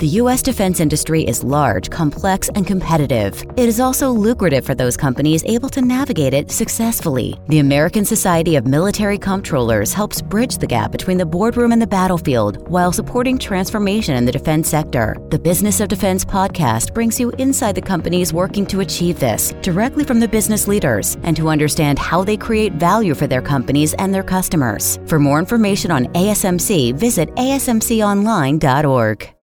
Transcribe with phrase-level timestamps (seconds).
[0.00, 0.40] The U.S.
[0.40, 3.44] defense industry is large, complex, and competitive.
[3.58, 7.38] It is also lucrative for those companies able to navigate it successfully.
[7.48, 11.86] The American Society of Military Comptrollers helps bridge the gap between the boardroom and the
[11.86, 15.18] battlefield while supporting transformation in the defense sector.
[15.28, 20.04] The Business of Defense podcast brings you inside the companies working to achieve this directly
[20.04, 24.14] from the business leaders and to understand how they create value for their companies and
[24.14, 24.98] their customers.
[25.04, 29.34] For more information on ASMC, visit asmconline.org.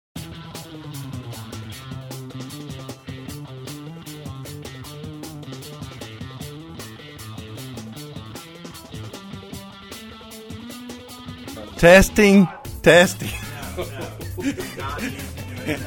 [11.77, 12.47] Testing,
[12.81, 13.29] testing.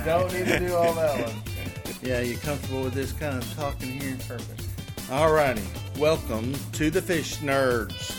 [0.04, 1.34] Don't need to do all that one.
[2.00, 4.16] Yeah, you comfortable with this kind of talking here?
[4.28, 4.62] Perfect.
[5.08, 5.64] Alrighty,
[5.98, 8.16] welcome to the Fish Nerds.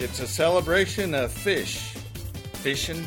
[0.00, 1.94] It's a celebration of fish,
[2.54, 3.04] fishing,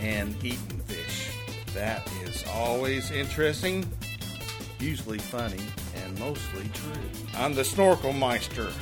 [0.00, 1.30] and eating fish.
[1.72, 3.88] That is always interesting,
[4.80, 5.62] usually funny,
[6.02, 6.92] and mostly true.
[7.36, 8.72] I'm the Snorkel Meister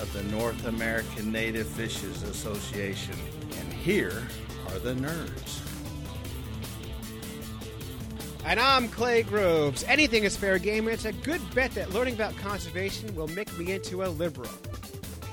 [0.00, 3.16] of the North American Native Fishes Association,
[3.58, 4.22] and here
[4.68, 5.60] are the nerds.
[8.46, 9.84] And I'm Clay Groves.
[9.84, 13.56] Anything is fair game, and it's a good bet that learning about conservation will make
[13.58, 14.50] me into a liberal.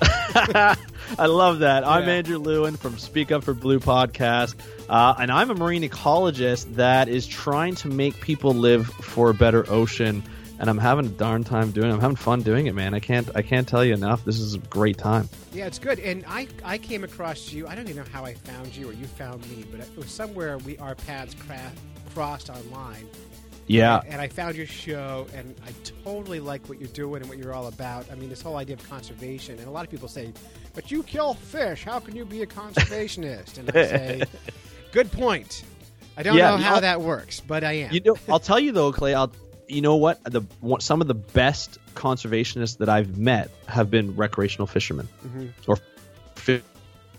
[0.34, 1.86] I love that.
[1.86, 4.54] I'm Andrew Lewin from Speak Up for Blue podcast,
[4.88, 9.34] uh, and I'm a marine ecologist that is trying to make people live for a
[9.34, 10.22] better ocean.
[10.62, 11.92] And I'm having a darn time doing it.
[11.92, 12.94] I'm having fun doing it, man.
[12.94, 14.24] I can't I can't tell you enough.
[14.24, 15.28] This is a great time.
[15.52, 15.98] Yeah, it's good.
[15.98, 17.66] And I, I came across you.
[17.66, 20.08] I don't even know how I found you or you found me, but it was
[20.08, 21.72] somewhere we our paths cra-
[22.14, 23.08] crossed online.
[23.66, 25.70] Yeah, And I found your show, and I
[26.04, 28.06] totally like what you're doing and what you're all about.
[28.10, 29.56] I mean, this whole idea of conservation.
[29.58, 30.32] And a lot of people say,
[30.74, 31.84] but you kill fish.
[31.84, 33.58] How can you be a conservationist?
[33.58, 34.22] And I say,
[34.92, 35.62] good point.
[36.16, 37.92] I don't Yeah, know you how know- that works, but I am.
[37.92, 38.16] you know.
[38.28, 39.14] I'll tell you though, Clay.
[39.14, 39.32] I'll
[39.72, 40.42] you know what the
[40.80, 45.70] some of the best conservationists that I've met have been recreational fishermen Mm-hmm.
[45.70, 45.78] or
[46.36, 46.62] fish,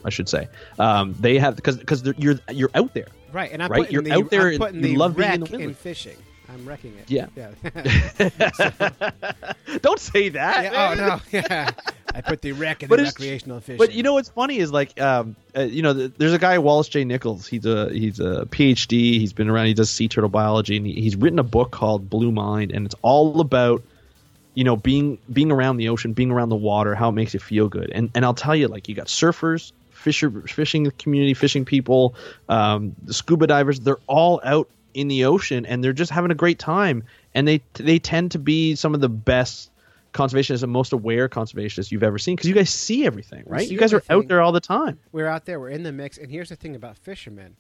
[0.06, 0.48] I should say.
[0.80, 3.08] Um, they have because because you're you're out there.
[3.32, 3.80] Right, and I'm Right?
[3.82, 5.74] putting You're the, out there I'm and putting you the love being in the in,
[5.74, 6.18] fishing.
[6.54, 7.10] I'm wrecking it.
[7.10, 7.28] Yeah.
[7.36, 7.52] yeah.
[9.82, 10.64] Don't say that.
[10.66, 11.72] Yeah, oh no, yeah.
[12.14, 13.78] I put the wreck in But the recreational fishing.
[13.78, 16.60] But you know what's funny is like, um, uh, you know, th- there's a guy
[16.60, 17.48] Wallace J Nichols.
[17.48, 19.20] He's a he's a PhD.
[19.20, 19.66] He's been around.
[19.66, 22.86] He does sea turtle biology, and he, he's written a book called Blue Mind, and
[22.86, 23.82] it's all about,
[24.54, 27.40] you know, being being around the ocean, being around the water, how it makes you
[27.40, 27.90] feel good.
[27.90, 32.14] And and I'll tell you, like, you got surfers, fisher, fishing community, fishing people,
[32.48, 33.80] um, the scuba divers.
[33.80, 37.04] They're all out in the ocean, and they're just having a great time.
[37.34, 39.70] And they they tend to be some of the best
[40.14, 43.66] conservationists and most aware conservationists you've ever seen because you guys see everything, right?
[43.68, 45.00] see You guys are out there all the time.
[45.12, 47.56] we're out there, we're in the mix, and here's the thing about fishermen: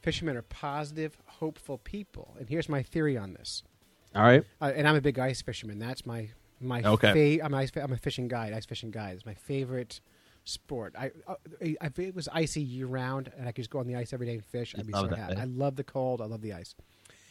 [0.00, 2.34] fishermen are positive, hopeful people.
[2.38, 3.62] And here's my theory on this.
[4.14, 4.42] All right.
[4.60, 5.78] Uh, and I'm a big ice fisherman.
[5.78, 7.36] That's my my Okay.
[7.38, 8.52] fa- I'm, ice, I'm a fishing guide.
[8.52, 10.00] Ice fishing guide is my favorite
[10.48, 10.94] sport.
[10.98, 13.96] I, uh, if it was icy year round and I could just go on the
[13.96, 15.36] ice every day and fish, I'd be love so that, happy.
[15.36, 15.42] eh?
[15.42, 16.20] I love the cold.
[16.20, 16.74] I love the ice.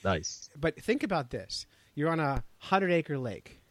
[0.03, 0.49] Nice.
[0.57, 3.61] But think about this: you're on a hundred acre lake.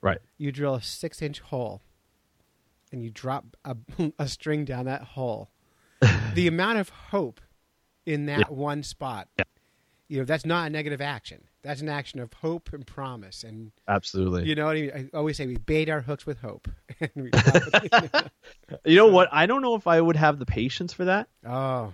[0.00, 0.18] Right.
[0.38, 1.82] You drill a six inch hole,
[2.90, 3.76] and you drop a,
[4.18, 5.50] a string down that hole.
[6.34, 7.40] the amount of hope
[8.06, 8.46] in that Yeah.
[8.48, 9.28] one spot,
[10.08, 11.44] you know, that's not a negative action.
[11.62, 13.44] That's an action of hope and promise.
[13.44, 14.44] And Absolutely.
[14.48, 15.10] you know what I mean?
[15.14, 16.68] I always say we bait our hooks with hope.
[17.14, 17.30] We-
[18.84, 19.28] You know what?
[19.32, 21.28] I don't know if I would have the patience for that.
[21.46, 21.92] oh,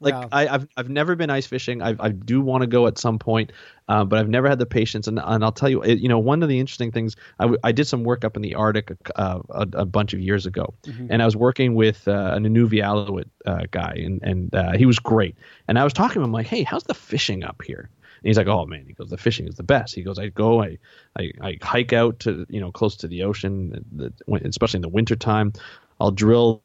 [0.00, 1.82] Like well, I, I've I've never been ice fishing.
[1.82, 3.52] I I do want to go at some point,
[3.88, 5.08] uh, but I've never had the patience.
[5.08, 7.58] And and I'll tell you, it, you know, one of the interesting things I, w-
[7.64, 10.74] I did some work up in the Arctic uh, a, a bunch of years ago,
[11.10, 14.98] and I was working with uh, an Inuvialuit uh, guy, and and uh, he was
[15.00, 15.36] great.
[15.66, 17.90] And I was talking to him, I'm like, hey, how's the fishing up here?
[18.22, 19.94] And he's like, oh man, he goes, the fishing is the best.
[19.94, 20.78] He goes, I go, I,
[21.18, 24.12] I, I hike out to you know close to the ocean, the,
[24.44, 25.52] especially in the wintertime.
[26.00, 26.62] I'll drill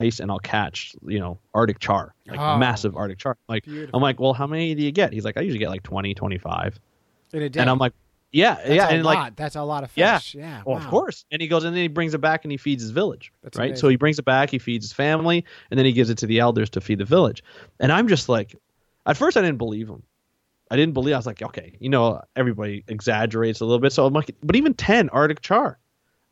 [0.00, 3.36] ice and I'll catch you know Arctic char, like Oh, massive Arctic char.
[3.48, 3.96] Like beautiful.
[3.96, 5.12] I'm like, well, how many do you get?
[5.12, 6.80] He's like, I usually get like 20, 25.
[7.32, 7.60] in a day.
[7.60, 7.92] And I'm like,
[8.32, 9.14] yeah, That's yeah, a and lot.
[9.16, 9.36] like.
[9.36, 10.18] that's a lot of Yeah.
[10.18, 10.34] fish.
[10.36, 10.82] Yeah, Well, wow.
[10.82, 11.24] of course.
[11.30, 13.32] And he goes and then he brings it back and he feeds his village.
[13.42, 13.66] That's right?
[13.66, 13.80] amazing.
[13.80, 16.26] So he brings it back, he feeds his family, and then he gives it to
[16.26, 17.42] the elders to feed the village.
[17.80, 18.54] And I'm just like,
[19.06, 20.02] at first I didn't believe him.
[20.70, 21.14] I didn't believe.
[21.14, 23.92] I was like, okay, you know, everybody exaggerates a little bit.
[23.92, 25.78] So I'm like, but even ten Arctic char,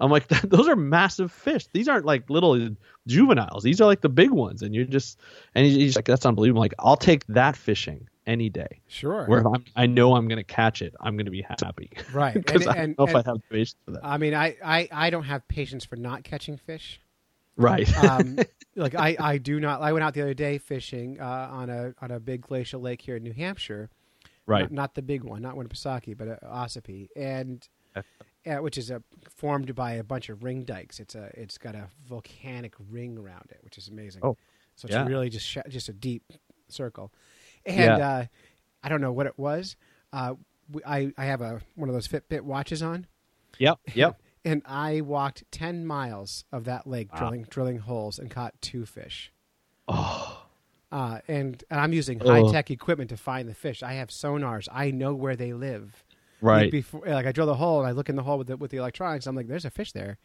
[0.00, 1.66] I'm like, those are massive fish.
[1.72, 2.68] These aren't like little
[3.06, 3.62] juveniles.
[3.62, 4.62] These are like the big ones.
[4.62, 5.20] And you're just,
[5.54, 6.60] and he's, he's like, that's unbelievable.
[6.60, 8.80] I'm like, I'll take that fishing any day.
[8.86, 9.24] Sure.
[9.26, 11.90] Where if I'm, I know I'm going to catch it, I'm going to be happy.
[12.12, 12.34] Right.
[12.48, 14.00] Because I don't and- know if I have patience for that.
[14.04, 17.00] I mean, I, I, I don't have patience for not catching fish.
[17.56, 17.92] right.
[18.04, 18.38] Um,
[18.76, 19.80] like I, I do not.
[19.80, 23.02] I went out the other day fishing uh, on a on a big glacial lake
[23.02, 23.90] here in New Hampshire,
[24.48, 24.62] Right.
[24.62, 27.66] Not, not the big one, not Winnipesaukee, but uh, Ossipee, and
[28.46, 31.00] Uh, which is a, formed by a bunch of ring dikes.
[31.00, 34.22] It's a it's got a volcanic ring around it, which is amazing.
[34.24, 34.36] Oh,
[34.76, 35.04] so it's yeah.
[35.06, 36.22] really just sh- just a deep
[36.68, 37.12] circle.
[37.66, 38.08] And Yeah.
[38.08, 38.24] uh,
[38.82, 39.76] I don't know what it was.
[40.12, 40.34] Uh,
[40.72, 43.06] we, I I have a one of those Fitbit watches on,
[43.58, 43.80] Yep.
[43.94, 44.20] Yep.
[44.46, 47.18] and I walked ten miles of that lake Wow.
[47.18, 49.30] drilling drilling holes and caught two fish.
[49.88, 50.37] oh.
[50.90, 53.82] Uh, and, and I'm using high tech equipment to find the fish.
[53.82, 54.68] I have sonars.
[54.72, 56.02] I know where they live.
[56.40, 56.70] Right.
[56.70, 58.70] Before, like I drill the hole and I look in the hole with the, with
[58.70, 59.26] the electronics.
[59.26, 60.18] I'm like, there's a fish there,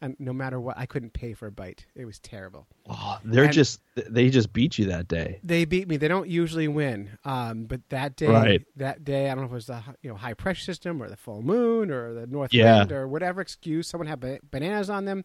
[0.00, 1.84] and no matter what, I couldn't pay for a bite.
[1.94, 2.66] It was terrible.
[2.88, 5.40] Oh, they're And- just they just beat you that day.
[5.44, 5.98] They beat me.
[5.98, 7.10] They don't usually win.
[7.24, 8.62] Um, but that day, Right.
[8.76, 11.08] that day, I don't know if it was the you know high pressure system or
[11.10, 12.78] the full moon or the north Yeah.
[12.78, 13.86] wind or whatever excuse.
[13.88, 15.24] Someone had ba- bananas on them.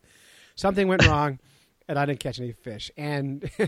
[0.55, 1.39] Something went wrong,
[1.87, 2.89] and I didn't catch any fish.
[2.97, 3.67] And uh,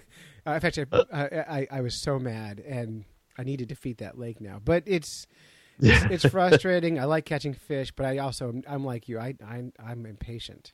[0.52, 3.06] in fact, I, I, I was so mad, and
[3.38, 4.60] I need to defeat that lake now.
[4.64, 5.28] But it's
[5.80, 7.00] it's, it's frustrating.
[7.00, 9.20] I like catching fish, but I also I'm like you.
[9.20, 10.74] I, I I'm impatient.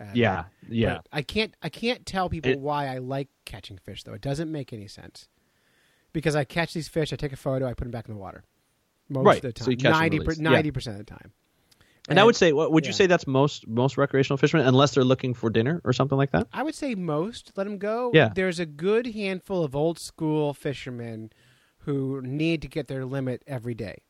[0.00, 0.44] Uh, Yeah.
[0.68, 1.00] Yeah.
[1.12, 4.12] I can't I can't tell people It- why I like catching fish though.
[4.14, 5.28] It doesn't make any sense.
[6.12, 8.20] Because I catch these fish, I take a photo, I put them back in the
[8.20, 8.44] water.
[9.08, 9.36] Most Right.
[9.38, 9.64] of the time.
[9.64, 10.38] So you catch and 90 release.
[10.38, 10.62] Yeah.
[10.62, 11.32] 90% of the time.
[12.08, 12.88] And, I would say, what would yeah.
[12.88, 16.32] you say that's most most recreational fishermen, unless they're looking for dinner or something like
[16.32, 16.48] that?
[16.52, 18.10] I would say most let them go.
[18.12, 18.30] Yeah.
[18.34, 21.32] There's a good handful of old school fishermen
[21.78, 24.02] who need to get their limit every day.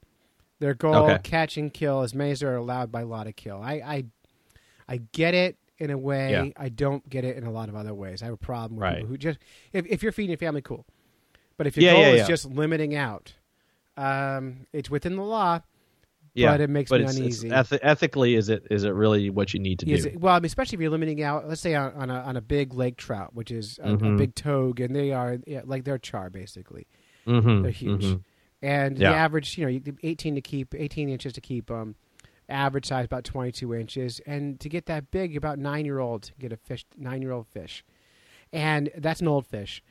[0.59, 1.19] Their goal, Okay.
[1.23, 3.61] catch and kill as many as are allowed by law to kill.
[3.63, 4.05] I, I,
[4.89, 6.31] I get it in a way.
[6.33, 6.45] Yeah.
[6.57, 8.23] I don't get it in a lot of other ways.
[8.23, 8.95] I have a problem with Right.
[8.97, 9.39] people who just
[9.73, 10.85] if, if you're feeding your family, cool.
[11.57, 13.35] But if your Yeah, goal is just limiting out,
[13.97, 15.61] um, it's within the law.
[16.37, 17.49] Yeah, But it makes but me it's, uneasy.
[17.49, 20.09] It's eth- ethically, is it is it really what you need to Is do?
[20.11, 22.37] it- well, I mean, especially if you're limiting out, let's say on, on a on
[22.37, 24.19] a big lake trout, which is a, a Mhm.
[24.19, 26.87] big togue, and they are yeah, like they're char basically.
[27.27, 28.23] mm-hmm, They're huge, mhm.
[28.63, 29.11] and Yeah.
[29.11, 31.95] the average, you know, 18 to keep, 18 inches to keep them.
[32.49, 36.53] Average size about 22 inches, and to get that big, about nine year old get
[36.53, 37.83] a fish, nine year old fish,
[38.53, 39.83] and that's an old fish,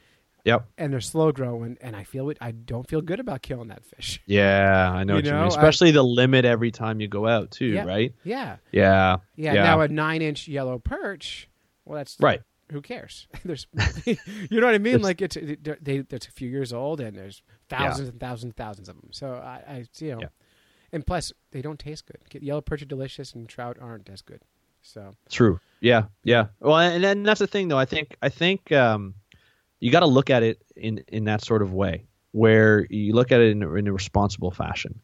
[0.46, 0.66] Yep.
[0.78, 2.38] and they're slow growing, and I feel it.
[2.42, 4.22] I don't feel good about killing that fish.
[4.26, 5.46] Yeah, I know You what you know, mean.
[5.46, 7.86] I- Especially the limit every time you go out, too, Yeah.
[7.86, 8.14] right?
[8.24, 9.18] Yeah, Yeah.
[9.36, 9.54] yeah.
[9.54, 9.64] Yeah.
[9.64, 11.48] Now a nine inch yellow perch,
[11.86, 12.42] well, that's Right.
[12.72, 13.28] who cares?
[13.46, 13.68] there's,
[14.06, 15.02] you know what I mean?
[15.02, 18.90] Like it's they, it's a few years old, and there's thousands and thousands and thousands
[18.90, 19.10] of them.
[19.12, 20.28] So I, I you know, Yeah.
[20.92, 22.44] and plus they don't taste good.
[22.44, 24.42] Yellow perch are delicious, and trout aren't as good.
[24.82, 25.62] So True.
[25.80, 26.08] Yeah.
[26.26, 26.48] Yeah.
[26.60, 27.78] Well, and then that's the thing, though.
[27.78, 29.14] I think I think um,
[29.84, 33.32] you got to look at it in in that sort of way, where you look
[33.32, 35.00] at it in, a- in a responsible fashion.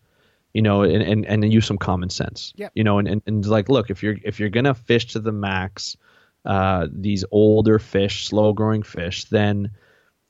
[0.53, 2.53] You know, and, and, and use some common sense.
[2.55, 2.71] Yep.
[2.73, 5.31] You know, and, and, and like, look, if you're if you're gonna fish to the
[5.31, 5.95] max,
[6.43, 9.69] uh, these older fish, slow growing fish, then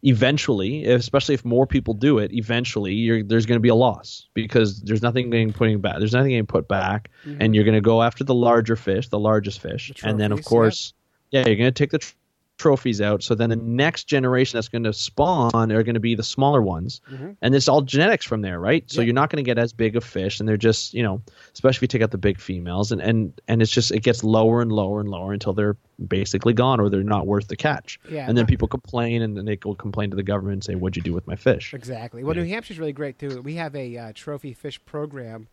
[0.04, 4.28] eventually, especially if more people do it, eventually you're, there's going to be a loss
[4.34, 6.00] because there's nothing being putting back.
[6.00, 7.10] There's nothing getting put back,
[7.40, 10.32] and you're going to go after the larger fish, the largest fish, The and then
[10.32, 10.94] of course,
[11.32, 12.14] yeah, you're going to take the tr-
[12.60, 13.24] trophies out.
[13.24, 16.62] So then the next generation that's going to spawn are going to be the smaller
[16.62, 17.36] ones, Mhm.
[17.42, 18.84] and it's all genetics from there, right?
[18.92, 19.06] So Yeah.
[19.06, 21.22] you're not going to get as big a fish, and they're just you know,
[21.54, 24.24] especially if you take out the big females, and and and it's just it gets
[24.24, 25.78] lower and lower and lower until they're
[26.08, 28.00] basically gone or they're not worth the catch.
[28.12, 30.76] Yeah, and then people complain, and then they go complain to the government and say,
[30.76, 32.24] "What'd you do with my fish?" exactly.
[32.24, 33.42] Well, New Hampshire's really great too.
[33.42, 35.48] We have a uh, trophy fish program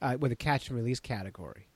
[0.00, 1.66] uh, with a catch and release category.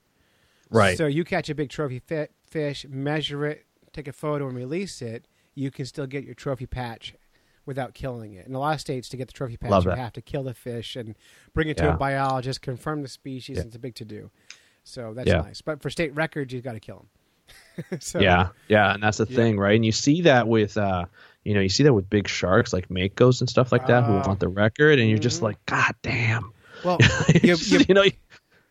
[0.69, 0.97] Right.
[0.97, 3.65] So you catch a big trophy fi- fish, measure it,
[3.97, 5.25] take a photo, and release it.
[5.55, 7.15] You can still get your trophy patch
[7.65, 8.45] without killing it.
[8.47, 9.97] In a lot of states, to get the trophy patch, Love you that.
[9.97, 11.15] have to kill the fish and
[11.53, 11.93] bring it to Yeah.
[11.95, 13.57] a biologist, confirm the species.
[13.57, 13.63] Yeah.
[13.63, 14.29] It's a big to do.
[14.83, 15.41] So that's Yeah.
[15.41, 15.61] nice.
[15.61, 17.05] But for state records, you've got to kill
[17.87, 17.99] them.
[17.99, 19.75] so, yeah, yeah, and that's the thing, right?
[19.75, 21.05] And you see that with, uh,
[21.43, 24.13] you know, you see that with big sharks like makos and stuff like that who
[24.13, 24.23] Ah.
[24.27, 25.43] want the record, and you're just Mhm.
[25.43, 26.51] like, God damn,
[26.83, 26.97] Well,
[27.43, 28.03] you, you, you, know,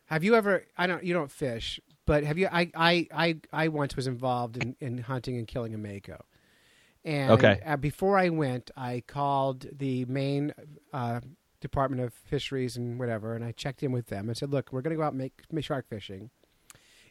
[0.07, 0.65] have you ever?
[0.77, 1.03] I don't.
[1.05, 2.49] You don't fish, but have you?
[2.51, 6.25] I I I, I once was involved in, in hunting and killing a mako.
[7.05, 7.61] And Okay.
[7.65, 10.53] uh, before I went, I called the Maine
[10.93, 11.21] uh,
[11.61, 14.83] Department of Fisheries and whatever, and I checked in with them and said, "Look, we're
[14.83, 16.31] going to go out and make, make shark fishing.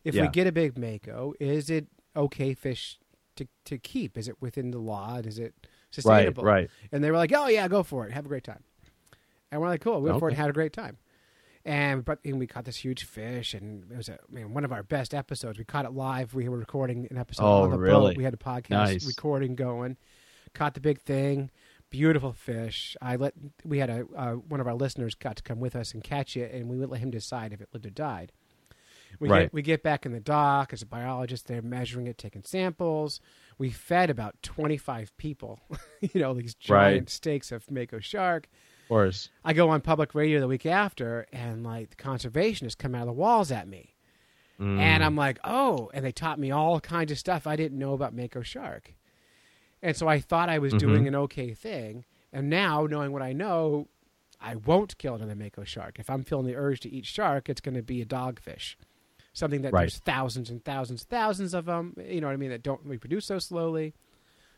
[0.03, 2.99] If we get a big mako, is it okay fish
[3.37, 4.17] to to keep?
[4.17, 5.17] Is it within the law?
[5.17, 5.53] Is it
[5.91, 6.69] sustainable?" right, Right.
[6.91, 8.11] And they were like, "Oh yeah, go for it.
[8.11, 8.63] Have a great time."
[9.51, 10.35] And we're like, "Cool." We went for it Okay.
[10.35, 10.97] and had a great time.
[11.65, 14.63] And we, brought, and we caught this huge fish, and it was a, man, one
[14.65, 15.57] of our best episodes.
[15.57, 16.35] We caught it live.
[16.35, 18.11] We were recording an episode Oh, on the really?
[18.13, 18.17] boat.
[18.17, 19.07] We had a podcast Nice.
[19.07, 19.97] recording going.
[20.53, 21.49] Caught the big thing,
[21.89, 22.95] beautiful fish.
[23.01, 25.91] I let we had a uh, one of our listeners got to come with us
[25.93, 28.31] and catch it, and we would let him decide if it lived or died.
[29.19, 29.41] We Right.
[29.45, 31.47] get we get back in the dock as a biologist.
[31.47, 33.19] They're measuring it, taking samples.
[33.57, 35.59] We fed about twenty five people.
[36.01, 37.09] you know these giant Right.
[37.09, 38.47] steaks of mako shark.
[38.85, 39.29] Of course.
[39.43, 43.07] I go on public radio the week after, and like the conservationists come out of
[43.07, 43.95] the walls at me.
[44.59, 44.79] Mm.
[44.79, 47.93] And I'm like, oh, and they taught me all kinds of stuff I didn't know
[47.93, 48.93] about mako shark.
[49.81, 50.87] And so I thought I was Mm-hmm.
[50.87, 52.05] doing an okay thing.
[52.31, 53.87] And now, knowing what I know,
[54.39, 55.99] I won't kill another mako shark.
[55.99, 58.75] If I'm feeling the urge to eat shark, it's going to be a dogfish,
[59.33, 59.81] something that Right.
[59.83, 61.95] there's thousands and thousands, thousands of them.
[62.07, 62.49] You know what I mean?
[62.51, 63.93] That don't reproduce so slowly.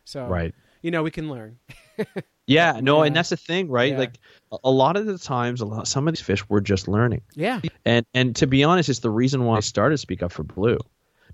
[0.05, 0.53] So, Right.
[0.81, 1.59] you know, we can learn.
[2.47, 3.91] Yeah, no, and that's the thing, right?
[3.91, 3.99] Yeah.
[3.99, 4.17] Like
[4.63, 7.59] a- lot of the times, a lot, some of these fish were just learning, Yeah.
[7.85, 10.43] and and to be honest, it's the reason why I started to speak up for
[10.43, 10.77] blue.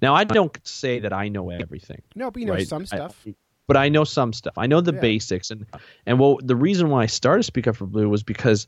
[0.01, 2.67] Now, I don't say that I know everything, No, but you know right?
[2.67, 3.25] some I- stuff.
[3.67, 4.55] but I know some stuff.
[4.57, 4.99] I know the Yeah.
[5.01, 5.65] basics, and
[6.07, 8.67] and well, the reason why I started to speak up for blue was because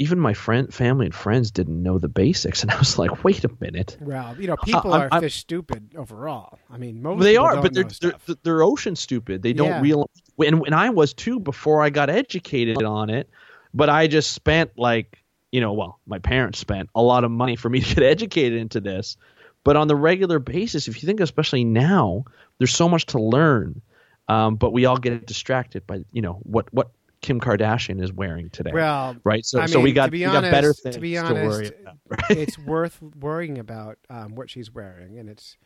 [0.00, 3.42] even my friend, family, and friends didn't know the basics, and I was like, wait
[3.44, 3.96] a minute.
[4.00, 6.58] well, you know, people are I'm- fish stupid overall.
[6.70, 8.12] I mean, most they people are, but they're, they're
[8.42, 9.42] they're ocean stupid.
[9.42, 9.80] They don't Yeah.
[9.80, 10.06] realize,
[10.38, 13.28] and, and I was too before I got educated on it.
[13.74, 17.56] But I just spent like you know, well, my parents spent a lot of money
[17.56, 19.16] for me to get educated into this.
[19.64, 22.24] But on the regular basis, if you think, especially now,
[22.58, 23.80] there's so much to learn.
[24.28, 26.90] Um, but we all get distracted by you know what what
[27.20, 29.44] Kim Kardashian is wearing today, well, right?
[29.44, 31.34] So I so we got to be we got better honest- things to be honest,
[31.34, 31.96] worry about.
[32.08, 32.38] Right?
[32.38, 35.56] it's worth worrying about um, what she's wearing, and it's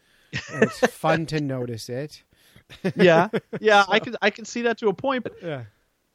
[0.52, 2.22] and it's fun to notice it.
[2.96, 3.28] yeah,
[3.60, 5.64] yeah, I can I can see that to a point, but Yeah.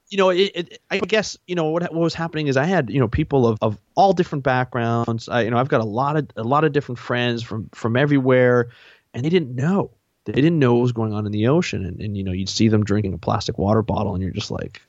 [0.10, 2.90] you know, it, it, I guess you know what what was happening is I had
[2.90, 5.30] you know people of, of all different backgrounds.
[5.30, 7.96] I, you know, I've got a lot of a lot of different friends from from
[7.98, 8.70] everywhere,
[9.14, 9.92] and they didn't know.
[10.26, 12.50] They didn't know what was going on in the ocean, and, and you know, you'd
[12.50, 14.82] see them drinking a plastic water bottle, and you're just like,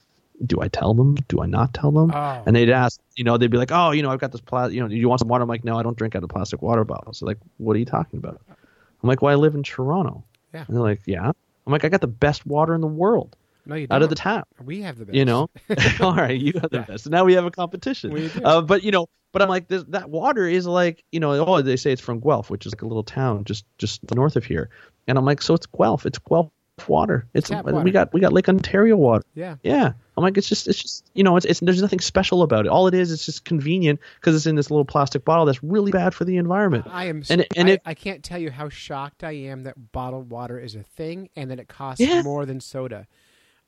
[0.45, 1.15] do I tell them?
[1.29, 2.11] Do I not tell them?
[2.13, 2.43] Oh.
[2.45, 4.75] And they'd ask, you know, they'd be like, oh, you know, I've got this plastic,
[4.75, 5.43] you know, do you want some water?
[5.43, 7.21] I'm like, no, I don't drink out of plastic water bottles.
[7.21, 8.41] They're like, what are you talking about?
[8.49, 10.25] I'm like, well, I live in Toronto.
[10.53, 10.65] Yeah.
[10.67, 11.31] And they're like, yeah.
[11.69, 13.97] I'm like, I got the best water in the world No, you don't.
[13.97, 15.17] out of the tap we have the best.
[15.17, 15.51] you know
[16.01, 16.85] all right you got the Yeah.
[16.85, 18.41] best so now we have a competition We do.
[18.43, 21.61] uh, but you know but i'm like this, that water is like you know oh
[21.61, 24.45] they say it's from guelph which is like a little town just just north of
[24.47, 24.71] here
[25.07, 26.49] and i'm like so it's guelph it's guelph
[26.89, 29.57] water it's Tap we got we got lake ontario water Yeah.
[29.63, 32.67] yeah i'm like it's just it's just you know it's, it's there's nothing special about
[32.67, 35.63] it all it is it's just convenient because it's in this little plastic bottle that's
[35.63, 37.23] really bad for the environment I am.
[37.31, 40.59] And- and I, it- I can't tell you how shocked I am that bottled water
[40.59, 42.23] is a thing and that it costs Yeah.
[42.23, 43.07] more than soda.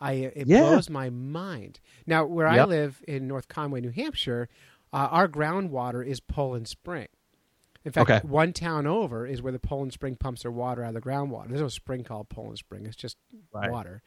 [0.00, 0.60] I it Yeah.
[0.62, 1.78] blows my mind.
[2.06, 4.48] Now, where I live in North Conway, New Hampshire,
[4.92, 7.08] uh, our groundwater is Poland Spring.
[7.84, 8.26] In fact, Okay.
[8.26, 11.48] one town over is where the Poland Spring pumps their water out of the groundwater.
[11.48, 13.16] There's no spring called Poland Spring; it's just
[13.54, 13.70] Right.
[13.70, 14.02] water.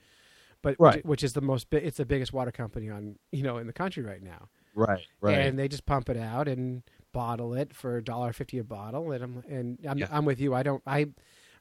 [0.63, 1.05] But Right.
[1.05, 4.01] which is the most, it's the biggest water company on you know in the country
[4.01, 5.37] right now right right.
[5.37, 9.11] and they just pump it out and bottle it for a dollar fifty a bottle.
[9.11, 10.07] And I'm and I'm, Yeah.
[10.09, 10.55] I'm with you.
[10.55, 11.05] I don't I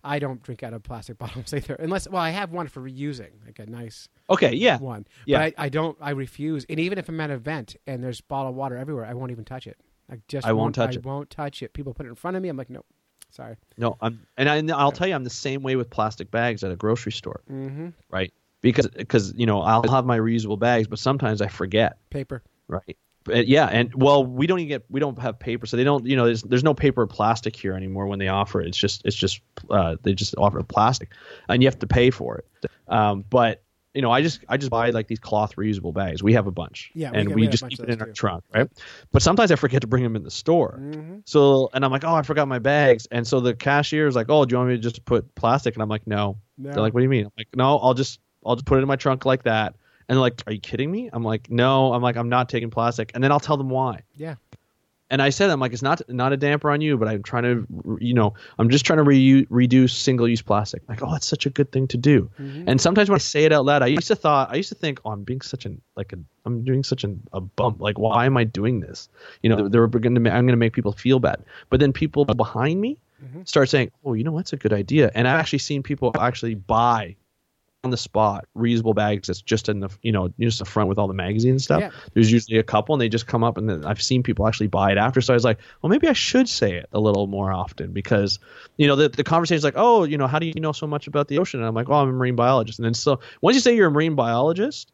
[0.04, 3.32] I don't drink out of plastic bottles either, unless well I have one for reusing,
[3.44, 5.06] like a nice okay yeah one.
[5.26, 5.38] Yeah.
[5.50, 5.98] But I, I don't.
[6.00, 6.64] I refuse.
[6.70, 9.44] And even if I'm at an event and there's bottled water everywhere, I won't even
[9.44, 9.78] touch it.
[10.10, 11.04] I just I won't touch I it.
[11.04, 11.72] won't touch it.
[11.74, 12.48] People put it in front of me.
[12.48, 12.84] I'm like, no,
[13.30, 13.56] sorry.
[13.78, 16.62] no i'm and, I, and i'll tell you i'm the same way with plastic bags
[16.64, 17.88] at a grocery store Mm-hmm.
[18.10, 18.32] right?
[18.62, 22.42] Because because you know I'll have my reusable bags, but sometimes I forget, Paper.
[22.68, 22.96] right?
[23.24, 26.06] But yeah, and well, we don't even get we don't have paper, so they don't
[26.06, 28.68] you know there's there's no paper or plastic here anymore when they offer it.
[28.68, 29.40] It's just it's just
[29.70, 31.10] uh, they just offer plastic,
[31.48, 32.70] and you have to pay for it.
[32.88, 33.62] Um, but
[33.94, 36.22] you know I just I just buy like these cloth reusable bags.
[36.22, 38.08] We have a bunch, Yeah, we and got- we, we just keep it in those
[38.08, 38.68] our trunk, right?
[39.12, 40.80] But sometimes I forget to bring them in the store.
[40.80, 41.18] Mm-hmm.
[41.24, 44.26] So and I'm like, oh, I forgot my bags, and so the cashier is like,
[44.30, 45.74] oh, do you want me to just put plastic?
[45.74, 46.38] And I'm like, no.
[46.58, 46.72] No.
[46.72, 47.26] They're like, what do you mean?
[47.26, 49.74] I'm like, no, I'll just I'll just put it in my trunk like that.
[50.08, 51.08] And they're like, are you kidding me?
[51.12, 51.92] I'm like, no.
[51.92, 53.12] I'm like, I'm not taking plastic.
[53.14, 54.02] And then I'll tell them why.
[54.16, 54.34] Yeah.
[55.10, 57.42] And I said, I'm like, it's not not a damper on you, but I'm trying
[57.42, 60.82] to, you know, I'm just trying to re- reduce single use plastic.
[60.88, 62.30] Like, oh, that's such a good thing to do.
[62.40, 62.64] Mm-hmm.
[62.66, 64.74] And sometimes when I say it out loud, I used to thought, I used to
[64.74, 67.80] think, oh, I'm being such an like a, I'm doing such an, a bump.
[67.80, 69.10] Like, why am I doing this?
[69.42, 71.42] You know, they're, they're going to, I'm going to make people feel bad.
[71.68, 73.42] But then people behind me Mm-hmm.
[73.44, 75.12] start saying, oh, you know, that's a good idea.
[75.14, 77.14] And I've actually seen people actually buy
[77.90, 81.08] the spot reusable bags that's just in the you know just the front with all
[81.08, 81.80] the magazine and stuff.
[81.80, 81.90] Yeah.
[82.14, 84.68] There's usually a couple, and they just come up, and then I've seen people actually
[84.68, 85.20] buy it after.
[85.20, 88.38] So I was like, well, maybe I should say it a little more often because
[88.76, 90.86] you know the the conversation is like, oh, you know, how do you know so
[90.86, 91.60] much about the ocean?
[91.60, 93.88] And I'm like, oh, I'm a marine biologist, and then so once you say you're
[93.88, 94.90] a marine biologist.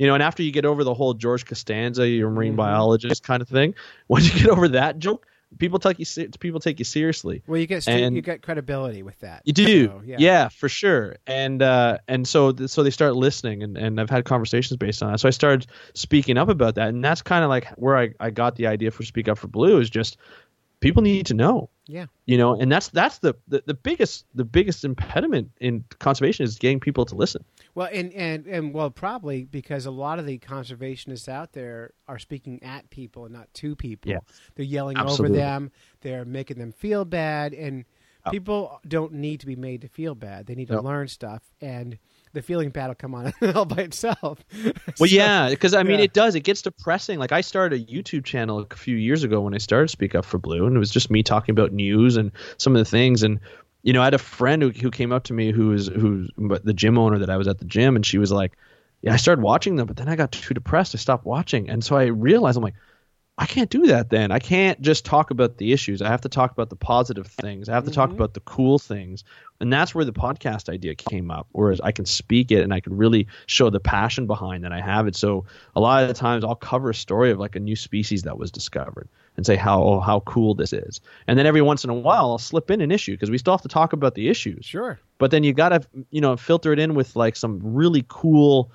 [0.00, 2.58] You know, and after you get over the whole George Costanza, you're a marine mm-hmm.
[2.58, 3.74] biologist kind of thing,
[4.08, 5.26] once you get over that joke,
[5.56, 7.42] people take you people take you seriously.
[7.46, 9.42] Well, you get And- you get credibility with that.
[9.44, 10.48] You do, So, yeah.
[10.48, 11.16] for sure.
[11.26, 15.02] And uh, and so th- so they start listening, and, and I've had conversations based
[15.02, 15.18] on that.
[15.18, 18.30] So I started speaking up about that, and that's kind of like where I, I
[18.30, 20.18] got the idea for Speak Up for Blue is just
[20.80, 21.70] people need to know.
[21.90, 22.06] Yeah.
[22.26, 26.58] You know, and that's that's the, the the biggest the biggest impediment in conservation is
[26.58, 27.42] getting people to listen.
[27.74, 32.18] Well, and, and, and well, probably because a lot of the conservationists out there are
[32.18, 34.10] speaking at people and not to people.
[34.12, 34.18] Yeah.
[34.54, 35.38] They're yelling Absolutely.
[35.38, 35.72] over them.
[36.02, 37.84] They're making them feel bad, and
[38.26, 38.32] Yep.
[38.32, 40.46] people don't need to be made to feel bad.
[40.46, 41.96] They need to learn stuff, and
[42.32, 44.38] the feeling pad will come on all by itself.
[44.52, 46.04] Well, So- yeah, because I mean, yeah.
[46.06, 46.34] it does.
[46.34, 47.18] It gets depressing.
[47.18, 50.24] Like I started a YouTube channel a few years ago when I started Speak Up
[50.24, 53.22] for Blue, and it was just me talking about news and some of the things.
[53.22, 53.38] And
[53.82, 56.30] you know, I had a friend who, who came up to me who was who's
[56.36, 58.56] the gym owner that I was at the gym, and she was like,
[59.02, 60.94] "Yeah, I started watching them, but then I got too depressed.
[60.94, 62.74] I stopped watching." And so I realized I'm like.
[63.40, 64.32] I can't do that then.
[64.32, 66.02] I can't just talk about the issues.
[66.02, 67.68] I have to talk about the positive things.
[67.68, 68.16] I have to talk mm-hmm.
[68.16, 69.22] about the cool things.
[69.60, 72.80] And that's where the podcast idea came up, whereas I can speak it and I
[72.80, 75.14] can really show the passion behind that I have it.
[75.14, 75.44] So
[75.76, 78.36] a lot of the times I'll cover a story of like a new species that
[78.36, 81.00] was discovered and say how oh, how cool this is.
[81.28, 83.52] And then every once in a while I'll slip in an issue because we still
[83.52, 84.64] have to talk about the issues.
[84.64, 84.98] Sure.
[85.18, 88.72] But then you got to you know filter it in with like some really cool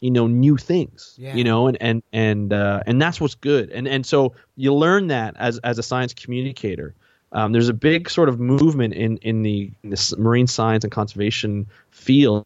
[0.00, 1.34] you know new things Yeah.
[1.34, 3.70] you know and and and uh, and that's what's good.
[3.70, 6.94] And and so you learn that as as a science communicator.
[7.32, 10.92] Um, there's a big sort of movement in in the, in the marine science and
[10.92, 12.44] conservation field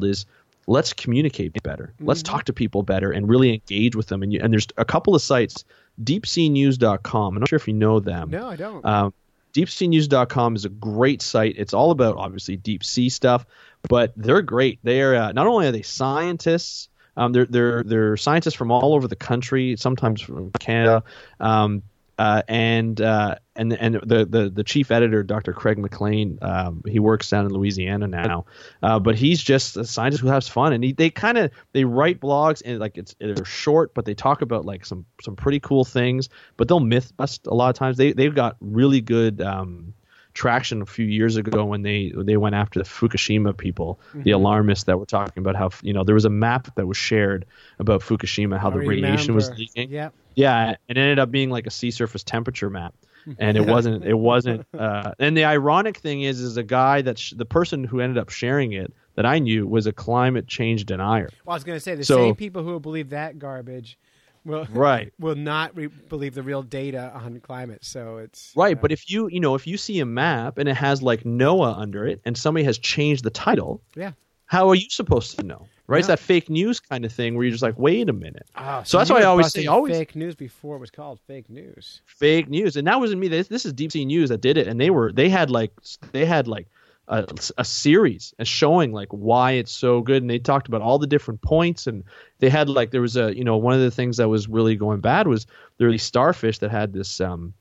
[0.00, 0.26] is
[0.68, 1.92] let's communicate better.
[1.98, 4.22] Let's talk to people better and really engage with them.
[4.22, 5.64] And you, and there's a couple of sites
[6.04, 8.30] deepseanews.com i'm not sure if you know them.
[8.30, 8.84] No, I don't.
[8.84, 9.12] um,
[9.52, 11.54] DeepSeaNews.com is a great site.
[11.56, 13.46] It's all about obviously deep sea stuff,
[13.88, 14.78] but they're great.
[14.82, 19.08] They're uh, not only are they scientists, um, they're they're they're scientists from all over
[19.08, 21.02] the country, sometimes from Canada,
[21.40, 21.82] um,
[22.18, 25.52] uh, and uh, and and the, the the chief editor, Dr.
[25.52, 28.46] Craig McClain, um, he works down in Louisiana now,
[28.82, 31.84] uh, but he's just a scientist who has fun, and he, they kind of they
[31.84, 35.60] write blogs and like it's they're short, but they talk about like some some pretty
[35.60, 37.96] cool things, but they'll myth bust a lot of times.
[37.96, 39.42] They they've got really good.
[39.42, 39.94] Um,
[40.34, 44.84] traction a few years ago when they they went after the Fukushima people, the alarmists
[44.84, 47.44] that were talking about how you know there was a map that was shared
[47.80, 49.90] about Fukushima, how I the radiation was leaking.
[49.90, 50.14] Yep.
[50.36, 52.94] Yeah, it ended up being like a sea surface temperature map,
[53.38, 54.04] and it wasn't.
[54.04, 54.66] It wasn't.
[54.76, 58.18] Uh, and the ironic thing is, is a guy that sh- the person who ended
[58.18, 61.28] up sharing it that I knew was a climate change denier.
[61.44, 63.98] Well, I was going to say the So- same people who believe that garbage
[64.44, 65.12] will Right.
[65.18, 67.84] will not re- believe the real data on climate.
[67.84, 70.68] So it's Right, uh, but if you you know if you see a map and
[70.68, 74.12] it has like NOAA under it, and somebody has changed the title, yeah.
[74.46, 75.66] how are you supposed to know?
[75.88, 78.46] Right, it's that fake news kind of thing where you're just like, wait a minute.
[78.54, 81.48] Ah, So that's why I always say always- fake news before it was called fake
[81.48, 82.02] news.
[82.04, 82.76] fake news.
[82.76, 83.28] And that wasn't me.
[83.28, 84.68] This, this is deep sea news that did it.
[84.68, 85.72] And they were they had like
[86.12, 86.66] they had like
[87.08, 90.22] a, a series and showing like why it's so good.
[90.22, 91.86] And they talked about all the different points.
[91.86, 92.04] And
[92.38, 94.76] they had like there was a you know one of the things that was really
[94.76, 95.46] going bad was
[95.78, 97.54] there were these starfish that had this um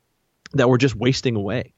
[0.53, 1.73] that were just wasting away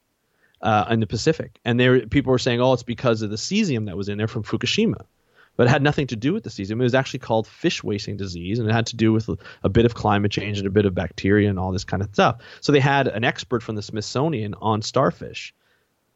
[0.62, 1.60] uh, in the Pacific.
[1.64, 4.26] And there people were saying oh it's because of the cesium that was in there
[4.28, 5.02] from Fukushima
[5.60, 6.80] but it had nothing to do with the cesium.
[6.80, 9.28] It was actually called fish wasting disease, and it had to do with
[9.62, 12.08] a, bit of climate change and a bit of bacteria and all this kind of
[12.14, 12.38] stuff.
[12.62, 15.52] So they had an expert from the Smithsonian on starfish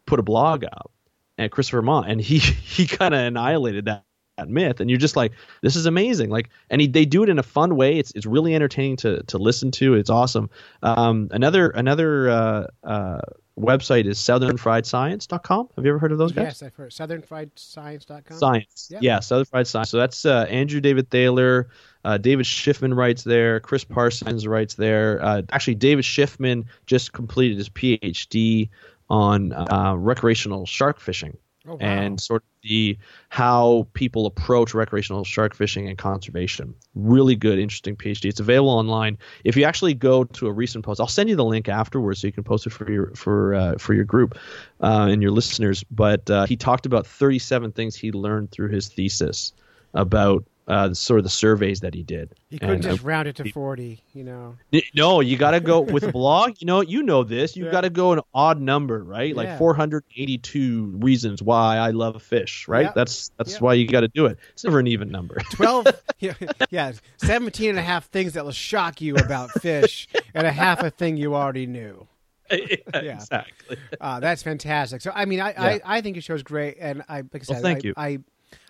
[0.06, 0.90] put a blog out,
[1.36, 4.06] and Christopher Mah, and he he kind of annihilated that.
[4.36, 5.30] That myth, and you're just like,
[5.62, 6.28] this is amazing.
[6.28, 8.00] Like, and he, they do it in a fun way.
[8.00, 9.94] It's it's really entertaining to to listen to.
[9.94, 10.50] It's awesome.
[10.82, 13.20] Um, another another uh, uh,
[13.58, 15.68] website is southernfriedscience.com.
[15.76, 16.44] Have you ever heard of those guys?
[16.44, 18.38] Yes, I've heard southernfriedscience.com.
[18.38, 18.88] Science.
[18.90, 19.02] Yep.
[19.02, 19.90] Yeah, Southern Fried Science.
[19.90, 21.68] So that's uh, Andrew David Thaler,
[22.04, 25.24] uh, David Shiffman writes there, Chris Parsons writes there.
[25.24, 28.68] Uh, actually, David Shiffman just completed his PhD
[29.08, 31.36] on uh, recreational shark fishing
[31.66, 31.78] Oh, wow.
[31.80, 32.98] and sort of the
[33.30, 36.74] how people approach recreational shark fishing and conservation.
[36.94, 38.26] Really good, interesting PhD.
[38.26, 39.16] It's available online.
[39.44, 42.26] If you actually go to a recent post, I'll send you the link afterwards so
[42.26, 44.36] you can post it for your for uh, for your group
[44.82, 45.82] uh, and your listeners.
[45.90, 49.54] But uh, he talked about 37 things he learned through his thesis
[49.94, 52.32] about uh, sort of the surveys that he did.
[52.48, 54.02] He couldn't And, uh, just round it to forty.
[54.14, 54.56] You know.
[54.94, 56.54] no, you got to go with blog.
[56.58, 57.56] You know, you know this.
[57.56, 57.70] You Yeah.
[57.72, 59.30] got to go an odd number, right?
[59.30, 59.36] Yeah.
[59.36, 62.86] Like 482 reasons why I love fish, right?
[62.86, 62.92] Yeah.
[62.94, 63.58] That's that's Yeah.
[63.60, 64.38] why you got to do it.
[64.52, 65.36] It's never an even number.
[65.52, 65.86] 12
[66.20, 66.34] yeah,
[66.70, 70.82] yeah 17 and a half things that will shock you about fish and a half
[70.82, 72.06] a thing you already knew
[72.50, 73.76] Yeah, Exactly.
[74.00, 75.62] uh, that's fantastic so i mean I, Yeah.
[75.62, 77.94] I, I think your show's great and i like i said Well, thank I, you.
[77.96, 78.18] I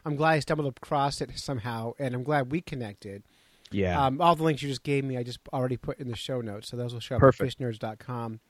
[0.04, 3.22] i'm glad i stumbled across it somehow and i'm glad we connected
[3.70, 4.04] Yeah.
[4.06, 6.40] um, all the links you just gave me i just already put in the show
[6.40, 7.54] notes so those will show up Perfect.
[7.54, 8.40] at fishnerds.com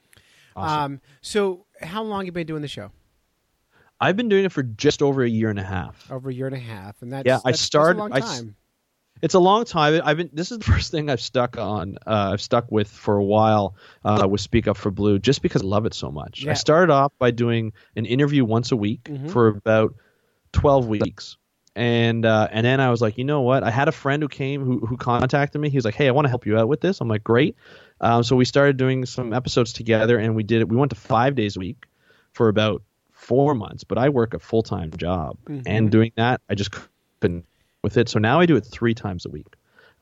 [0.56, 0.92] Awesome.
[0.94, 2.90] um, so how long you been doing the show
[4.00, 6.10] I've been doing it for just over a year and a half.
[6.10, 8.12] over a year and a half and that's Yeah, I that's, that's started- a long
[8.12, 8.40] I
[9.22, 10.02] it's a long time.
[10.04, 10.28] I've been.
[10.32, 11.96] This is the first thing I've stuck on.
[12.04, 15.62] Uh, I've stuck with for a while uh, with Speak Up for Blue, just because
[15.62, 16.42] I love it so much.
[16.42, 16.50] Yeah.
[16.50, 19.30] I started off by doing an interview once a week Mhm.
[19.30, 19.94] for about
[20.54, 21.36] twelve weeks,
[21.76, 23.62] and uh, and then I was like, you know what?
[23.62, 25.68] I had a friend who came who who contacted me.
[25.68, 27.00] He's like, hey, I want to help you out with this.
[27.00, 27.56] I'm like, great.
[28.00, 30.68] Um, so we started doing some episodes together, and we did it.
[30.68, 31.84] We went to five days a week
[32.32, 33.84] for about four months.
[33.84, 35.62] But I work a full time job, Mhm.
[35.66, 36.70] and doing that, I just
[37.20, 37.44] couldn't
[37.82, 38.08] with it.
[38.08, 39.46] So now I do it three times a week.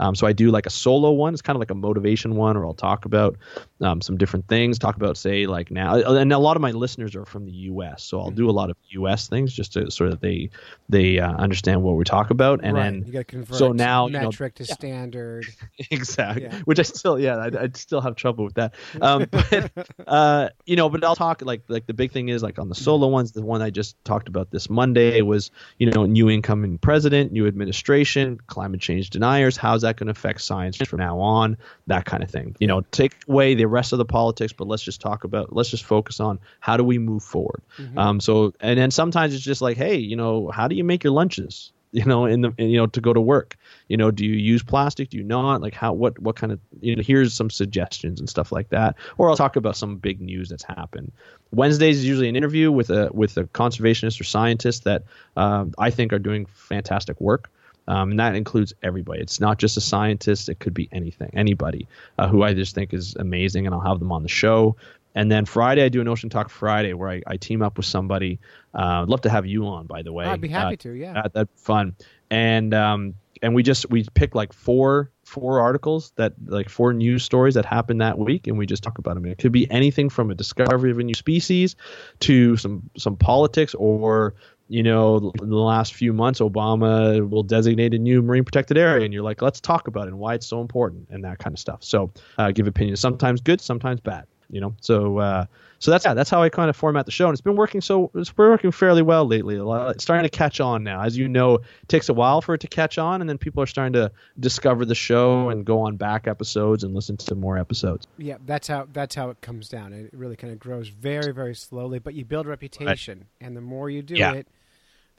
[0.03, 1.33] Um, so I do like a solo one.
[1.33, 3.37] It's kind of like a motivation one, or I'll talk about
[3.81, 4.79] um, some different things.
[4.79, 8.03] Talk about say like now, and a lot of my listeners are from the U.S.,
[8.03, 9.29] so I'll do a lot of U.S.
[9.29, 10.51] things just to sort of they
[10.89, 12.91] they uh, understand what we talk about, and right.
[12.91, 15.47] then you got to convert so now, you know- metric to standard.
[15.91, 16.59] exactly Yeah.
[16.65, 19.71] which i still yeah I, I still have trouble with that um but
[20.07, 22.75] uh you know but i'll talk like like the big thing is like on the
[22.75, 26.79] solo ones the one i just talked about this monday was you know new incoming
[26.79, 31.57] president new administration climate change deniers how's that going to affect science from now on
[31.87, 32.57] that kind of thing.
[32.59, 35.71] You know take away the rest of the politics but let's just talk about let's
[35.71, 37.63] just focus on how do we move forward.
[37.79, 37.99] Mhm.
[37.99, 41.05] um so and then sometimes it's just like hey you know how do you make
[41.05, 43.57] your lunches you know in the in, you know to go to work?
[43.89, 45.11] You know do you use plastic?
[45.11, 45.61] Do you not?
[45.61, 48.97] Like how what what kind of you know here's some suggestions and stuff like that.
[49.19, 51.13] Or i'll talk about some big news that's happened.
[51.51, 55.03] Wednesdays is usually an interview with a with a conservationist or scientist that
[55.37, 57.51] um, i think are doing fantastic work
[57.89, 59.21] um, and that includes everybody.
[59.21, 61.87] It's not just a scientist; it could be anything, anybody
[62.19, 64.77] uh, who I just think is amazing, and I'll have them on the show.
[65.15, 67.85] And then Friday, I do an Ocean Talk Friday where I, I team up with
[67.85, 68.39] somebody.
[68.75, 70.25] Uh, I'd love to have you on, by the way.
[70.25, 70.93] I'd be Uh, happy to.
[70.93, 71.13] Yeah.
[71.13, 71.95] that, that's fun.
[72.31, 77.25] And um, and we just we pick like four four articles that like four news
[77.25, 79.27] stories that happened that week, and we just talk about them.
[79.27, 81.77] It could be anything from a discovery of a new species
[82.21, 84.35] to some some politics or
[84.73, 89.05] you know in the last few months obama will designate a new marine protected area
[89.05, 91.53] and you're like let's talk about it and why it's so important and that kind
[91.55, 95.45] of stuff so uh, give opinions sometimes good sometimes bad you know so uh,
[95.79, 97.81] so that's yeah, that's how I kind of format the show, and it's been working
[97.81, 99.59] so it's been working fairly well lately.
[99.59, 101.57] Lot- It's starting to catch on now, as you know.
[101.57, 104.13] It takes a while for it to catch on, and then people are starting to
[104.39, 108.07] discover the show and go on back episodes and listen to more episodes.
[108.17, 109.93] Yeah, that's how that's how it comes down.
[109.93, 113.91] It really kind of grows very very slowly, but you build reputation, and the more
[113.91, 114.35] you do Yeah.
[114.35, 114.47] it,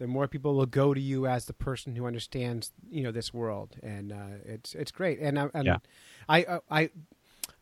[0.04, 3.34] the more people will go to you as the person who understands you know this
[3.34, 5.20] world, and uh, it's it's great.
[5.20, 5.78] And, I, and Yeah.
[6.28, 6.90] I uh, I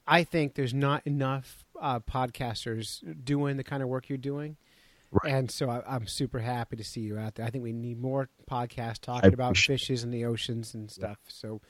[0.07, 4.57] I think there's not enough uh, podcasters doing the kind of work you're doing.
[5.11, 5.33] Right.
[5.33, 7.45] And so I, I'm super happy to see you out there.
[7.45, 11.19] I think we need more podcasts talking about fishes and the oceans and stuff.
[11.27, 11.61] So,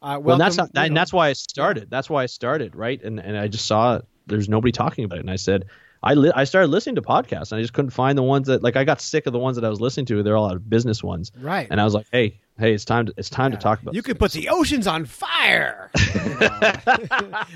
[0.00, 1.90] uh, Well, and that's you and that's why I started.
[1.90, 3.02] That's why I started, right?
[3.02, 5.64] And and I just saw there's nobody talking about it, and I said.
[6.02, 8.62] I, li- I started listening to podcasts and I just couldn't find the ones that
[8.62, 10.22] like I got sick of the ones that I was listening to.
[10.22, 11.66] They're all out of business ones, right.
[11.70, 13.58] and I was like, "Hey, hey, it's time to it's time Yeah.
[13.58, 15.90] to talk about." You could put the oceans on fire.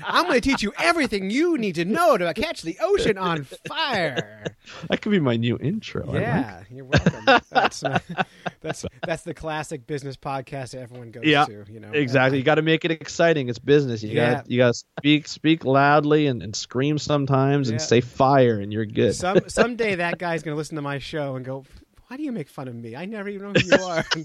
[0.03, 3.43] I'm going to teach you everything you need to know to catch the ocean on
[3.67, 4.45] fire.
[4.89, 6.05] that could be my new intro.
[6.05, 7.41] Like Yeah, you're welcome.
[7.51, 7.99] That's uh,
[8.61, 11.65] that's that's the classic business podcast that everyone goes Yeah, to.
[11.69, 12.37] You know Exactly.
[12.39, 13.49] You got to make it exciting.
[13.49, 14.03] It's business.
[14.03, 14.33] You Yeah.
[14.35, 18.73] got you got to speak speak loudly and, and scream sometimes and say fire and
[18.73, 19.15] you're good.
[19.15, 21.63] Some someday that guy's going to listen to my show and go,
[22.07, 22.95] "Why do you make fun of me?
[22.95, 24.03] I never even know who you are."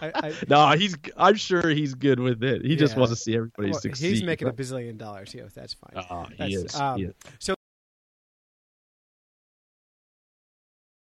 [0.00, 0.96] I, I, no, he's.
[1.16, 2.64] I'm sure he's good with it.
[2.64, 4.10] He just wants to see everybody well, succeed.
[4.10, 5.34] he's making a bazillion dollars.
[5.34, 6.28] Yeah, that's fine.
[6.30, 6.74] He That's- is.
[6.80, 7.14] um, he is.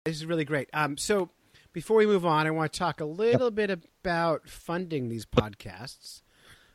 [0.05, 0.69] This is really great.
[0.75, 1.31] Um, so
[1.73, 6.23] before we move on, I want to talk a little bit about funding these podcasts.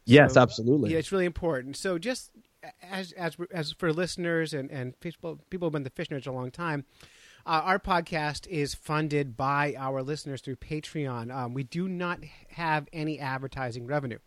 [0.05, 0.91] Yes, So- absolutely.
[0.91, 1.77] Yeah, it's really important.
[1.77, 2.31] So just
[2.81, 6.31] as as as for listeners and and people people who've been the fish nerds a
[6.31, 6.85] long time,
[7.49, 11.33] uh, our podcast is funded by our listeners through Patreon.
[11.35, 14.19] Um, we do not have any advertising revenue.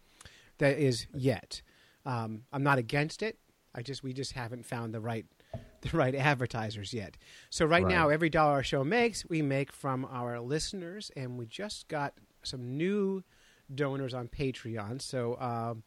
[0.58, 1.62] That is yet.
[2.04, 3.38] Um, I'm not against it.
[3.74, 5.24] I just we just haven't found the right
[5.82, 7.16] the right advertisers yet.
[7.48, 7.94] So right, Right.
[7.94, 12.14] now, every dollar our show makes, we make from our listeners, and we just got
[12.42, 13.22] some new
[13.72, 15.00] donors on Patreon.
[15.00, 15.84] So, um,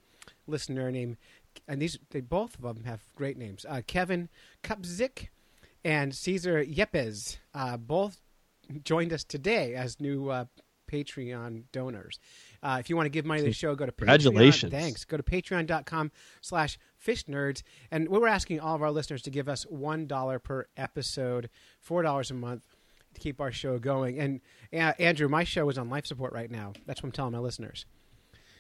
[0.48, 1.18] listener name,
[1.68, 3.66] and these they both of them have great names.
[3.68, 4.30] Uh, Kevin
[4.64, 5.28] Kupzik
[5.86, 8.20] and Caesar Yepes uh, both
[8.84, 10.46] joined us today as new uh,
[10.92, 12.20] Patreon donors.
[12.64, 14.74] Uh, if you want to give money to the show, go to Congratulations.
[14.74, 14.82] Patreon.
[14.82, 15.06] Thanks.
[15.06, 17.62] Go to patreon.com slash fish nerds.
[17.92, 21.50] And we were asking all of our listeners to give us $1 per episode,
[21.88, 22.64] $4 a month
[23.14, 24.20] to keep our show going.
[24.20, 24.42] And
[24.74, 26.74] uh, Andrew, my show is on life support right now.
[26.88, 27.86] That's what I'm telling my listeners.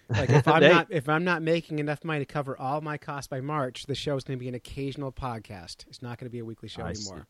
[0.09, 3.27] Like if I'm not if I'm not making enough money to cover all my costs
[3.27, 5.85] by March, the show is going to be an occasional podcast.
[5.87, 7.07] It's not going to be a weekly show I see.
[7.09, 7.27] anymore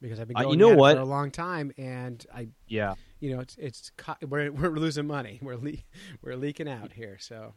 [0.00, 0.96] because I've been Uh, going you know at it what?
[0.96, 2.94] for a long time, and I, Yeah.
[3.20, 3.90] you know, it's it's
[4.26, 5.38] we're we're losing money.
[5.42, 5.82] We're le-
[6.22, 7.16] we're leaking out here.
[7.20, 7.54] So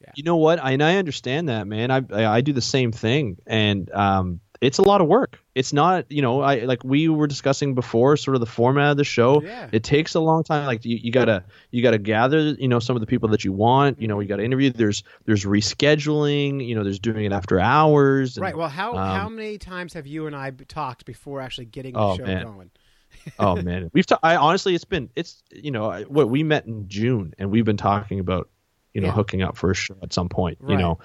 [0.00, 0.12] Yeah.
[0.14, 0.62] You know what?
[0.62, 1.90] I, and I understand that, man.
[1.90, 5.38] I, I I do the same thing, and um, it's a lot of work.
[5.54, 8.96] It's not, you know, I like we were discussing before, sort of the format of
[8.96, 9.42] the show.
[9.42, 9.68] Yeah.
[9.72, 10.66] It takes a long time.
[10.66, 13.52] Like you, you gotta you gotta gather, you know, some of the people that you
[13.52, 14.00] want.
[14.00, 14.70] You know, you gotta interview.
[14.70, 16.66] There's there's rescheduling.
[16.66, 18.36] You know, there's doing it after hours.
[18.36, 18.56] and, right.
[18.56, 22.00] Well, how um, how many times have you and I talked before actually getting the
[22.00, 22.44] Oh, show man.
[22.44, 22.70] going?
[23.38, 24.06] oh man, we've.
[24.06, 27.50] ta- I honestly, it's been it's you know I- what we met in June, and
[27.50, 28.48] we've been talking about
[28.96, 29.12] you know Yeah.
[29.12, 30.58] hooking up for a show at some point.
[30.66, 30.98] You know,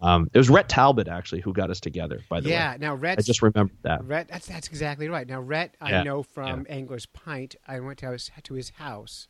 [0.00, 2.20] um, it was Rhett Talbot actually who got us together.
[2.30, 2.72] By the yeah.
[2.72, 4.02] way, Now I just remembered that.
[4.04, 5.28] Rhett, that's that's exactly right.
[5.28, 7.54] Now Rhett, I Yeah, know from Angler's Pint.
[7.68, 9.28] I went to his, to his house,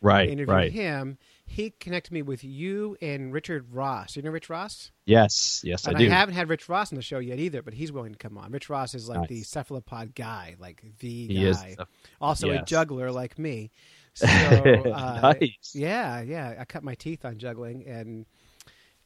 [0.00, 0.70] Right, interviewed right.
[0.72, 1.18] him.
[1.44, 4.14] He connected me with you and Richard Ross.
[4.14, 4.92] You know Rich Ross?
[5.06, 6.06] Yes, yes, and I do.
[6.06, 8.36] I haven't had Rich Ross on the show yet either, but he's willing to come
[8.36, 8.52] on.
[8.52, 9.28] Rich Ross is like Nice.
[9.30, 11.40] the cephalopod guy, like the He guy.
[11.48, 11.86] is the-
[12.20, 13.70] also a juggler like me.
[14.18, 14.26] So
[14.94, 15.72] uh, Nice.
[15.74, 16.54] yeah, yeah.
[16.58, 18.26] I cut my teeth on juggling, and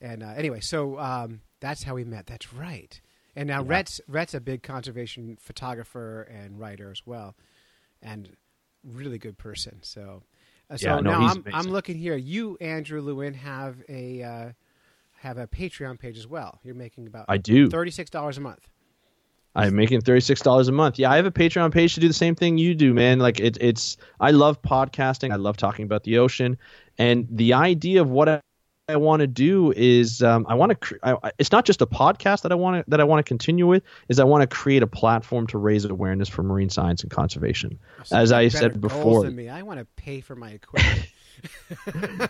[0.01, 2.27] and uh, anyway, so um, that's how we met.
[2.27, 3.01] That's right.
[3.37, 3.69] And now Yeah.
[3.69, 7.35] Rhett's Rhett's a big conservation photographer and writer as well,
[8.03, 8.37] and
[8.85, 9.79] really good person.
[9.83, 10.23] So,
[10.71, 12.17] uh, so Yeah, no, now I'm I'm looking here.
[12.17, 14.53] You, Andrew Lewin, have a uh,
[15.19, 16.59] have a Patreon page as well.
[16.63, 17.71] You're making about I do.
[17.71, 18.69] thirty six dollars a month.
[19.55, 20.99] I'm making thirty six dollars a month.
[20.99, 23.19] Yeah, I have a Patreon page to do the same thing you do, man.
[23.19, 25.33] Like it, it's I love podcasting.
[25.33, 26.57] I love talking about the ocean,
[26.99, 28.41] and the idea of what I,
[28.89, 30.77] I want to do is um, I want to.
[30.77, 33.25] Cr- I, I- it's not just a podcast that I want to that I want
[33.25, 33.83] to continue with.
[34.09, 37.79] Is I want to create a platform to raise awareness for marine science and conservation.
[38.05, 39.51] So As I said before, me.
[39.51, 41.07] I want to pay for my equipment.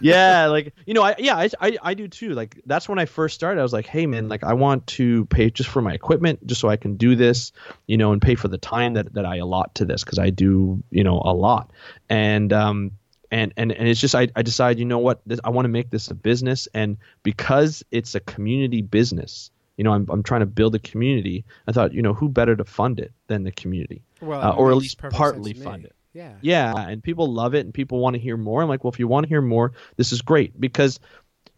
[0.01, 2.31] yeah, like you know, I yeah, I, I I do too.
[2.31, 3.61] Like that's when I first started.
[3.61, 6.61] I was like, hey man, like I want to pay just for my equipment, just
[6.61, 7.53] so I can do this,
[7.87, 10.31] you know, and pay for the time that that I allot to this because I
[10.31, 11.73] do, you know, a lot.
[12.09, 12.93] And um
[13.31, 15.71] and and and it's just I I decide, you know what, this, I want to
[15.71, 19.51] make this a business, and because it's a community business.
[19.79, 21.47] You know, I'm I'm trying to build a community.
[21.67, 24.71] I thought, you know, who better to fund it than the community, well, uh, or
[24.71, 25.95] at least partly fund it.
[26.13, 26.35] Yeah.
[26.41, 28.63] Yeah, and people love it, and people want to hear more.
[28.63, 31.01] I'm like, well, if you want to hear more, this is great because,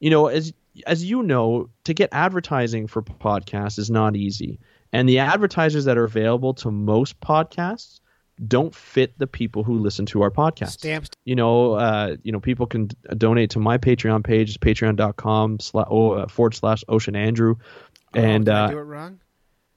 [0.00, 0.52] you know, as
[0.86, 4.58] as you know, to get advertising for podcasts is not easy,
[4.92, 8.00] and the advertisers that are available to most podcasts
[8.48, 10.70] don't fit the people who listen to our podcast.
[10.72, 11.10] Stamps.
[11.24, 15.86] You know, uh, you know, people can d- donate to my Patreon page, patreon.com slash,
[15.88, 17.56] oh, uh, forward slash Ocean Andrew,
[18.16, 19.20] Oh, and did I uh, do it wrong?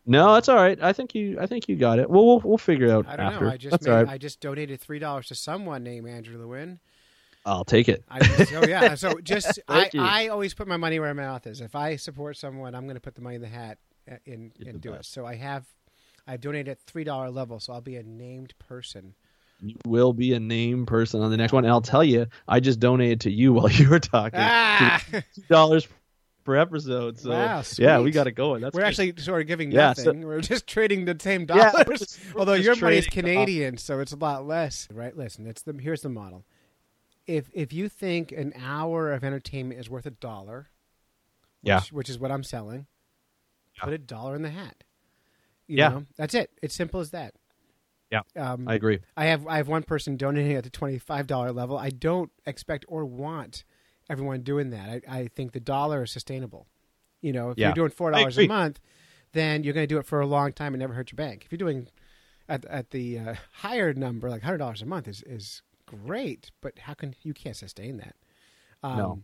[0.07, 0.81] No, that's all right.
[0.81, 2.09] I think you, I think you got it.
[2.09, 3.45] Well, we'll we'll figure it out I don't after.
[3.45, 3.51] know.
[3.51, 4.07] I just that's made, right.
[4.07, 6.79] I just donated three dollars to someone named Andrew Lewin.
[7.45, 8.03] I'll take it.
[8.09, 8.95] I just, oh yeah.
[8.95, 10.01] So just I, you.
[10.01, 11.61] I always put my money where my mouth is.
[11.61, 13.77] If I support someone, I'm going to put the money in the hat
[14.11, 15.05] uh, in You're and do it.
[15.05, 15.65] So I have
[16.25, 19.13] I've donated at three dollar level, so I'll be a named person.
[19.61, 21.63] You will be a name person on the next one.
[21.65, 24.39] And I'll tell you, I just donated to you while you were talking.
[24.41, 25.87] Ah, Two dollars
[26.47, 27.19] per episode.
[27.19, 28.61] So Wow, yeah, we got it going.
[28.61, 28.87] That's we're good.
[28.87, 30.25] actually sort of giving Yeah, so- nothing.
[30.25, 31.85] we're just trading the same Yeah, dollars.
[31.87, 34.87] we're just- we're Although your money's is Canadian, so it's a lot less.
[34.91, 35.15] Right?
[35.15, 36.45] Listen, it's the here's the model.
[37.27, 40.69] If if you think an hour of entertainment is worth a dollar,
[41.61, 41.81] which, Yeah.
[41.91, 42.87] which is what I'm selling,
[43.75, 43.83] Yeah.
[43.83, 44.85] put a dollar in the hat.
[45.67, 45.89] You Yeah.
[45.89, 46.05] know?
[46.15, 46.49] that's it.
[46.61, 47.33] It's simple as that.
[48.09, 48.21] Yeah.
[48.37, 48.99] Um, I agree.
[49.17, 51.77] I have I have one person donating at the twenty five dollar level.
[51.77, 53.65] I don't expect or want
[54.09, 55.03] everyone doing that.
[55.09, 56.67] I, I think the dollar is sustainable.
[57.21, 57.67] You know, if Yeah.
[57.67, 58.79] you're doing four dollars a month,
[59.33, 61.43] then you're going to do it for a long time and never hurt your bank.
[61.45, 61.87] If you're doing
[62.47, 66.51] at at the uh, higher number, like hundred dollars a month, is is great.
[66.61, 68.15] But how can you can't sustain that?
[68.83, 69.23] Um, No.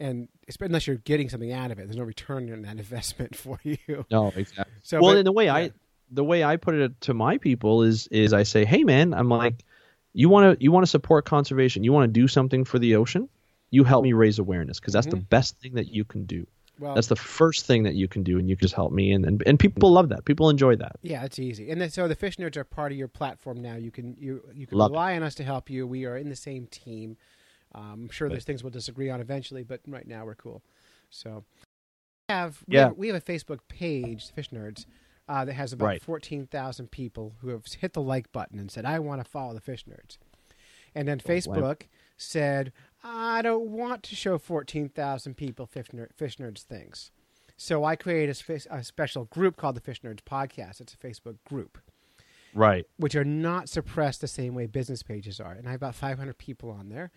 [0.00, 0.28] And
[0.60, 4.04] unless you're getting something out of it, there's no return in that investment for you.
[4.10, 4.72] No, exactly.
[4.82, 5.54] So, well, but- and the way yeah.
[5.54, 5.70] I
[6.10, 9.28] the way I put it to my people is is I say, hey man, I'm
[9.28, 9.64] like,
[10.12, 12.94] you want to you want to support conservation, you want to do something for the
[12.96, 13.28] ocean,
[13.70, 16.46] you help me raise awareness because that's the best thing that you can do.
[16.78, 19.12] well, That's the first thing that you can do, and you can just help me,
[19.12, 20.24] and and, and people love that.
[20.24, 20.96] People enjoy that.
[21.02, 21.70] Yeah, it's easy.
[21.70, 23.74] And then, so the fish nerds are part of your platform now.
[23.76, 24.94] You can you you can Love it.
[24.94, 25.86] rely on us to help you.
[25.86, 27.16] We are in the same team.
[27.74, 30.62] Um, I'm sure there's things we'll disagree on eventually, but right now we're cool.
[31.10, 31.44] So
[32.28, 32.84] we have we, Yeah.
[32.88, 34.86] have, we have a Facebook page, the Fish Nerds,
[35.28, 36.02] uh, that has about Right.
[36.02, 39.52] fourteen thousand people who have hit the like button and said, "I want to follow
[39.52, 40.16] the Fish Nerds."
[40.94, 41.18] And then.
[41.20, 41.82] Facebook
[42.20, 42.72] said,
[43.04, 47.10] "I don't want to show fourteen thousand people Fish, Fish Nerds things."
[47.56, 50.80] So I created a, a special group called the Fish Nerds Podcast.
[50.80, 51.78] It's a Facebook group
[52.54, 52.86] Right.
[52.98, 55.52] which are not suppressed the same way business pages are.
[55.52, 57.10] And I have about 500 people on there.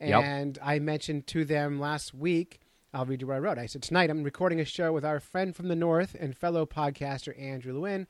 [0.00, 0.24] Yep.
[0.24, 2.60] And I mentioned to them last week,
[2.94, 3.58] I'll read you what I wrote.
[3.58, 6.64] I said, Tonight I'm recording a show with our friend from the North and fellow
[6.64, 8.06] podcaster Andrew Lewin.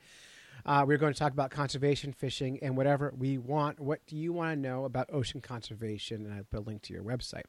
[0.65, 3.79] Uh, we're going to talk about conservation fishing and whatever we want.
[3.79, 6.25] What do you want to know about ocean conservation?
[6.25, 7.43] And I put a link to your website.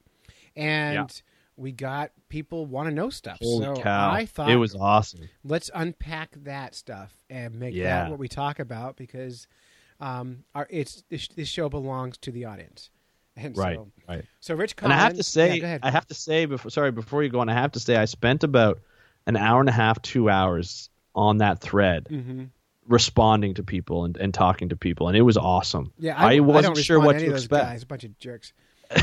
[0.55, 1.05] And Yeah.
[1.55, 3.39] we got people want to know stuff.
[3.41, 4.11] Holy so cow!
[4.11, 5.29] I thought it was awesome.
[5.43, 8.03] let's unpack that stuff and make Yeah.
[8.03, 9.47] that what we talk about because
[9.99, 12.89] um, our it's this, this show belongs to the audience.
[13.39, 14.25] And Right, so, right.
[14.39, 15.77] so Rich And I have to say, yeah.
[15.83, 18.05] I have to say before, sorry, before you go on, I have to say, I
[18.05, 18.79] spent about
[19.27, 22.45] an hour and a half, two hours on that thread, Mm-hmm.
[22.87, 25.91] Responding to people and, and talking to people, and it was awesome.
[25.99, 27.65] yeah, I, I, wasn't don't sure what to to expect.
[27.65, 28.53] guys, a bunch of jerks.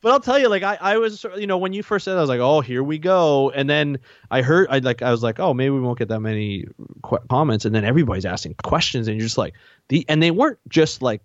[0.00, 2.18] But I'll tell you, like I, I was, you know, when you first said, it,
[2.18, 3.98] I was like, oh, here we go, and then
[4.30, 6.66] I heard, I like, I was like, oh, maybe we won't get that many
[7.02, 9.54] qu- comments, and then everybody's asking questions, and you're just like,
[9.88, 11.22] the, and they weren't just like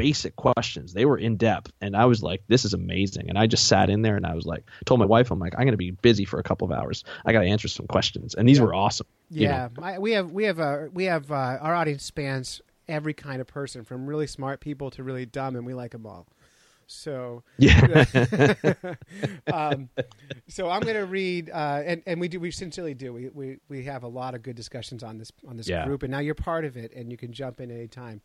[0.00, 3.46] basic questions; they were in depth, and I was like, this is amazing, and I
[3.46, 5.76] just sat in there, and I was like, told my wife, I'm like, I'm gonna
[5.76, 8.58] be busy for a couple of hours, I got to answer some questions, and these
[8.58, 8.64] Yeah.
[8.64, 9.06] were awesome.
[9.30, 9.54] you know.
[9.54, 13.40] Yeah, I, we have we have uh, we have uh, our audience spans every kind
[13.40, 16.26] of person, from really smart people to really dumb, and we like them all.
[16.86, 17.84] So yeah,
[19.52, 19.88] um,
[20.48, 23.58] so I'm going to read, uh, and and we do we sincerely do we, we
[23.68, 25.84] we have a lot of good discussions on this on this Yeah.
[25.84, 28.20] group, and now you're part of it, and you can jump in anytime.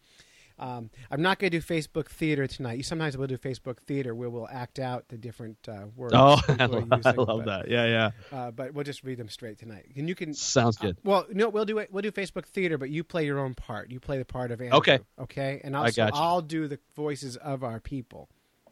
[0.58, 2.78] Um, I'm not going to do Facebook theater tonight.
[2.78, 6.14] You sometimes will do Facebook theater where we'll act out the different uh, words.
[6.16, 7.70] oh, I love, I love but, that.
[7.70, 10.98] Yeah, yeah, Uh, but we'll just read them straight tonight, and you can sounds good.
[11.04, 11.92] well, no, we'll do it.
[11.92, 13.92] We'll do Facebook theater, but you play your own part.
[13.92, 14.78] You play the part of Andrew.
[14.78, 15.00] Okay.
[15.20, 15.62] Okay.
[15.64, 16.16] And I'll, I so gotcha.
[16.18, 18.30] I'll do the voices of our people.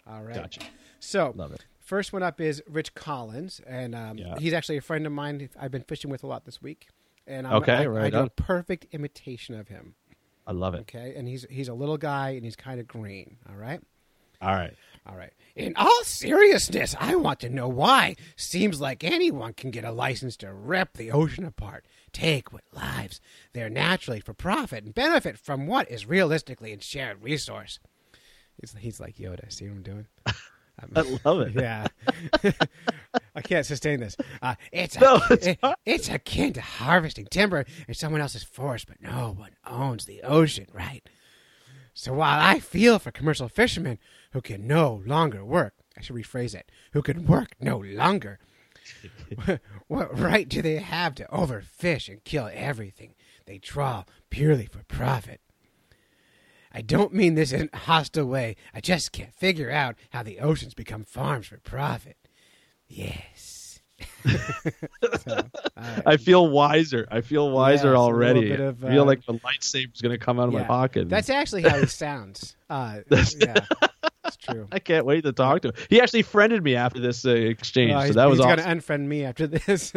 [0.07, 0.35] All right.
[0.35, 0.61] Gotcha.
[0.99, 1.65] So Love it.
[1.79, 4.35] first one up is Rich Collins, and um, Yeah.
[4.39, 5.49] he's actually a friend of mine.
[5.59, 6.87] I've been fishing with a lot this week,
[7.27, 9.95] and I'm, Okay, I, I do a perfect imitation of him.
[10.45, 10.81] I love it.
[10.81, 13.37] Okay, and he's he's a little guy, and he's kind of green.
[13.49, 13.81] All right.
[14.41, 14.75] All right.
[15.05, 15.33] All right.
[15.55, 18.15] In all seriousness, I want to know why.
[18.35, 23.21] Seems like anyone can get a license to rip the ocean apart, take what lives
[23.53, 27.79] they're naturally for profit, and benefit from what is realistically a shared resource.
[28.59, 29.51] He's, he's like Yoda.
[29.51, 30.07] See what I'm doing?
[30.95, 31.53] I love it.
[31.53, 31.87] Yeah.
[33.35, 34.15] I can't sustain this.
[34.41, 38.87] Uh, it's, No, a, it's it- it's akin to harvesting timber in someone else's forest,
[38.87, 41.01] but no one owns the ocean, right?
[41.95, 43.99] So while I feel for commercial fishermen
[44.31, 48.39] who can no longer work, I should rephrase it, who can work no longer,
[49.87, 53.13] what right do they have to overfish and kill everything
[53.45, 55.39] they trawl purely for profit?
[56.71, 58.55] I don't mean this in a hostile way.
[58.73, 62.17] I just can't figure out how the oceans become farms for profit.
[62.95, 63.79] Yes.
[64.25, 65.43] So,
[65.77, 67.07] I- I feel wiser.
[67.11, 68.49] I feel wiser Yeah, it's a little already.
[68.49, 71.09] bit of, I feel uh, like the lightsaber's going to come out of my pocket.
[71.09, 72.55] That's actually how he sounds.
[72.69, 73.65] Uh, That's- yeah,
[74.25, 74.67] it's true.
[74.71, 75.73] I can't wait to talk to him.
[75.89, 78.63] He actually friended me after this uh, exchange, Uh, so that was he's awesome.
[78.65, 79.93] going to unfriend me after this.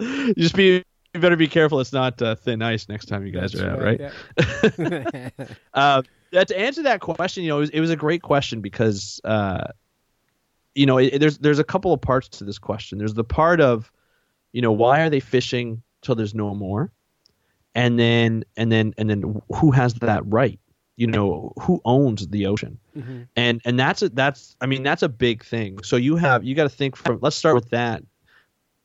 [0.00, 1.78] You just be you better be careful.
[1.80, 4.00] It's not uh, thin ice next time you guys That's are out, right?
[4.00, 5.30] yeah.
[5.72, 8.60] Uh, yeah, to answer that question, you know, it was, it was a great question
[8.60, 9.68] because, uh,
[10.74, 12.98] you know, it, there's there's a couple of parts to this question.
[12.98, 13.92] There's the part of,
[14.52, 16.90] you know, why are they fishing till there's no more,
[17.74, 20.58] and then and then and then who has that right?
[20.96, 22.78] You know, who owns the ocean?
[22.96, 23.26] Mhm.
[23.36, 25.82] and and that's a, that's I mean that's a big thing.
[25.82, 27.18] So you have you got to think from.
[27.20, 28.02] Let's start with that.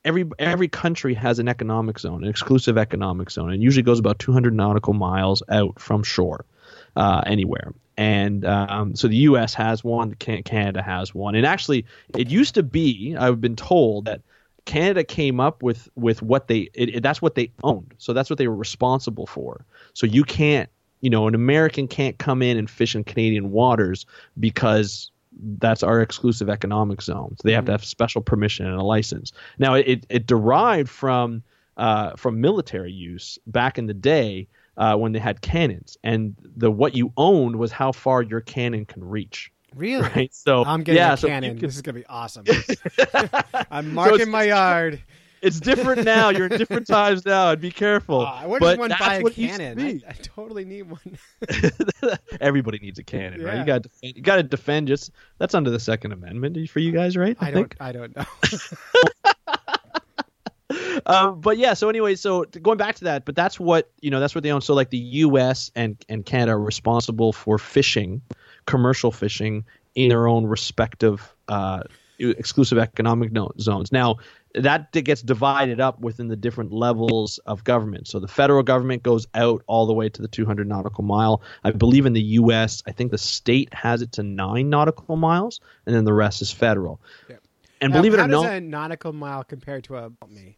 [0.05, 4.17] Every every country has an economic zone, an exclusive economic zone, and usually goes about
[4.19, 6.45] 200 nautical miles out from shore,
[6.99, 7.73] uh, anywhere.
[7.97, 9.53] And um, so the U.S.
[9.55, 11.85] has one, Canada has one, and actually
[12.17, 14.21] it used to be I've been told that
[14.65, 18.29] Canada came up with with what they it, it- that's what they owned, so that's
[18.29, 19.65] what they were responsible for.
[19.93, 20.69] So you can't
[21.01, 24.05] you know an American can't come in and fish in Canadian waters
[24.39, 25.12] because
[25.59, 27.35] that's our exclusive economic zone.
[27.38, 29.31] So they have to have special permission and a license.
[29.57, 31.43] Now it it derived from
[31.77, 34.47] uh, from military use back in the day
[34.79, 38.85] uh, when they had cannons, and the what you owned was how far your cannon
[38.85, 39.51] can reach.
[39.75, 40.01] really?
[40.15, 40.33] Right.
[40.33, 41.51] So I'm getting yeah, a so cannon.
[41.57, 42.45] can- this is gonna be awesome.
[43.71, 45.01] I'm marking it's- my yard.
[45.41, 46.29] it's different now.
[46.29, 48.21] You're in different times now, and be careful.
[48.21, 50.01] Uh, does one that's buy a what it used to cannon?
[50.07, 51.17] I, I totally need one.
[52.41, 53.59] Everybody needs a cannon, right?
[53.59, 54.87] You got to defend, you got to defend.
[54.87, 57.37] Just that's under the Second Amendment for you guys, right?
[57.39, 57.77] I think.
[57.77, 57.87] don't.
[57.87, 58.25] I don't know.
[61.05, 64.19] Um, but yeah, so anyway, so going back to that, but that's what you know,
[64.19, 64.62] that's what they own.
[64.62, 65.71] So like the U.S.
[65.75, 68.21] and and Canada are responsible for fishing,
[68.65, 71.81] commercial fishing in their own respective uh,
[72.19, 73.91] exclusive economic no- zones.
[73.91, 74.17] Now
[74.56, 78.08] that gets divided up within the different levels of government.
[78.08, 81.41] So the federal government goes out all the way to the 200 nautical mile.
[81.63, 85.60] I believe in the U.S., I think the state has it to nine nautical miles,
[85.85, 87.00] and then the rest is federal.
[87.81, 90.58] And Now, believe it how or does not, a nautical mile compare to a me?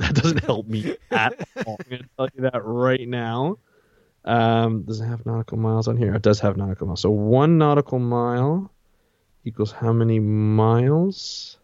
[0.00, 1.34] That doesn't help me at
[1.66, 1.76] all.
[1.80, 3.58] I'm going to tell you that right now.
[4.24, 6.14] Um, does it have nautical miles on here?
[6.14, 7.00] It does have nautical miles.
[7.00, 8.70] So one nautical mile
[9.44, 11.58] equals how many miles?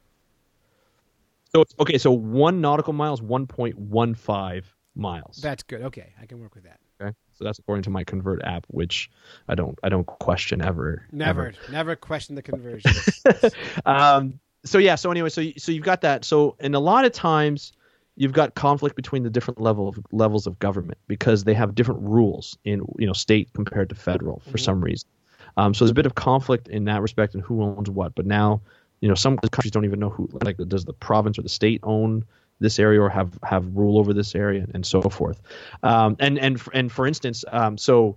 [1.52, 4.62] So it's- okay, so one nautical mile is 1.15
[4.94, 5.36] miles.
[5.42, 5.82] That's good.
[5.82, 6.80] Okay, I can work with that.
[7.00, 9.10] okay, so that's according to my Convert app, which
[9.48, 11.06] I don't I don't question ever.
[11.12, 11.56] Never, ever.
[11.70, 12.90] never question the conversion.
[13.86, 16.24] um, so yeah, so anyway, so so you've got that.
[16.24, 17.72] So and a lot of times
[18.16, 22.00] you've got conflict between the different level of levels of government because they have different
[22.02, 25.08] rules in you know state compared to federal for some reason.
[25.56, 28.14] Um, so there's a bit of conflict in that respect and who owns what.
[28.14, 28.60] But now,
[29.00, 31.80] you know, some countries don't even know who like does the province or the state
[31.82, 32.24] own
[32.58, 35.40] this area or have have rule over this area and so forth.
[35.82, 38.16] Um, and and and for instance, um, so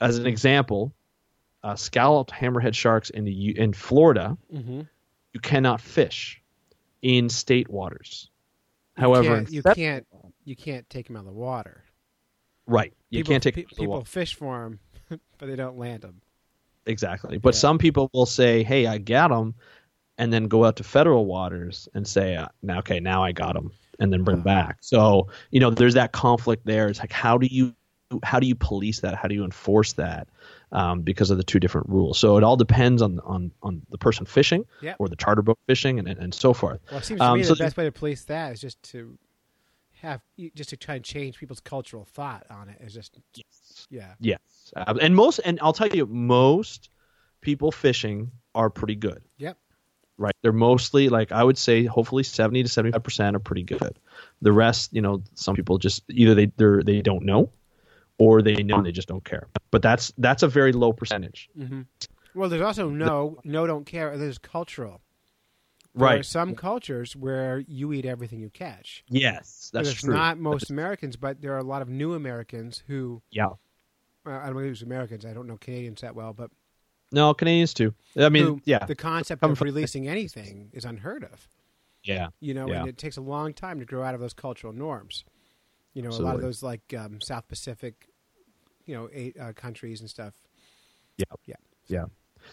[0.00, 0.92] as an example,
[1.62, 4.82] uh, scalloped hammerhead sharks in the in Florida hmm
[5.34, 6.40] you cannot fish
[7.02, 8.30] in state waters.
[8.98, 10.06] However, can't, you can't
[10.44, 11.84] you can't take them out of the water.
[12.66, 14.80] right, you people, can't take pe- them to the people fish for them,
[15.38, 16.20] but they don't land them.
[16.86, 17.38] exactly.
[17.38, 17.58] But Yeah.
[17.60, 19.54] some people will say, "Hey, I got them,"
[20.18, 23.54] and then go out to federal waters and say, uh, "Now, okay, now I got
[23.54, 24.44] them," and then bring Uh-huh.
[24.44, 24.78] back.
[24.82, 26.88] So you know, there's that conflict there.
[26.88, 27.74] It's like, how do you
[28.22, 29.14] how do you police that?
[29.14, 30.28] How do you enforce that?
[30.72, 32.18] Um, because of the two different rules.
[32.18, 34.96] So it all depends on on on the person fishing Yep.
[34.98, 36.80] or the charter boat fishing and and, and so forth.
[36.90, 38.82] Well, it seems to Um, me so the best way to police that is just
[38.90, 39.18] to
[40.02, 40.20] have
[40.54, 42.78] just to try and change people's cultural thought on it.
[42.80, 43.18] Is just
[43.90, 44.12] yeah.
[44.20, 44.40] Yes,
[44.76, 46.90] Ab- and most, and I'll tell you, most
[47.40, 49.22] people fishing are pretty good.
[49.38, 49.56] Yep.
[50.20, 53.62] Right, they're mostly like I would say, hopefully seventy to seventy five percent are pretty
[53.62, 53.98] good.
[54.42, 57.50] The rest, you know, some people just either they they they don't know,
[58.18, 59.48] or they know and they just don't care.
[59.70, 61.48] But that's that's a very low percentage.
[61.56, 61.82] hmm
[62.34, 64.16] Well, there's also no no don't care.
[64.16, 65.00] There's cultural.
[65.94, 66.00] Right.
[66.00, 66.24] There are Right.
[66.24, 69.02] some cultures where you eat everything you catch.
[69.08, 70.14] Yes, that's true.
[70.14, 73.46] not most Americans, but there are a lot of new Americans who yeah.
[73.46, 75.24] uh, I don't know who's Americans.
[75.24, 76.50] I don't know Canadians that well, but
[77.10, 77.94] No, Canadians too.
[78.16, 81.48] I mean, who yeah, the concept of from- releasing anything is unheard of.
[82.04, 82.80] yeah, You know, Yeah.
[82.80, 85.24] and it takes a long time to grow out of those cultural norms.
[85.98, 88.06] You know, a lot of those like um, South Pacific,
[88.86, 90.32] you know, eight, uh, countries and stuff.
[91.16, 91.24] Yeah.
[91.44, 91.56] Yeah.
[91.88, 92.04] Yeah.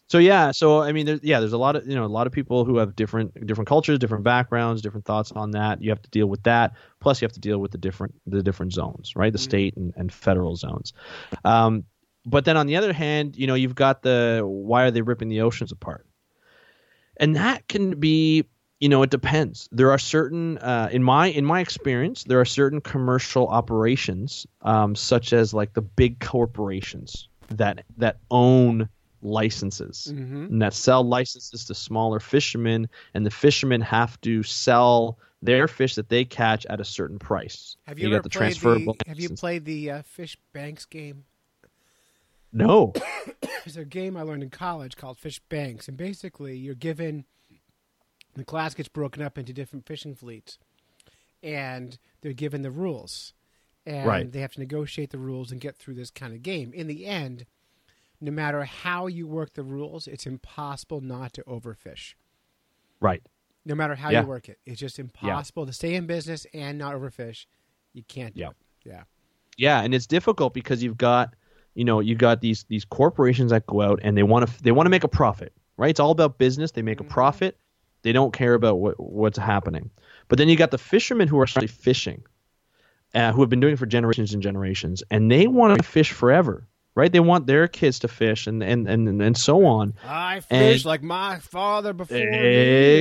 [0.07, 2.25] So yeah, so I mean, there's, yeah, there's a lot of you know a lot
[2.25, 5.79] of people who have different different cultures, different backgrounds, different thoughts on that.
[5.79, 6.73] You have to deal with that.
[7.01, 9.31] Plus, you have to deal with the different the different zones, right?
[9.31, 10.93] The state and, and federal zones.
[11.43, 11.83] Um,
[12.25, 15.29] but then on the other hand, you know, you've got the why are they ripping
[15.29, 16.07] the oceans apart?
[17.17, 18.45] And that can be,
[18.80, 19.69] you know, it depends.
[19.71, 24.95] There are certain, uh, in my in my experience, there are certain commercial operations, um,
[24.95, 28.89] such as like the big corporations that that own
[29.21, 30.49] licenses Mhm.
[30.51, 35.95] and that sell licenses to smaller fishermen, and the fishermen have to sell their fish
[35.95, 37.76] that they catch at a certain price.
[37.88, 40.86] Have you, got ever the played transferable the Have you played the uh, Fish Banks
[40.86, 41.23] game?
[42.51, 42.93] No.
[43.63, 47.26] There's a game I learned in college called Fish Banks, and basically you're given
[48.36, 50.57] the class gets broken up into different fishing fleets,
[51.41, 53.33] and they're given the rules,
[53.86, 54.31] and Right.
[54.31, 56.73] they have to negotiate the rules and get through this kind of game.
[56.73, 57.45] In the end,
[58.21, 62.15] no matter how you work the rules, it's impossible not to overfish.
[62.99, 63.21] Right.
[63.65, 64.21] No matter how Yeah.
[64.21, 67.45] you work it, it's just impossible to stay in business and not overfish.
[67.93, 68.33] You can't.
[68.36, 68.49] Do Yeah.
[68.49, 68.55] it.
[68.86, 69.03] Yeah.
[69.57, 71.36] Yeah, and it's difficult because you've got,
[71.73, 74.71] you know, you've got these these corporations that go out and they want to they
[74.71, 75.89] want to make a profit, right?
[75.89, 76.71] It's all about business.
[76.71, 77.11] They make a mm-hmm.
[77.13, 77.57] profit.
[78.05, 79.89] They don't care about what what's happening.
[80.27, 82.23] But then you got the fishermen who are actually fishing,
[83.15, 86.11] uh, who have been doing it for generations and generations, and they want to fish
[86.11, 87.11] forever, right?
[87.11, 89.95] They want their kids to fish and and and, and so on.
[90.03, 90.43] I And-
[90.73, 92.25] fish like my father before me,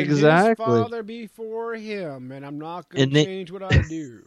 [0.00, 0.64] and Exactly.
[0.64, 4.22] father before him, and I'm not going to change what I do.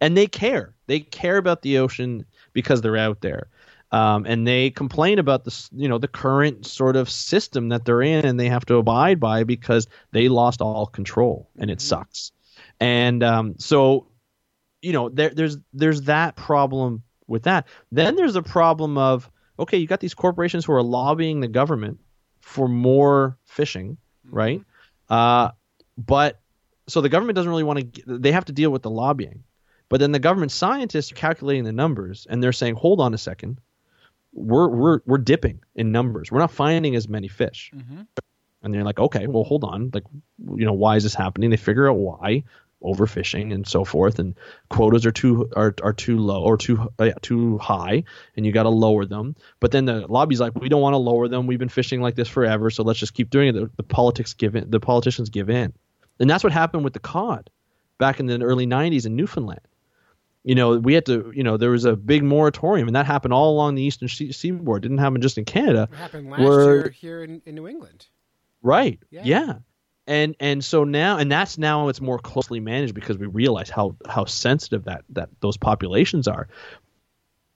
[0.00, 0.74] and they care.
[0.88, 3.50] They care about the ocean because they're out there,
[3.92, 8.02] um, and they complain about the you know the current sort of system that they're
[8.02, 12.32] in, and they have to abide by because they lost all control, and it sucks.
[12.80, 14.08] And um, so,
[14.82, 17.66] you know, there, there's there's that problem with that.
[17.92, 22.00] Then there's a problem of okay, you got these corporations who are lobbying the government
[22.40, 23.96] for more fishing,
[24.28, 24.62] right?
[25.08, 25.50] Uh,
[25.96, 26.40] but
[26.88, 28.18] so the government doesn't really want to.
[28.18, 29.44] They have to deal with the lobbying.
[29.88, 33.18] But then the government scientists are calculating the numbers and they're saying, hold on a
[33.18, 33.60] second,
[34.36, 36.30] we're we're we're dipping in numbers.
[36.30, 37.72] We're not finding as many fish.
[38.62, 40.04] And they're like, okay, well, hold on, like,
[40.56, 41.50] you know, why is this happening?
[41.50, 42.44] They figure out why.
[42.82, 44.34] overfishing and so forth, and
[44.68, 48.04] quotas are too are, are too low or too uh, too high,
[48.36, 49.34] and you got to lower them.
[49.60, 51.46] But then the lobby's like, we don't want to lower them.
[51.46, 53.52] We've been fishing like this forever, so let's just keep doing it.
[53.52, 55.72] The, the politics give in, the politicians give in,
[56.20, 57.50] and that's what happened with the cod
[57.98, 59.60] back in the early '90s in Newfoundland
[60.46, 63.34] you know, we had to, you know, there was a big moratorium, and that happened
[63.34, 64.84] all along the eastern seaboard.
[64.84, 65.88] It didn't happen just in Canada.
[65.90, 68.06] It happened last where, year here in, in, New England.
[68.62, 69.02] Right.
[69.10, 69.22] Yeah.
[69.24, 69.54] yeah.
[70.06, 73.96] And and so now, and that's now it's more closely managed because we realize how
[74.08, 76.46] how sensitive that that those populations are.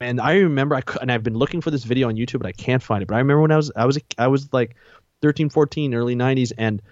[0.01, 2.53] And I remember, I and I've been looking for this video on YouTube, but I
[2.53, 3.07] can't find it.
[3.07, 4.75] But I remember when I was I was I was like
[5.23, 6.83] 13, 14, early 90s, and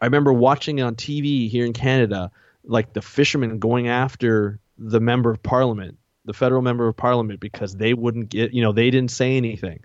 [0.00, 2.32] I remember watching it on TV here in Canada,
[2.64, 7.74] like the fishermen going after the member of parliament, the federal member of parliament, because
[7.74, 9.80] they wouldn't get, you know, they didn't say anything,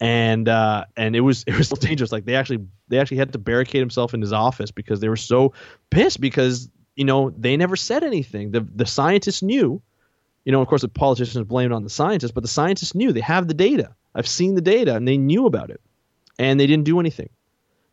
[0.00, 2.12] and uh, and it was it was dangerous.
[2.12, 5.16] Like they actually they actually had to barricade himself in his office because they were
[5.16, 5.52] so
[5.90, 8.50] pissed because you know they never said anything.
[8.50, 9.80] The the scientists knew,
[10.44, 13.20] you know, of course the politicians blamed on the scientists, but the scientists knew they
[13.20, 13.94] have the data.
[14.14, 15.80] I've seen the data and they knew about it,
[16.38, 17.30] and they didn't do anything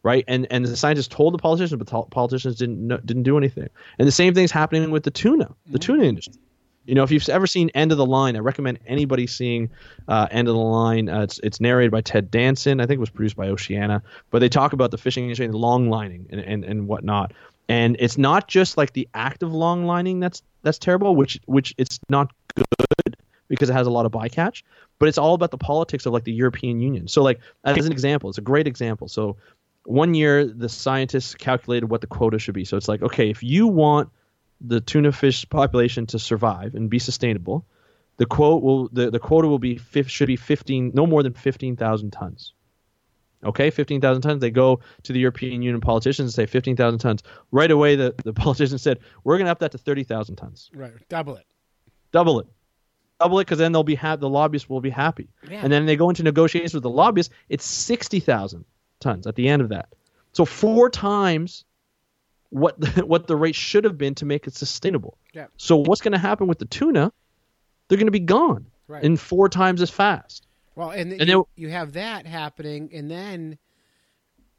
[0.04, 0.24] right?
[0.28, 3.70] And and the scientists told the politicians, but the politicians didn't didn't do anything.
[4.00, 5.94] And the same thing's happening with the tuna, the mm-hmm.
[5.94, 6.40] tuna industry.
[6.86, 9.70] You know, if you've ever seen End of the Line, I recommend anybody seeing
[10.08, 11.10] uh, End of the Line.
[11.10, 12.80] Uh, it's it's narrated by Ted Danson.
[12.82, 14.02] I think it was produced by Oceana.
[14.32, 17.34] But they talk about the fishing industry and long lining and, and, and whatnot.
[17.70, 21.76] And it's not just like the act of long lining that's that's terrible, which which
[21.78, 23.16] it's not good
[23.48, 24.64] because it has a lot of bycatch.
[24.98, 27.08] But it's all about the politics of like the European Union.
[27.08, 29.08] So like as an example, it's a great example.
[29.08, 29.38] So
[29.86, 32.66] one year the scientists calculated what the quota should be.
[32.66, 34.10] So it's like, okay, if you want
[34.60, 37.66] the tuna fish population to survive and be sustainable,
[38.18, 42.12] the quote will the, the quota will be should be 15 no more than 15,000
[42.12, 42.54] tons.
[43.44, 44.40] Okay, 15,000 tons.
[44.40, 47.24] They go to the European Union politicians and say 15,000 tons.
[47.52, 50.70] Right away, the, the politicians said, we're going to up that to 30,000 tons.
[50.76, 51.46] Right, double it.
[52.12, 52.48] Double it.
[53.20, 55.30] Double it because then they'll be ha- the lobbyists will be happy.
[55.50, 55.62] Yeah.
[55.64, 57.34] And then they go into negotiations with the lobbyists.
[57.50, 58.64] It's 60,000
[59.02, 59.90] tons at the end of that.
[60.34, 61.66] So four times
[62.50, 65.18] what the, what the rate should have been to make it sustainable.
[65.34, 65.48] Yeah.
[65.58, 67.12] So what's going to happen with the tuna?
[67.88, 69.04] They're going to be gone right.
[69.04, 70.48] in four times as fast.
[70.76, 73.58] Well, and, and you, you have that happening, and then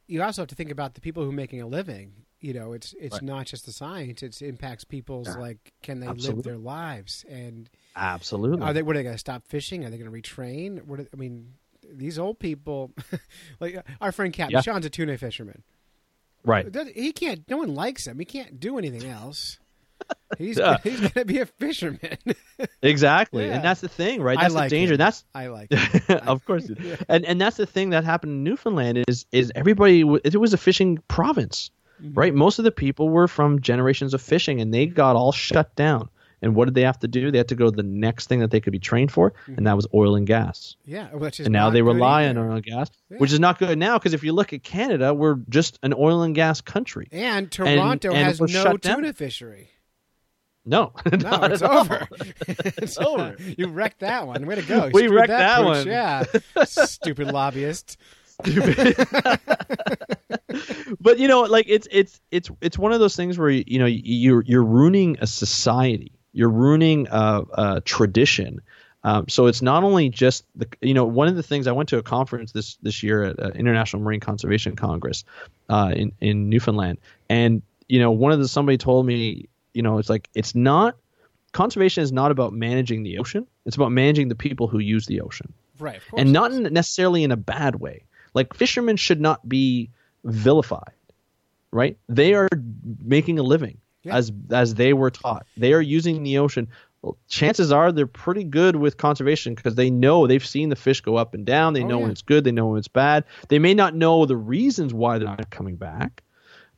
[0.07, 2.13] you also have to think about the people who are making a living.
[2.41, 3.23] You know, it's it's right.
[3.23, 5.37] not just the science; it impacts people's yeah.
[5.37, 6.37] like can they Absolutely.
[6.37, 8.63] live their lives and Absolutely.
[8.63, 8.83] Are they?
[8.83, 9.85] What are they going to stop fishing?
[9.85, 10.85] Are they going to retrain?
[10.85, 11.01] What?
[11.01, 11.55] I mean,
[11.93, 12.93] these old people,
[13.61, 14.61] like our friend Captain yeah.
[14.61, 15.63] Sean's a tuna fisherman.
[16.45, 16.75] Right.
[16.95, 17.49] He can't.
[17.49, 18.19] No one likes him.
[18.19, 19.59] He can't do anything else.
[20.39, 20.79] He's yeah.
[20.83, 22.19] he's going to be a fisherman.
[22.83, 23.55] exactly, yeah.
[23.55, 24.37] and that's the thing, right?
[24.37, 24.97] That's like the danger.
[24.97, 25.69] That's I like.
[26.09, 26.97] of course, yeah.
[27.09, 30.59] and and that's the thing that happened in Newfoundland is is everybody it was a
[30.59, 31.71] fishing province,
[32.03, 32.15] mm-hmm.
[32.15, 32.35] right?
[32.35, 36.09] Most of the people were from generations of fishing, and they got all shut down.
[36.43, 37.31] And what did they have to do?
[37.31, 39.55] They had to go to the next thing that they could be trained for, mm-hmm.
[39.59, 40.77] and that was oil and gas.
[40.85, 42.41] Yeah, which is and now they rely either.
[42.41, 43.19] on oil and gas, yeah.
[43.19, 46.23] which is not good now because if you look at Canada, we're just an oil
[46.23, 47.09] and gas country.
[47.13, 49.13] And Toronto and, and has no tuna down.
[49.13, 49.71] fishery.
[50.65, 52.09] No, no, it's over.
[52.49, 53.37] it's over.
[53.39, 54.45] You wrecked that one.
[54.45, 54.91] Way to go!
[54.93, 55.87] we wrecked that, that one.
[55.87, 56.25] Yeah,
[56.65, 57.99] stupid lobbyist.
[58.43, 58.97] Stupid.
[61.01, 63.87] but you know, like it's it's it's it's one of those things where you know
[63.87, 68.61] you're you're ruining a society you're ruining a, a tradition.
[69.05, 71.89] Um, so it's not only just the you know one of the things I went
[71.91, 75.25] to a conference this this year at uh, International Marine Conservation Congress
[75.69, 79.99] uh, in in Newfoundland, and you know one of the somebody told me you know
[79.99, 80.97] it's like it's not
[81.53, 85.21] conservation is not about managing the ocean; it's about managing the people who use the
[85.21, 86.01] ocean, right?
[86.17, 88.05] And not necessarily in a bad way.
[88.35, 89.91] Like fishermen should not be
[90.25, 90.95] vilified,
[91.73, 91.99] right?
[92.09, 92.49] They are
[93.05, 94.17] making a living yeah.
[94.17, 95.47] as as they were taught.
[95.57, 96.69] They are using the ocean.
[97.03, 101.01] Well, chances are they're pretty good with conservation because they know they've seen the fish
[101.01, 101.73] go up and down.
[101.73, 102.03] They oh, know yeah.
[102.03, 102.45] when it's good.
[102.45, 103.25] They know when it's bad.
[103.49, 106.23] They may not know the reasons why they're not coming back.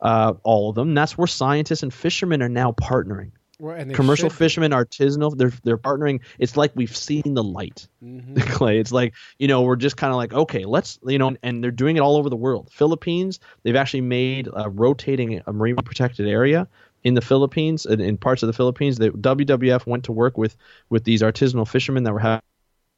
[0.00, 0.94] Uh, all of them.
[0.94, 3.32] That's where scientists and fishermen are now partnering.
[3.60, 6.20] Well, Commercial fishermen, artisanal, they're they're partnering.
[6.38, 8.34] It's like we've seen the light, mm-hmm.
[8.52, 8.78] Clay.
[8.78, 11.70] It's like you know we're just kind of like okay, let's you know, and they're
[11.70, 12.70] doing it all over the world.
[12.72, 16.66] Philippines, they've actually made a rotating a marine protected area
[17.05, 20.57] in the Philippines, in, in parts of the Philippines, the WWF went to work with
[20.88, 22.40] with these artisanal fishermen that were ha-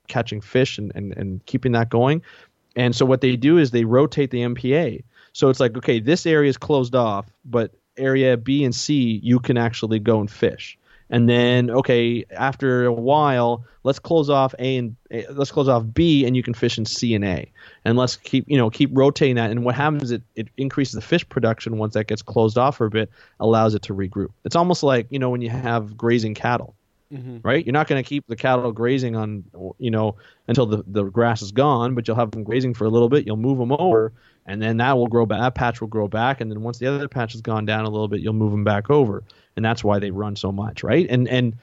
[0.09, 2.23] catching fish and, and, and keeping that going.
[2.77, 5.03] And so what they do is they rotate the MPA.
[5.33, 9.41] So it's like, okay, this area is closed off, but area B and C you
[9.41, 10.79] can actually go and fish.
[11.11, 15.85] And then okay after a while let's close off a and A, let's close off
[15.95, 17.51] b and you can fish in c and a.
[17.85, 19.51] And let's keep you know keep rotating that.
[19.51, 22.77] And what happens is it, it increases the fish production once that gets closed off
[22.77, 24.31] for a bit allows it to regroup.
[24.45, 26.75] It's almost like you know when you have grazing cattle
[27.13, 27.39] mm-hmm.
[27.43, 27.65] right?
[27.65, 29.45] You're not going to keep the cattle grazing on
[29.79, 30.17] you know
[30.49, 33.25] until the, the grass is gone but you'll have them grazing for a little bit.
[33.25, 34.13] You'll move them over
[34.47, 36.41] and then that will grow back that patch will grow back.
[36.41, 38.65] And then once the other patch has gone down a little bit you'll move them
[38.65, 39.23] back over
[39.57, 41.07] and that's why they run so much right?
[41.09, 41.57] And and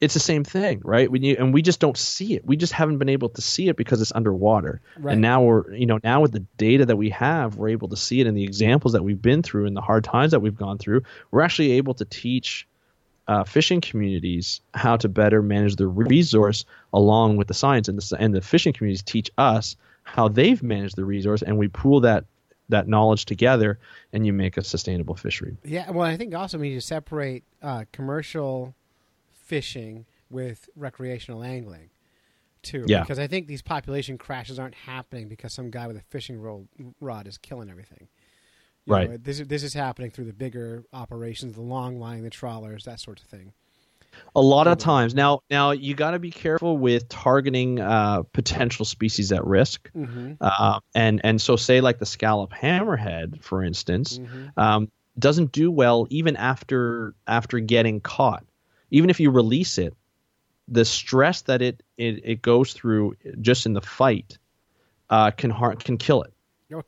[0.00, 1.10] it's the same thing right?
[1.10, 2.46] When you and we just don't see it.
[2.46, 4.80] We just haven't been able to see it because it's underwater.
[4.98, 5.12] Right.
[5.12, 7.96] and now we're you know now with the data that we have we're able to
[7.96, 10.56] see it in the examples that we've been through and the hard times that we've
[10.56, 12.66] gone through we're actually able to teach
[13.28, 17.88] uh, fishing communities how to better manage the resource along with the science.
[17.88, 21.68] And the, and the fishing communities teach us how they've managed the resource and we
[21.68, 22.24] pool that
[22.68, 23.78] that knowledge together
[24.12, 27.44] and you make a sustainable fishery Yeah, well, I think also we need to separate
[27.62, 28.74] uh, commercial
[29.32, 31.90] fishing with recreational angling,
[32.62, 32.84] too.
[32.86, 33.00] Yeah.
[33.00, 36.68] Because I think these population crashes aren't happening because some guy with a fishing ro-
[37.00, 38.08] rod is killing everything.
[38.84, 39.10] You Right.
[39.10, 43.00] know, this this is happening through the bigger operations, the long line, the trawlers, that
[43.00, 43.52] sort of thing.
[44.34, 48.84] A lot of times now now you got to be careful with targeting uh, potential
[48.84, 50.34] species at risk Mm-hmm.
[50.40, 54.58] uh, and and so say like the scallop hammerhead for instance Mm-hmm.
[54.60, 58.44] um, doesn't do well even after after getting caught
[58.90, 59.94] even if you release it
[60.68, 64.38] the stress that it it, it goes through just in the fight
[65.10, 66.32] uh, can har- can kill it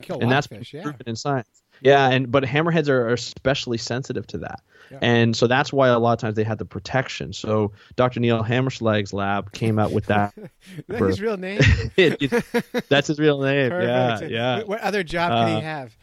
[0.01, 0.83] kill and that's fish, yeah.
[0.83, 1.60] proven in science.
[1.81, 4.61] Yeah, and but hammerheads are, are especially sensitive to that,
[4.91, 4.99] Yeah.
[5.01, 7.33] and so that's why a lot of times they had the protection.
[7.33, 8.19] So Dr.
[8.19, 10.33] Neil Hammerschlag's lab came out with that.
[10.37, 10.51] Is
[10.87, 11.61] that his real name?
[11.97, 13.69] It- it- that's his real name.
[13.71, 14.31] Perfect.
[14.31, 14.63] Yeah, yeah.
[14.63, 15.95] What, other job can Uh, he have?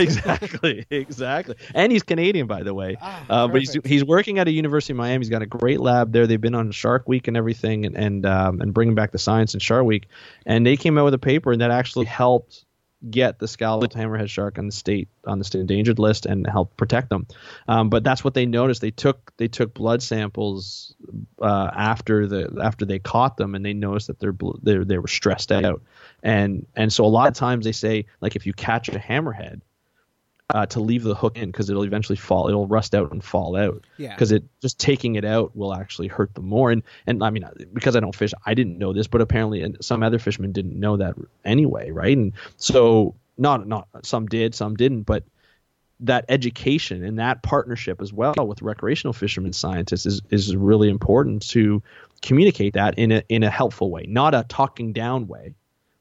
[0.00, 1.56] exactly, exactly.
[1.74, 2.96] And he's Canadian, by the way.
[3.00, 5.24] Ah, uh, but he's he's working at a university in Miami.
[5.24, 6.26] He's got a great lab there.
[6.26, 9.54] They've been on Shark Week and everything, and and um, and bringing back the science
[9.54, 10.06] in Shark Week.
[10.46, 12.64] And they came out with a paper and that actually helped
[13.08, 16.76] get the scalloped hammerhead shark on the state on the state endangered list and help
[16.76, 17.26] protect them.
[17.66, 18.80] Um, but that's what they noticed.
[18.80, 20.94] They took they took blood samples
[21.40, 25.08] uh, after the after they caught them, and they noticed that they're, they they were
[25.08, 25.82] stressed out.
[26.22, 29.60] And and so a lot of times they say like if you catch a hammerhead,
[30.54, 32.48] uh, to leave the hook in because it'll eventually fall.
[32.48, 33.84] It'll rust out and fall out.
[33.96, 34.14] Yeah.
[34.14, 36.70] Because it just taking it out will actually hurt them more.
[36.70, 40.02] And and I mean because I don't fish, I didn't know this, but apparently some
[40.02, 42.16] other fishermen didn't know that anyway, right?
[42.16, 45.24] And so not not some did, some didn't, but
[46.00, 51.46] that education and that partnership as well with recreational fishermen scientists is, is really important
[51.50, 51.82] to
[52.22, 55.54] communicate that in a in a helpful way, not a talking down way,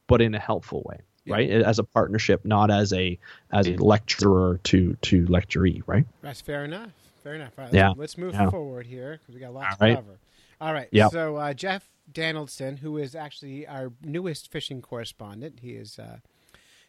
[0.07, 0.99] but in a helpful way,
[1.29, 1.49] right?
[1.49, 3.17] As a partnership, not as a
[3.51, 6.05] as a lecturer to to lecturee, right?
[6.21, 6.91] That's fair enough.
[7.23, 7.51] Fair enough.
[7.57, 7.87] All right, Yeah.
[7.89, 8.49] let's, let's move Yeah.
[8.49, 9.95] forward here because we got a lot All to right.
[9.95, 10.17] cover.
[10.61, 10.87] All right.
[10.91, 11.11] Yep.
[11.11, 16.17] So uh, Jeff Donaldson, who is actually our newest fishing correspondent, he is uh,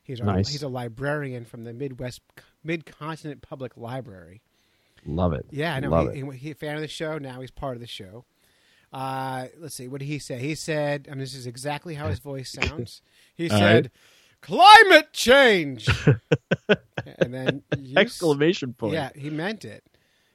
[0.03, 0.49] he's our, Nice.
[0.49, 2.20] he's a librarian from the Midwest
[2.64, 4.41] Mid Continent Public Library.
[5.07, 5.47] Love it.
[5.51, 5.91] Yeah, I know.
[5.91, 6.32] Love He, it.
[6.32, 7.18] he, he a fan of the show.
[7.18, 8.24] Now he's part of the show.
[8.93, 9.88] Uh, let's see.
[9.88, 10.38] What did he say?
[10.41, 13.03] He said, and this is exactly how his voice sounds.
[13.36, 13.91] He said,
[14.43, 15.88] "Climate change,"
[17.18, 18.95] and then you Exclamation point.
[18.95, 19.84] Yeah, he meant it.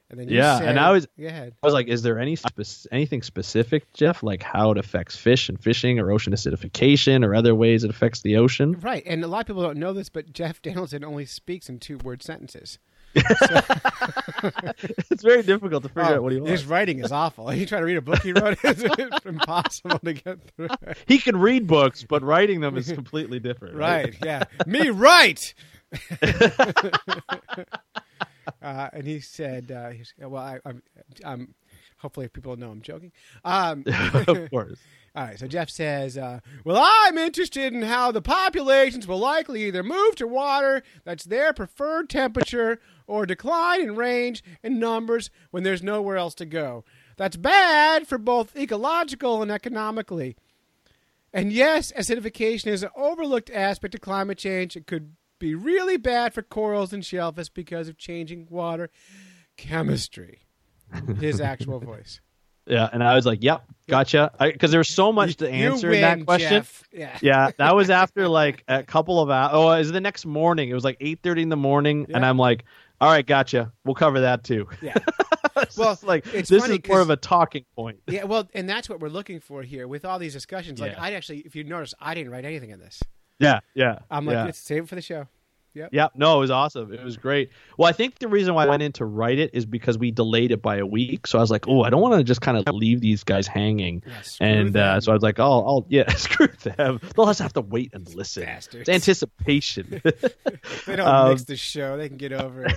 [0.10, 1.08] And then you Yeah, said, and I was-.
[1.20, 5.50] I was like, is there any spec- anything specific, Jeff, like how it affects fish
[5.50, 8.80] and fishing or ocean acidification or other ways it affects the ocean?
[8.80, 11.80] Right, and a lot of people don't know this, but Jeff Danielson only speaks in
[11.80, 12.78] two-word sentences.
[15.10, 16.52] it's very difficult to figure Oh, out what he wants.
[16.52, 17.54] his writing is awful.
[17.54, 20.68] You try to read a book he wrote; it's impossible to get through.
[21.08, 23.76] He can read books, but writing them is completely different.
[23.76, 24.16] Right?
[24.24, 25.54] Yeah, me right.
[28.62, 30.82] uh, and he said, uh, he's, "Well, I, I'm,
[31.24, 31.54] I'm.
[32.06, 33.12] Hopefully, people know I'm joking."
[33.44, 33.84] Um,
[34.28, 34.80] of course.
[35.16, 39.64] All right, so Jeff says, uh, Well, I'm interested in how the populations will likely
[39.64, 45.64] either move to water that's their preferred temperature or decline in range and numbers when
[45.64, 46.84] there's nowhere else to go.
[47.16, 50.36] That's bad for both ecological and economically.
[51.32, 54.76] And yes, acidification is an overlooked aspect of climate change.
[54.76, 58.90] It could be really bad for corals and shellfish because of changing water
[59.56, 60.45] chemistry.
[61.20, 62.22] His actual voice.
[62.68, 66.02] Yeah, and I was like, "Yep, gotcha," because there was so much to answer in
[66.02, 66.50] that question.
[66.50, 66.84] Jeff.
[66.92, 67.18] Yeah.
[67.22, 69.52] Yeah, that was after like a couple of hours.
[69.54, 70.70] Oh, is it was the next morning.
[70.70, 72.66] It was like eight thirty in the morning, and I'm like,
[73.00, 73.72] "All right, gotcha.
[73.84, 74.96] We'll cover that too." Yeah.
[75.58, 78.00] It's Well, like it's this is more of a talking point.
[78.08, 80.82] Yeah, well, and that's what we're looking for here with all these discussions.
[80.82, 81.02] Like, Yeah.
[81.02, 83.02] I actually, if you notice, I didn't write anything in this.
[83.40, 84.00] Yeah, yeah.
[84.12, 84.52] I'm like, yeah.
[84.52, 85.28] save it for the show.
[85.76, 85.90] Yep.
[85.92, 86.94] Yeah, no, it was awesome.
[86.94, 87.50] It was great.
[87.78, 90.10] Well, I think the reason why I went in to write it is because we
[90.10, 91.28] delayed it by a week.
[91.28, 93.46] So I was like, oh, I don't want to just kind of leave these guys
[93.46, 94.02] hanging.
[94.08, 97.00] Yeah, and uh, so I was like, oh, I'll yeah, screw them.
[97.16, 98.44] They'll just have to wait and listen.
[98.46, 98.88] Bastards.
[98.88, 100.02] It's anticipation.
[100.86, 101.98] They don't Um, mix the show.
[101.98, 102.74] They can get over it.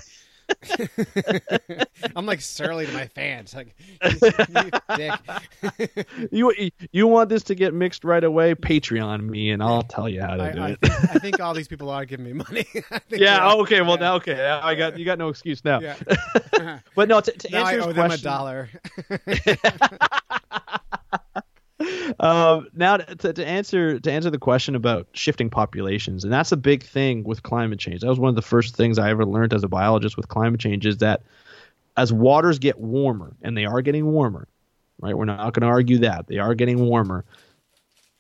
[2.17, 3.55] I'm like surly to my fans.
[3.55, 6.09] Like, you dick.
[6.33, 8.55] you you want this to get mixed right away?
[8.55, 10.81] Patreon me, and I'll tell you how to do I, I, it.
[10.81, 12.67] think, I think all these people are giving me money.
[12.91, 13.53] I yeah.
[13.55, 13.81] Okay.
[13.81, 13.97] Well, yeah.
[13.97, 14.35] now okay.
[14.35, 15.81] Now I got you got no excuse now.
[15.81, 15.97] Yeah.
[16.95, 18.69] But no, to, to now answer I owe them a dollar.
[22.21, 26.57] Um, now to, to answer to answer the question about shifting populations, and that's a
[26.57, 28.01] big thing with climate change.
[28.01, 30.61] That was one of the first things I ever learned as a biologist with climate
[30.61, 31.23] change is that
[31.97, 34.47] as waters get warmer, and they are getting warmer,
[35.01, 35.17] right?
[35.17, 37.25] We're not going to argue that they are getting warmer.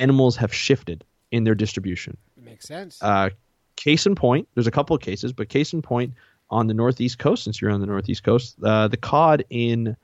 [0.00, 2.16] Animals have shifted in their distribution.
[2.36, 2.98] Makes sense.
[3.02, 3.30] Uh,
[3.76, 6.12] case in point, there's a couple of cases, but case in point
[6.50, 9.96] on the northeast coast, since you're on the northeast coast, uh, the cod in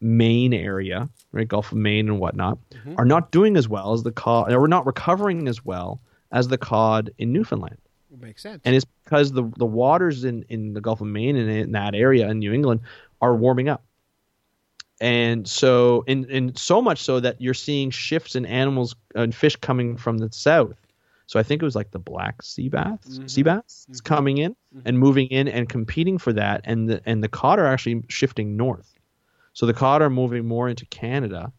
[0.00, 2.94] Maine area, right, Gulf of Maine and whatnot, mm-hmm.
[2.98, 6.00] are not doing as well as the cod, or not recovering as well
[6.32, 7.76] as the cod in Newfoundland.
[8.20, 8.60] Makes sense.
[8.64, 11.94] And it's because the the waters in, in the Gulf of Maine and in that
[11.94, 12.80] area in New England
[13.20, 13.82] are warming up.
[15.00, 19.34] And so, and, and so much so that you're seeing shifts in animals uh, and
[19.34, 20.76] fish coming from the south.
[21.26, 23.26] So I think it was like the black sea bass, mm-hmm.
[23.26, 24.14] sea bass is mm-hmm.
[24.14, 27.66] coming in and moving in and competing for that, and the and the cod are
[27.66, 28.92] actually shifting north.
[29.52, 31.52] So the cod are moving more into Canada,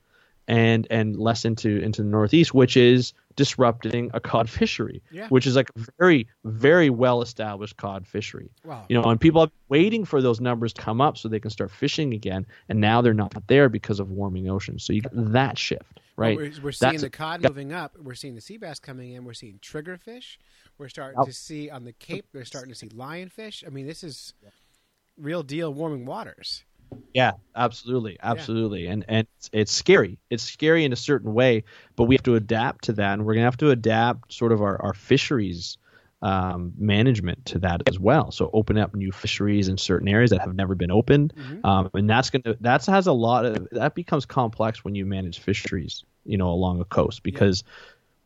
[0.47, 5.27] and and less into into the northeast, which is disrupting a cod fishery, Yeah.
[5.29, 8.49] which is like a very very well established cod fishery.
[8.65, 8.85] Wow.
[8.89, 11.51] You know, and people are waiting for those numbers to come up so they can
[11.51, 14.83] start fishing again, and now they're not there because of warming oceans.
[14.83, 16.35] So you get that shift, right?
[16.37, 17.95] Well, we're, we're seeing the cod moving up.
[17.97, 19.23] We're seeing the sea bass coming in.
[19.23, 20.37] We're seeing triggerfish.
[20.77, 22.25] We're starting to see on the Cape.
[22.33, 23.65] They're starting to see lionfish.
[23.65, 24.33] I mean, this is
[25.17, 26.63] real deal warming waters.
[27.13, 30.17] Yeah, absolutely, absolutely, and and it's, it's scary.
[30.29, 31.65] It's scary in a certain way,
[31.97, 34.61] but we have to adapt to that, and we're gonna have to adapt sort of
[34.61, 35.77] our our fisheries
[36.21, 38.31] um, management to that as well.
[38.31, 41.33] So open up new fisheries in certain areas that have never been opened,
[41.65, 45.39] um, and that's gonna that has a lot of that becomes complex when you manage
[45.39, 47.63] fisheries, you know, along a coast because.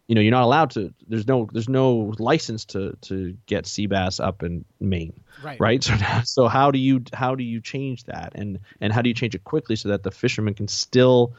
[0.07, 0.93] You know, you're not allowed to.
[1.07, 5.59] There's no, there's no license to to get sea bass up in Maine Right.
[5.59, 9.09] right so so how do you how do you change that and and how do
[9.09, 11.33] you change it quickly so that the fishermen can still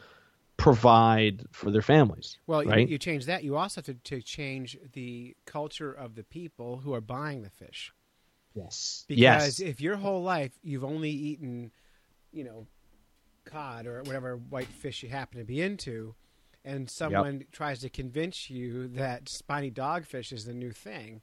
[0.57, 3.43] provide for their families Well, you- you, change that.
[3.43, 7.49] You also have to, to change the culture of the people who are buying the
[7.49, 7.91] fish.
[8.55, 11.71] yes Because yes if your whole life you've only eaten,
[12.31, 12.67] you know,
[13.45, 16.15] cod or whatever white fish you happen to be into,
[16.67, 21.21] and someone tries to convince you that spiny dogfish is the new thing,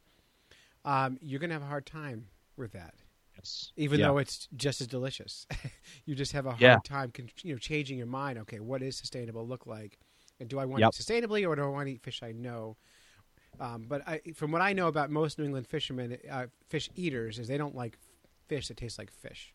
[0.85, 2.27] um, you're going to have a hard time
[2.57, 2.95] with that.
[3.37, 4.09] yes Even Yeah.
[4.09, 5.47] though it's just as delicious,
[6.05, 6.79] you just have a hard Yeah.
[6.85, 8.39] time, con- you know, changing your mind.
[8.41, 9.99] Okay, what is sustainable look like,
[10.41, 10.93] and do I want Yep.
[10.93, 12.77] to eat sustainably or do I want to eat fish I know?
[13.61, 17.39] Um, but I, from what I know about most New England fishermen, uh, fish eaters,
[17.39, 17.97] is they don't like
[18.49, 19.54] fish that taste like fish.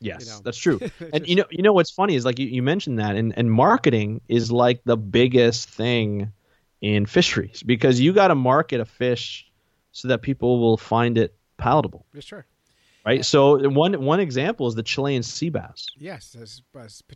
[0.00, 0.40] Yes you know.
[0.44, 0.80] that's true
[1.12, 3.50] and you know you know what's funny is like you, you mentioned that and and
[3.50, 6.32] marketing is like the biggest thing
[6.80, 9.46] in fisheries because you got to market a fish
[9.92, 12.46] so that people will find it palatable Yeah, sure.
[13.06, 16.36] right so one one example is the chilean sea bass Yes,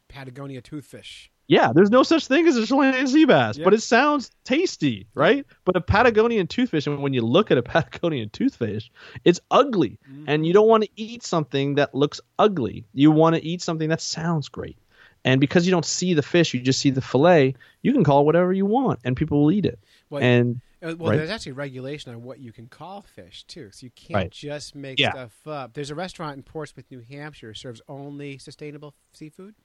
[0.09, 1.29] Patagonia toothfish.
[1.49, 3.65] Yeah, there's no such thing as a Chilean sea bass, Yeah.
[3.65, 5.47] but it sounds tasty, right?
[5.65, 8.91] But a Patagonian toothfish, and when you look at a Patagonian toothfish,
[9.25, 12.85] it's ugly, and you don't want to eat something that looks ugly.
[12.93, 14.77] You want to eat something that sounds great.
[15.25, 17.55] And because you don't see the fish, you just see the fillet.
[17.83, 19.79] You can call it whatever you want, and people will eat it.
[20.11, 21.17] Well, and Uh, well, Right.
[21.17, 24.31] there's actually regulation on what you can call fish too, so you can't Right.
[24.31, 25.11] just make Yeah.
[25.11, 25.73] stuff up.
[25.75, 29.57] There's a restaurant in Portsmouth, New Hampshire, serves only sustainable seafood.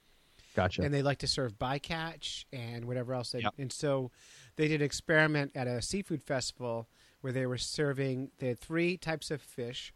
[0.54, 0.82] Gotcha.
[0.82, 3.32] and they like to serve bycatch and whatever else.
[3.32, 3.54] They, Yep.
[3.58, 4.10] And so
[4.56, 6.88] they did an experiment at a seafood festival
[7.20, 8.30] where they were serving.
[8.38, 9.92] They had three types of fish.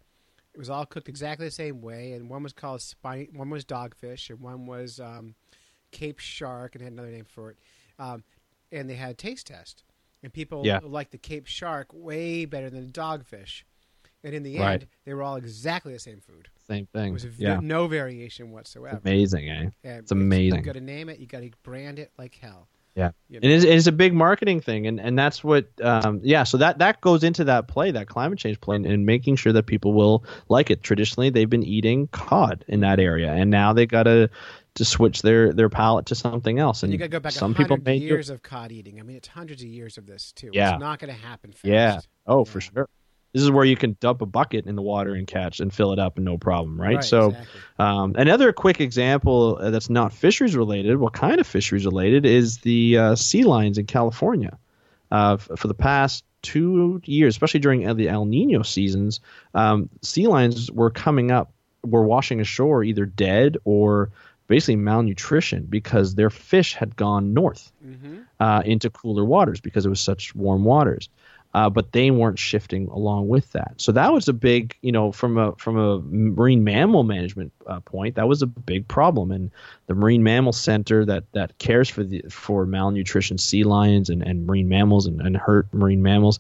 [0.55, 3.65] It was all cooked exactly the same way, and one was called spiny, one was
[3.65, 5.35] dogfish, and one was um,
[5.93, 7.59] Cape shark, and had another name for it.
[7.99, 8.25] Um,
[8.73, 9.85] and they had a taste test,
[10.23, 10.81] and people Yeah.
[10.83, 13.63] liked the Cape shark way better than the dogfish.
[14.25, 14.81] And in the Right.
[14.83, 16.49] end, they were all exactly the same food.
[16.69, 17.13] Same It thing.
[17.13, 19.01] was a, yeah, no variation whatsoever.
[19.05, 19.71] amazing, eh?
[19.85, 20.59] And It's amazing.
[20.61, 21.19] You got to name it.
[21.19, 22.69] You got to brand it like hell.
[22.95, 26.43] Yeah, You and it's, it's a big marketing thing, and, and that's what, um, yeah.
[26.43, 29.53] So that that goes into that play, that climate change play, and, and making sure
[29.53, 30.83] that people will like it.
[30.83, 34.29] Traditionally, they've been eating cod in that area, and now they got to
[34.75, 36.83] to switch their their palate to something else.
[36.83, 38.99] And And you got to go back some people may do- years of cod eating.
[38.99, 40.51] I mean, it's hundreds of years of this too.
[40.53, 40.73] Yeah.
[40.75, 41.65] It's not going to happen fast.
[41.67, 42.01] Yeah.
[42.27, 42.89] Oh, for sure.
[43.33, 45.93] This is where you can dump a bucket in the water and catch and fill
[45.93, 46.97] it up and no problem, right?
[46.97, 47.61] Right, so, exactly.
[47.79, 52.59] um, another quick example uh, that's not fisheries related, what kind of fisheries related, is
[52.59, 54.59] the uh, sea lions in California.
[55.11, 59.21] Uh, f- for the past two years, especially during uh, the El Nino seasons,
[59.55, 61.53] um, sea lions were coming up,
[61.85, 64.11] were washing ashore either dead or
[64.49, 67.71] basically malnutrition because their fish had gone north
[68.41, 71.09] uh, into cooler waters because it was such warm waters.
[71.55, 73.73] Uh, but they weren't shifting along with that.
[73.79, 77.81] So that was a big, you know, from a from a marine mammal management uh,
[77.81, 79.33] point, that was a big problem.
[79.33, 79.51] And
[79.87, 84.47] the Marine Mammal Center that that cares for the for malnutrition sea lions and, and
[84.47, 86.39] marine mammals and, and hurt marine mammals,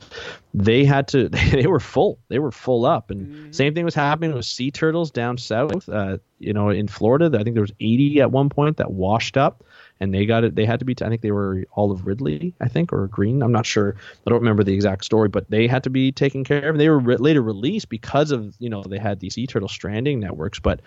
[0.52, 2.18] they had to they were full.
[2.28, 3.10] They were full up.
[3.10, 5.88] And same thing was happening with sea turtles down south.
[5.88, 9.38] Uh, you know, in Florida, I think there was 80 at one point that washed
[9.38, 9.64] up
[10.00, 10.54] and they got it.
[10.54, 10.94] They had to be.
[11.02, 13.42] I think they were Olive Ridley, I think, or Green.
[13.42, 13.96] I'm not sure.
[14.26, 16.78] I don't remember the exact story, but they had to be taken care of.
[16.78, 20.20] They were re- later released because of you know they had these sea turtle stranding
[20.20, 20.58] networks.
[20.58, 20.80] But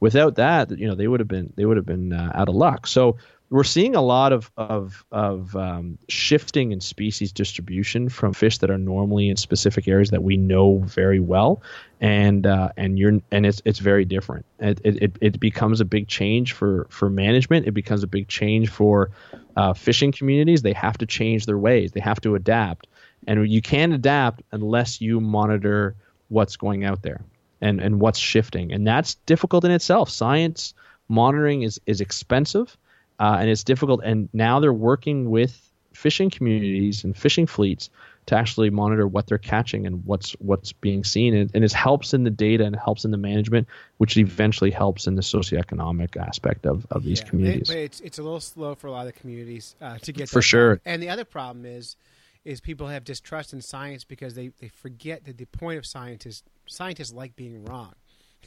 [0.00, 2.54] without that, you know, they would have been they would have been uh, out of
[2.54, 2.86] luck.
[2.86, 3.16] So
[3.50, 8.70] we're seeing a lot of of of um, shifting in species distribution from fish that
[8.70, 11.62] are normally in specific areas that we know very well,
[12.00, 14.44] and uh, and you're and it's it's very different.
[14.58, 17.66] It, it it becomes a big change for for management.
[17.66, 19.10] It becomes a big change for
[19.56, 20.62] uh, fishing communities.
[20.62, 21.92] They have to change their ways.
[21.92, 22.86] They have to adapt,
[23.26, 25.96] and you can't adapt unless you monitor
[26.28, 27.22] what's going out there
[27.62, 30.10] and and what's shifting, and that's difficult in itself.
[30.10, 30.74] Science
[31.08, 32.76] monitoring is is expensive
[33.18, 34.00] uh, and it's difficult.
[34.04, 37.90] And now they're working with fishing communities and fishing fleets
[38.26, 42.12] to actually monitor what they're catching and what's what's being seen, and, and it helps
[42.12, 43.66] in the data and helps in the management,
[43.96, 47.68] which eventually helps in the socioeconomic aspect of, of these Yeah, communities.
[47.68, 50.28] But it's it's a little slow for a lot of the communities uh, to get
[50.28, 50.80] For sure.
[50.84, 51.96] And the other problem is
[52.44, 56.24] is people have distrust in science because they, they forget that the point of science
[56.24, 57.94] is scientists like being wrong.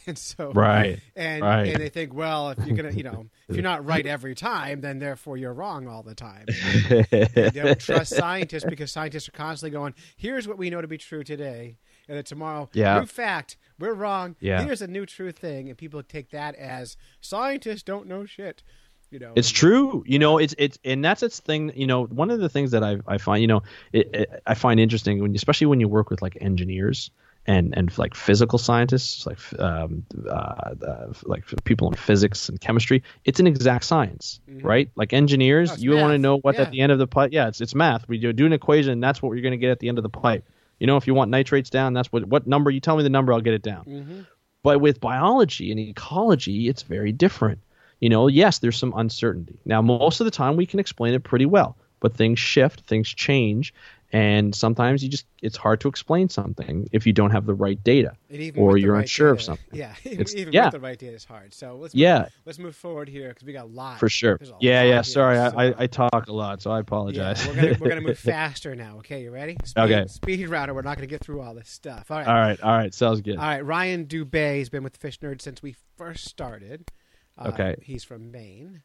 [0.08, 1.68] And so Right, and right.
[1.68, 4.82] and they think, well, if you're gonna you know, if you're not right every time,
[4.82, 6.46] then therefore you're wrong all the time.
[7.12, 10.98] they don't trust scientists because scientists are constantly going, here's what we know to be
[10.98, 11.78] true today.
[12.08, 13.00] And then tomorrow, Yeah.
[13.00, 14.36] new fact, we're wrong.
[14.40, 14.64] Yeah.
[14.64, 15.70] Here's a new true thing.
[15.70, 18.64] And people take that as scientists don't know shit.
[19.12, 20.04] You know, It's true.
[20.08, 21.72] You know, it's it's and that's its thing.
[21.76, 24.54] You know, one of the things that I I find you know it, it, I
[24.56, 27.12] find interesting when especially when you work with like engineers
[27.48, 33.02] and and like physical scientists like um uh, uh like people in physics and chemistry.
[33.26, 34.90] It's an exact science, right?
[34.96, 35.80] Like engineers, Mm-hmm.
[35.80, 36.62] Oh, you want to know what Yeah.
[36.62, 37.32] at the end of the pipe.
[37.34, 38.08] Yeah, it's it's math.
[38.08, 38.92] We do, do an equation.
[38.92, 40.48] And that's what you're going to get at the end of the pipe.
[40.80, 43.10] You know, if you want nitrates down, that's what what number you tell me the
[43.10, 43.86] number, I'll get it down.
[43.86, 44.22] Mm-hmm.
[44.64, 47.60] But with biology and ecology, it's very different.
[48.00, 49.60] You know, yes, there's some uncertainty.
[49.66, 53.10] Now, most of the time we can explain it pretty well, but things shift, things
[53.10, 53.74] change,
[54.14, 57.82] and sometimes you just it's hard to explain something if you don't have the right
[57.84, 58.16] data
[58.56, 59.66] or you're right unsure of something.
[59.72, 60.66] Yeah, even, It's- even yeah.
[60.66, 61.54] with the right data is hard.
[61.54, 62.20] So let's Yeah.
[62.20, 64.38] move, let's move forward here because we got a lot For sure.
[64.60, 65.02] Yeah, yeah.
[65.02, 67.48] Sorry, so- I, I, talk a lot, so I Yeah, apologize.
[67.48, 68.98] we're gonna we're gonna move faster now.
[68.98, 69.58] Okay, you ready?
[69.64, 70.08] Speed, Okay.
[70.08, 70.74] Speed router.
[70.74, 72.12] We're not gonna get through all this stuff.
[72.12, 72.28] All right.
[72.28, 72.94] all right, all right.
[72.94, 73.38] Sounds good.
[73.38, 73.66] All right.
[73.66, 76.92] Ryan Dubay has been with Fish Nerd since we first started.
[77.38, 77.76] Uh, Okay.
[77.82, 78.84] He's from Maine.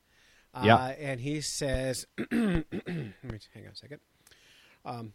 [0.55, 0.87] Uh, Yeah.
[0.99, 4.01] And he says, let me hang on a second.
[4.87, 5.15] Um,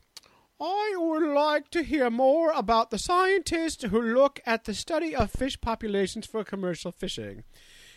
[0.60, 5.32] I would like to hear more about the scientists who look at the study of
[5.32, 7.46] fish populations for commercial fishing.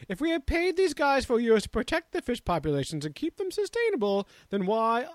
[0.08, 3.36] If we have paid these guys for years to protect the fish populations and keep
[3.36, 5.06] them sustainable, then why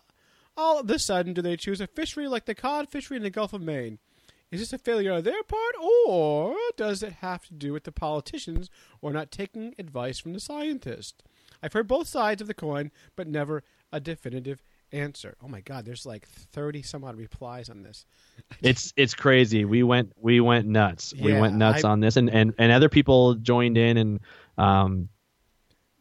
[0.58, 3.30] all of a sudden do they choose a fishery like the cod fishery in the
[3.30, 4.00] Gulf of Maine?
[4.52, 7.92] Is this a failure on their part, or does it have to do with the
[7.92, 11.24] politicians or not taking advice from the scientists?
[11.64, 14.62] I've heard both sides of the coin, but never a definitive
[14.92, 15.36] answer.
[15.44, 18.06] Oh my God, there's like thirty some odd replies on this.
[18.62, 19.66] It's it's crazy.
[19.66, 21.14] We went we went nuts.
[21.20, 24.20] we went nuts I- on this, and, and and other people joined in, and
[24.58, 25.10] um,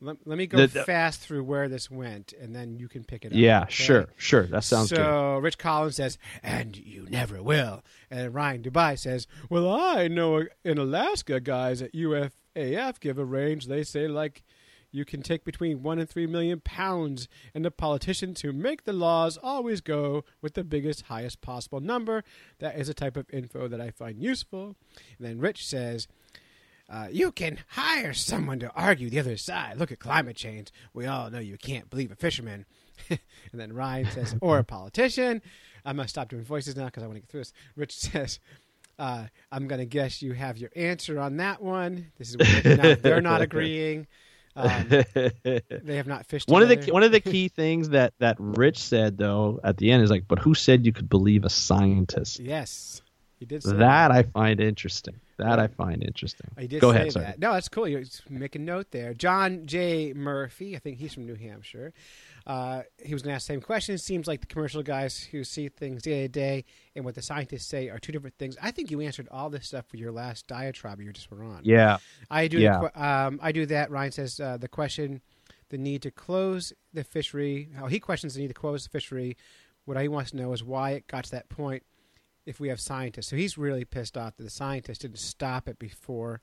[0.01, 3.03] Let, let me go The- the- fast through where this went, and then you can
[3.05, 3.39] pick it up.
[3.39, 3.71] yeah, okay?
[3.73, 4.47] sure, sure.
[4.47, 4.99] That sounds good.
[4.99, 10.45] so Rich Collins says, "And you never will." And Ryan Dubay says, "Well, I know
[10.65, 13.67] in Alaska, guys at UFAF give a range.
[13.67, 14.43] They say like
[14.91, 18.93] you can take between one and three million pounds, and the politicians who make the
[18.93, 22.25] laws always go with the biggest, highest possible number.
[22.59, 24.77] That is a type of info that I find useful."
[25.19, 26.09] And then Rich says.
[26.91, 29.77] Uh, you can hire someone to argue the other side.
[29.77, 30.73] Look at climate change.
[30.95, 32.65] We all know you can't believe a fisherman.
[33.11, 33.19] and
[33.53, 35.43] then Ryan says, or a politician.
[35.85, 37.53] I'm going to stop doing voices now because I want to get through this.
[37.77, 38.41] Rich says,
[38.99, 42.13] uh, I'm going to guess you have your answer on that one.
[42.19, 44.07] This is not, they're not agreeing.
[44.59, 44.89] Um,
[45.45, 48.79] they have not fished one of the one of the key things that that Rich
[48.79, 52.41] said though at the end is like, but who said you could believe a scientist?
[52.41, 53.03] Yes.
[53.39, 55.15] He did say That I find interesting.
[55.39, 56.51] That I find interesting.
[56.59, 57.13] He did Go say ahead.
[57.13, 57.27] Sorry.
[57.27, 57.39] that.
[57.39, 57.87] No, that's cool.
[57.87, 59.15] You make a note there.
[59.15, 60.13] John J.
[60.13, 61.93] Murphy, I think he's from New Hampshire.
[62.49, 63.95] Uh, he was going to ask the same question.
[63.95, 66.65] It seems like the commercial guys who see things day to day
[66.97, 68.57] and what the scientists say are two different things.
[68.63, 71.61] I think you answered all this stuff for your last diatribe you just were on.
[71.65, 71.99] Yeah.
[72.31, 72.59] I do.
[72.59, 72.89] Yeah.
[72.95, 73.91] Um, I do that.
[73.91, 75.21] Ryan says uh, the question,
[75.69, 77.69] the need to close the fishery.
[77.77, 79.37] How he questions the need to close the fishery.
[79.85, 81.83] What he wants to know is why it got to that point.
[82.47, 85.79] If we have scientists, so he's really pissed off that the scientists didn't stop it
[85.79, 86.41] before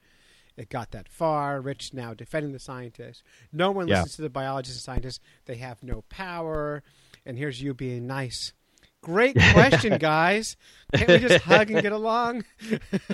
[0.57, 1.59] it got that far.
[1.61, 3.23] Rich now defending the scientists.
[3.51, 3.95] No one Yeah.
[4.01, 5.19] listens to the biologists and scientists.
[5.45, 6.83] They have no power.
[7.25, 8.53] And here's you being nice.
[9.01, 10.57] Great question, guys.
[10.95, 12.43] Can't we just hug and get along?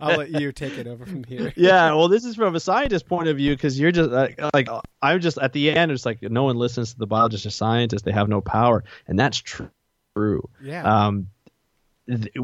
[0.00, 1.52] I'll let you take it over from here.
[1.56, 4.68] yeah, well, this is from a scientist point of view because you're just like, like
[5.02, 5.92] I'm just at the end.
[5.92, 9.18] It's like no one listens to the biologists or scientists; they have no power, and
[9.18, 9.70] that's true.
[10.62, 10.82] Yeah.
[11.06, 11.28] Um,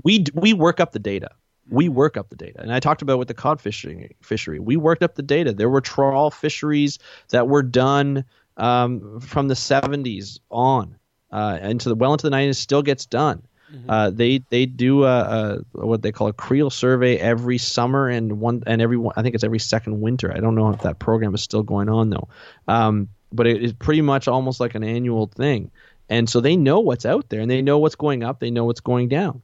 [0.04, 1.30] we we work up the data.
[1.70, 4.58] We work up the data, and I talked about with the cod fishing fishery.
[4.58, 5.52] We worked up the data.
[5.52, 6.98] There were trawl fisheries
[7.30, 8.24] that were done
[8.56, 10.96] um, from the 70s on
[11.30, 12.56] uh, into the well into the 90s.
[12.56, 13.42] Still gets done.
[13.88, 15.18] Uh, they they do a,
[15.74, 19.34] a what they call a creel survey every summer and one and every I think
[19.34, 20.32] it's every second winter.
[20.32, 22.28] I don't know if that program is still going on though,
[22.68, 25.70] um, but it is pretty much almost like an annual thing.
[26.08, 28.38] And so they know what's out there and they know what's going up.
[28.38, 29.42] They know what's going down.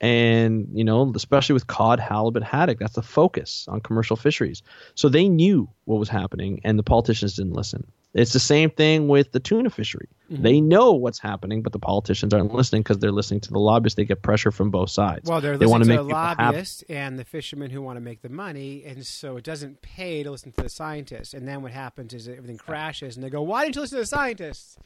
[0.00, 4.62] And you know, especially with cod, halibut, haddock, that's the focus on commercial fisheries.
[4.94, 7.86] So they knew what was happening, and the politicians didn't listen.
[8.14, 10.08] It's the same thing with the tuna fishery.
[10.30, 10.42] Mm-hmm.
[10.42, 13.96] They know what's happening, but the politicians aren't listening because they're listening to the lobbyists.
[13.96, 15.28] They get pressure from both sides.
[15.28, 16.42] Well, they're they listening want to make the people happy.
[16.44, 20.22] lobbyists and the fishermen who want to make the money, and so it doesn't pay
[20.22, 21.34] to listen to the scientists.
[21.34, 24.02] And then what happens is everything crashes, and they go, "Why didn't you listen to
[24.02, 24.78] the scientists?"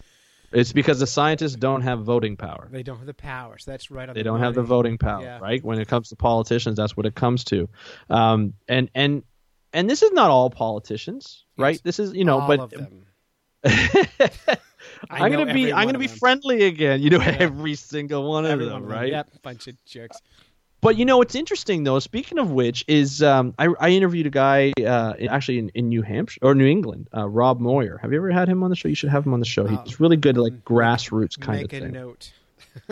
[0.52, 2.68] It's because the scientists don't have voting power.
[2.70, 4.14] They don't have the power, so that's right on.
[4.14, 5.38] They the don't have the voting power, Yeah.
[5.40, 5.62] right?
[5.62, 7.68] When it comes to politicians, that's what it comes to.
[8.08, 9.22] Um, and and
[9.74, 11.74] and this is not all politicians, right?
[11.74, 13.04] It's this is you know, but of them.
[15.10, 17.02] I I'm gonna be I'm gonna be friendly again.
[17.02, 18.90] You know, every single one of them, one of them.
[18.90, 19.12] right?
[19.12, 20.18] Yep, bunch of jerks.
[20.80, 21.98] But you know what's interesting though.
[21.98, 25.88] Speaking of which, is um, I, I interviewed a guy uh, in- actually in, in
[25.88, 27.98] New Hampshire or New England, uh, Rob Moir.
[28.00, 28.88] Have you ever had him on the show?
[28.88, 29.66] You should have him on the show.
[29.66, 31.80] He's really good, at, like grassroots kind of thing.
[31.82, 32.32] Make a note.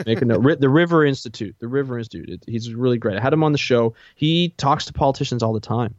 [0.04, 0.60] Make a note.
[0.60, 1.54] The River Institute.
[1.60, 2.28] The River Institute.
[2.28, 3.16] It, he's really great.
[3.16, 3.94] I had him on the show.
[4.16, 5.94] He talks to politicians all the time.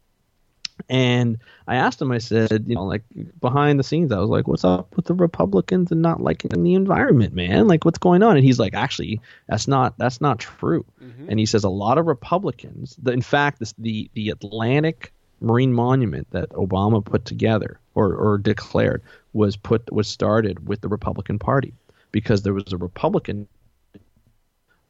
[0.89, 3.03] And I asked him, I said, you know, like
[3.41, 6.73] behind the scenes, I was like, what's up with the Republicans and not liking the
[6.73, 7.67] environment, man?
[7.67, 8.37] Like, what's going on?
[8.37, 10.85] And he's like, actually, that's not that's not true.
[11.01, 11.29] Mm-hmm.
[11.29, 15.11] And he says a lot of Republicans, the, in fact, this, the the Atlantic
[15.41, 19.01] Marine Monument that Obama put together or, or declared
[19.33, 21.73] was put was started with the Republican Party
[22.11, 23.47] because there was a Republican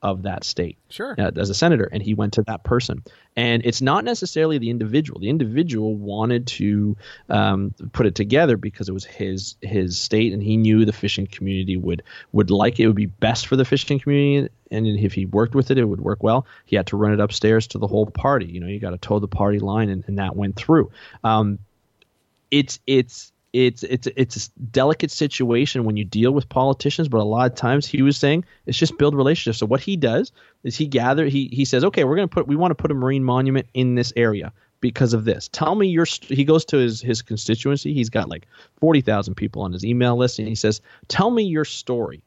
[0.01, 1.15] of that state Sure.
[1.17, 3.03] uh, as a senator, and he went to that person.
[3.35, 5.19] And it's not necessarily the individual.
[5.19, 6.97] The individual wanted to
[7.29, 11.27] um, put it together because it was his his state, and he knew the fishing
[11.27, 12.83] community would would like it.
[12.83, 15.85] It would be best for the fishing community, and if he worked with it, it
[15.85, 16.45] would work well.
[16.65, 18.45] He had to run it upstairs to the whole party.
[18.45, 20.91] You know, you got to toe the party line, and, and that went through.
[21.23, 21.59] Um,
[22.51, 23.31] it's it's
[23.65, 27.57] it's it's it's a delicate situation when you deal with politicians, but a lot of
[27.57, 29.57] times he was saying it's just build relationships.
[29.57, 30.31] So what he does
[30.63, 32.93] is he gather he he says, okay, we're gonna put we want to put a
[32.93, 35.47] marine monument in this area because of this.
[35.47, 36.05] Tell me your.
[36.05, 37.93] He goes to his his constituency.
[37.93, 38.47] He's got like
[38.79, 42.21] forty thousand people on his email list, and he says, tell me your story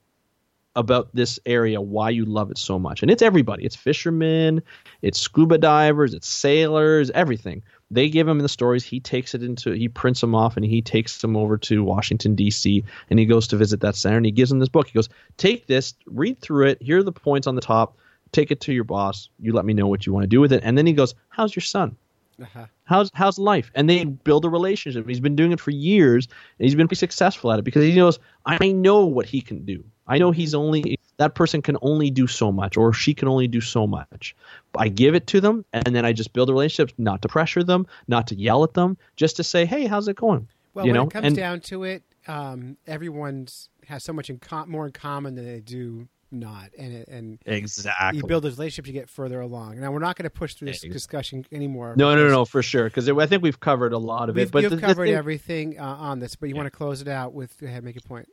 [0.77, 3.03] about this area, why you love it so much.
[3.03, 3.65] And it's everybody.
[3.65, 4.63] It's fishermen,
[5.03, 7.63] it's scuba divers, it's sailors, everything.
[7.91, 8.85] They give him the stories.
[8.85, 12.35] He takes it into, he prints them off and he takes them over to Washington,
[12.35, 12.85] D.C.
[13.11, 14.87] and he goes to visit that center and he gives him this book.
[14.87, 16.83] He goes, Take this, read through it.
[16.83, 17.97] Here are the points on the top.
[18.33, 19.29] Take it to your boss.
[19.41, 20.63] You let me know what you want to do with it.
[20.63, 21.97] And then he goes, How's your son?
[22.41, 22.67] Uh-huh.
[22.85, 23.71] How's how's life?
[23.75, 25.07] And they build a relationship.
[25.07, 27.95] He's been doing it for years, and he's been pretty successful at it because he
[27.95, 29.85] knows I know what he can do.
[30.07, 33.47] I know he's only that person can only do so much, or she can only
[33.47, 34.35] do so much.
[34.75, 37.63] I give it to them, and then I just build a relationship, not to pressure
[37.63, 40.93] them, not to yell at them, just to say, "Hey, how's it going?" Well, you
[40.93, 44.71] when know, it comes and down to it, um, everyone's has so much in com-
[44.71, 48.19] more in common than they do not, and and exactly.
[48.19, 49.79] you build those relationships, you get further along.
[49.79, 51.97] Now, we're not going to push through this Ex- discussion anymore.
[51.99, 54.53] no, no, no, for sure, because I think we've covered a lot of We've, it.
[54.53, 57.03] But you've the, the covered thing- everything uh, on this, but you want to close
[57.03, 58.27] it out with go ahead, make your point.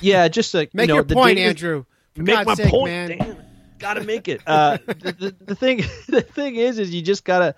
[0.00, 1.84] yeah, just like Make you know, your the point, Andrew.
[2.14, 3.18] For make God's my sake, point, man.
[3.18, 3.36] damn.
[3.78, 4.40] Gotta make it.
[4.46, 7.54] Uh, the, the, thing, the thing is, is you just gotta.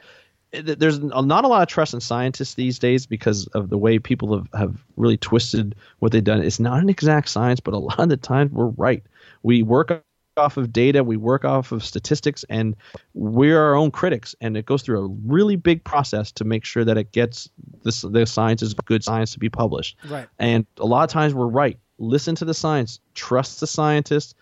[0.53, 4.35] There's not a lot of trust in scientists these days because of the way people
[4.35, 6.41] have, have really twisted what they've done.
[6.41, 9.03] It's not an exact science, but a lot of the times we're right.
[9.43, 10.03] We work
[10.37, 12.77] off of data, we work off of statistics, and
[13.15, 14.35] we're our own critics.
[14.41, 17.51] And it goes through a really big process to make sure that it gets
[17.83, 19.97] this the science is good science to be published.
[20.09, 20.29] Right.
[20.39, 21.79] And a lot of times we're right.
[21.99, 23.01] Listen to the science.
[23.15, 24.35] Trust the scientists.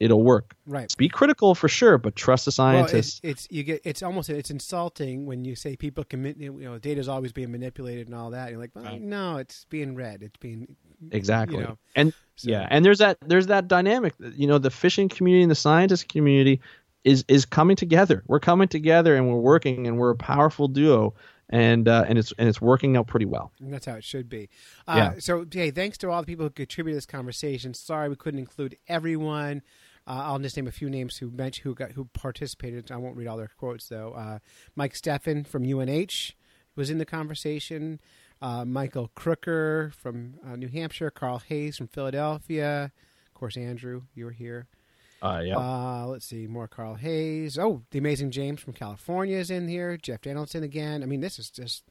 [0.00, 0.54] It'll work.
[0.66, 0.92] Right.
[0.98, 3.20] Be critical for sure, but trust the Well, it's, scientists.
[3.22, 7.00] it's you get it's almost it's insulting when you say people commit you know data
[7.00, 8.50] is always being manipulated and all that.
[8.50, 10.22] You're like, well, no, it's being read.
[10.22, 10.74] It's being
[11.12, 11.58] exactly.
[11.58, 14.14] you know, and so- yeah, and there's that there's that dynamic.
[14.18, 16.60] You know, the fishing community and the scientist community
[17.04, 18.24] is is coming together.
[18.26, 21.14] We're coming together and we're working and we're a powerful duo.
[21.50, 23.52] And uh, and it's and it's working out pretty well.
[23.60, 24.48] And that's how it should be.
[24.88, 25.14] Uh, Yeah.
[25.18, 27.74] So, hey, thanks to all the people who contributed to this conversation.
[27.74, 29.62] Sorry we couldn't include everyone.
[30.06, 32.90] Uh, I'll just name a few names who mentioned who got who participated.
[32.90, 34.12] I won't read all their quotes though.
[34.12, 34.38] Uh,
[34.74, 36.32] Mike Steffen from UNH
[36.76, 38.00] was in the conversation.
[38.42, 41.10] Uh, Michael Crooker from uh, New Hampshire.
[41.10, 42.92] Carl Hayes from Philadelphia.
[43.26, 44.66] Of course, Andrew, you were here.
[45.24, 45.56] Uh, yeah.
[45.56, 47.58] Uh, let's see, more Carl Hayes.
[47.58, 49.96] Oh, the amazing James from California is in here.
[49.96, 51.02] Jeff Donaldson again.
[51.02, 51.82] I mean, this is just.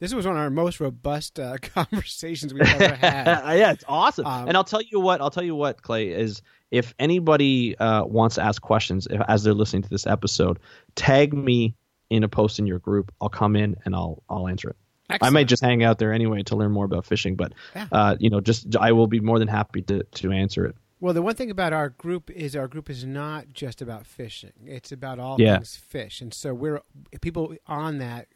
[0.00, 3.26] This was one of our most robust uh, conversations we've ever had.
[3.58, 4.26] yeah, it's awesome.
[4.26, 8.04] Um, and I'll tell you what, I'll tell you what, Clay is if anybody uh,
[8.04, 10.60] wants to ask questions if, as they're listening to this episode,
[10.94, 11.74] tag me
[12.10, 13.12] in a post in your group.
[13.20, 14.76] I'll come in and I'll I'll answer it.
[15.10, 15.34] I Excellent.
[15.34, 17.86] might just hang out there anyway to learn more about fishing, but Yeah.
[17.90, 20.76] uh, you know, just I will be more than happy to to answer it.
[21.00, 24.52] Well, the one thing about our group is our group is not just about fishing.
[24.66, 25.56] It's about all Yeah.
[25.56, 26.82] things fish, and so we're
[27.20, 28.28] people on that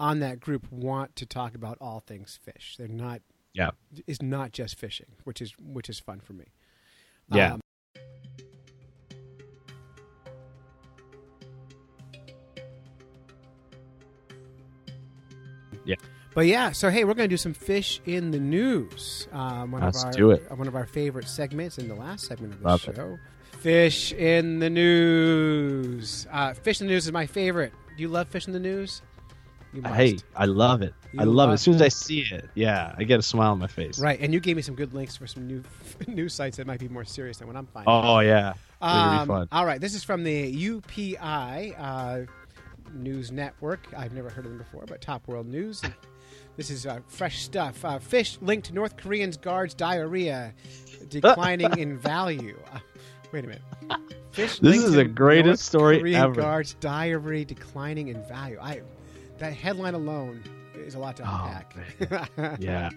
[0.00, 2.76] on that group want to talk about all things fish.
[2.78, 3.22] They're not.
[3.52, 3.70] Yeah.
[4.06, 6.46] It's not just fishing, which is which is fun for me.
[7.28, 7.54] Yeah.
[7.54, 7.60] Um,
[15.84, 15.96] Yeah.
[16.34, 19.28] But yeah, so hey, we're going to do some fish in the news.
[19.32, 20.50] Um, one Let's of our, do it.
[20.50, 22.96] One of our favorite segments in the last segment of the Love it.
[22.96, 23.18] show.
[23.60, 26.26] Fish in the news.
[26.30, 27.72] Uh, fish in the news is my favorite.
[27.96, 29.00] Do you love fish in the news?
[29.72, 29.94] You must.
[29.94, 30.92] Hey, I love it.
[31.12, 31.54] You I love it.
[31.54, 33.98] As soon as I see it, yeah, I get a smile on my face.
[34.00, 35.62] Right, and you gave me some good links for some new
[36.08, 37.92] news sites that might be more serious than what I'm finding.
[37.92, 39.48] Oh yeah, Um, fun.
[39.52, 42.20] All right, this is from the UPI uh,
[42.92, 43.86] News Network.
[43.96, 45.80] I've never heard of them before, but Top World News.
[46.56, 47.84] this is uh, fresh stuff.
[47.84, 50.52] Uh, fish linked to North Koreans guards diarrhea
[51.08, 52.58] declining in value.
[52.72, 52.78] Uh,
[53.32, 53.62] wait a minute.
[54.32, 56.34] Fish This is the greatest North story Korean ever.
[56.34, 58.58] guards diarrhea declining in value.
[58.60, 58.82] I
[59.38, 60.42] that headline alone
[60.74, 61.50] is a lot to Oh,
[62.08, 62.58] unpack.
[62.60, 62.90] Yeah.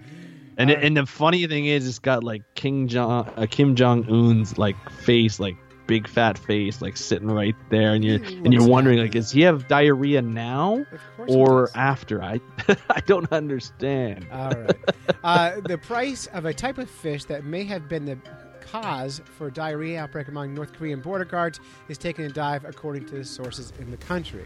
[0.57, 4.57] And and the funny thing is, it's got like King Jong, uh, Kim Jong Un's
[4.57, 5.55] like face, like
[5.87, 9.41] big fat face, like sitting right there, and you're and you're wondering, like, does he
[9.41, 12.21] have diarrhea now Of course he or after?
[12.21, 12.39] I
[12.89, 14.27] I don't understand.
[14.31, 14.75] All right.
[15.23, 18.17] Uh, the price of a type of fish that may have been the
[18.61, 23.23] cause for diarrhea outbreak among North Korean border guards is taking a dive, according to
[23.23, 24.45] sources in the country.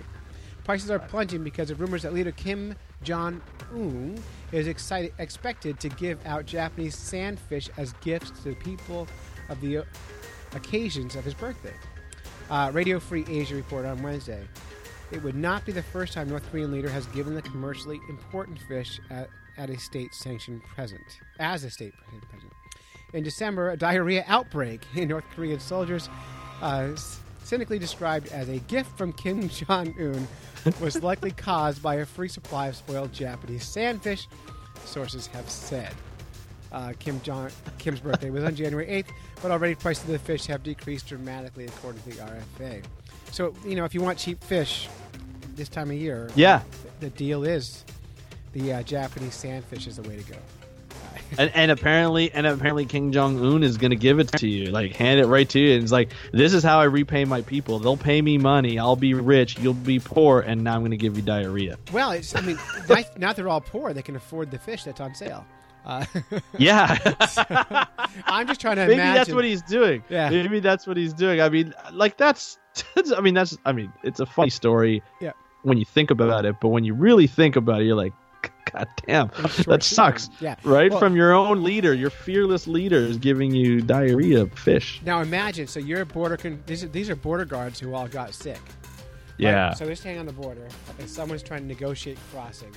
[0.63, 3.41] Prices are plunging because of rumors that leader Kim Jong
[3.73, 4.15] Un
[4.51, 9.07] is excited, expected to give out Japanese sandfish as gifts to the people
[9.49, 9.83] of the
[10.53, 11.73] occasions of his birthday.
[12.49, 14.45] Uh, Radio Free Asia reported on Wednesday.
[15.11, 18.59] It would not be the first time North Korean leader has given the commercially important
[18.59, 21.01] fish at, at a state-sanctioned present
[21.39, 21.93] as a state
[22.29, 22.51] present.
[23.13, 26.09] In December, a diarrhea outbreak in North Korean soldiers,
[26.61, 26.95] uh,
[27.43, 30.27] cynically described as a gift from Kim Jong Un,
[30.79, 34.27] was likely caused by a free supply of spoiled Japanese sandfish.
[34.85, 35.93] Sources have said.
[36.71, 37.49] Uh, Kim Jong
[37.79, 39.07] Kim's birthday was on January 8th,
[39.41, 42.83] but already prices of the fish have decreased dramatically, according to the RFA.
[43.31, 44.87] So, you know, if you want cheap fish
[45.55, 46.61] this time of year, Yeah,
[46.99, 47.83] the deal is
[48.53, 50.37] the uh, Japanese sandfish is the way to go.
[51.37, 54.95] and, and apparently, and apparently, King Jong Un is gonna give it to you, like
[54.95, 55.75] hand it right to you.
[55.75, 57.79] And it's like, this is how I repay my people.
[57.79, 58.79] They'll pay me money.
[58.79, 59.59] I'll be rich.
[59.59, 61.77] You'll be poor, and now I'm gonna give you diarrhea.
[61.91, 62.57] Well, it's, I mean,
[63.17, 63.93] now they're all poor.
[63.93, 65.45] They can afford the fish that's on sale.
[65.85, 66.05] Uh,
[66.57, 66.97] Yeah.
[68.25, 69.15] I'm just trying to Maybe imagine.
[69.15, 70.03] that's what he's doing.
[70.09, 70.29] Yeah.
[70.29, 71.41] Maybe that's what he's doing.
[71.41, 72.57] I mean, like that's,
[72.95, 73.11] that's.
[73.11, 73.57] I mean, that's.
[73.65, 75.01] I mean, it's a funny story.
[75.19, 75.31] Yeah.
[75.63, 78.13] When you think about it, but when you really think about it, you're like,
[78.71, 79.29] God damn,
[79.67, 80.29] that sucks.
[80.39, 80.55] Yeah.
[80.63, 85.01] Right Well- from your own leader, your fearless leader is giving you diarrhea of fish.
[85.05, 86.37] Now imagine, so you're a border.
[86.37, 88.55] Con- these, are, these are border guards who all got sick.
[88.55, 88.95] right?
[89.37, 89.73] Yeah.
[89.73, 90.67] So they're standing on the border,
[90.99, 92.71] and someone's trying to negotiate crossing,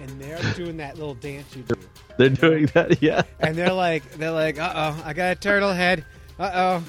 [0.00, 1.74] and they're doing that little dance you do,
[2.16, 3.02] They're doing that.
[3.02, 3.22] Yeah.
[3.40, 6.04] and they're like, they're like, uh oh, I got a turtle head,
[6.38, 6.84] uh oh,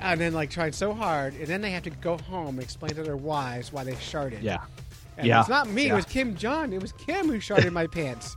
[0.00, 2.94] and then like trying so hard, and then they have to go home and explain
[2.94, 4.42] to their wives why they sharted.
[4.42, 4.58] Yeah.
[5.16, 5.40] And Yeah.
[5.40, 5.88] It's not me.
[5.88, 6.72] It was Kim Jong.
[6.72, 8.36] It was Kim who sharted my pants.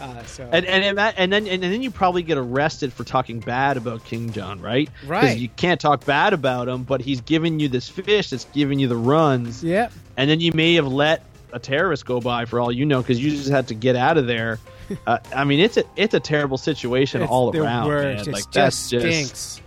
[0.00, 3.38] Uh, so And and and, and then and then you probably get arrested for talking
[3.40, 4.88] bad about King John, right?
[5.06, 5.36] Right.
[5.36, 8.88] you can't talk bad about him, but he's giving you this fish that's giving you
[8.88, 9.92] the runs, yep.
[10.16, 13.22] and then you may have let a terrorist go by for all you know because
[13.22, 14.58] you just had to get out of there.
[15.06, 17.86] Uh, I mean, it's a it's a terrible situation It's all around.
[17.86, 18.26] worst.
[18.26, 18.28] Man.
[18.28, 19.60] It Like just that's stinks.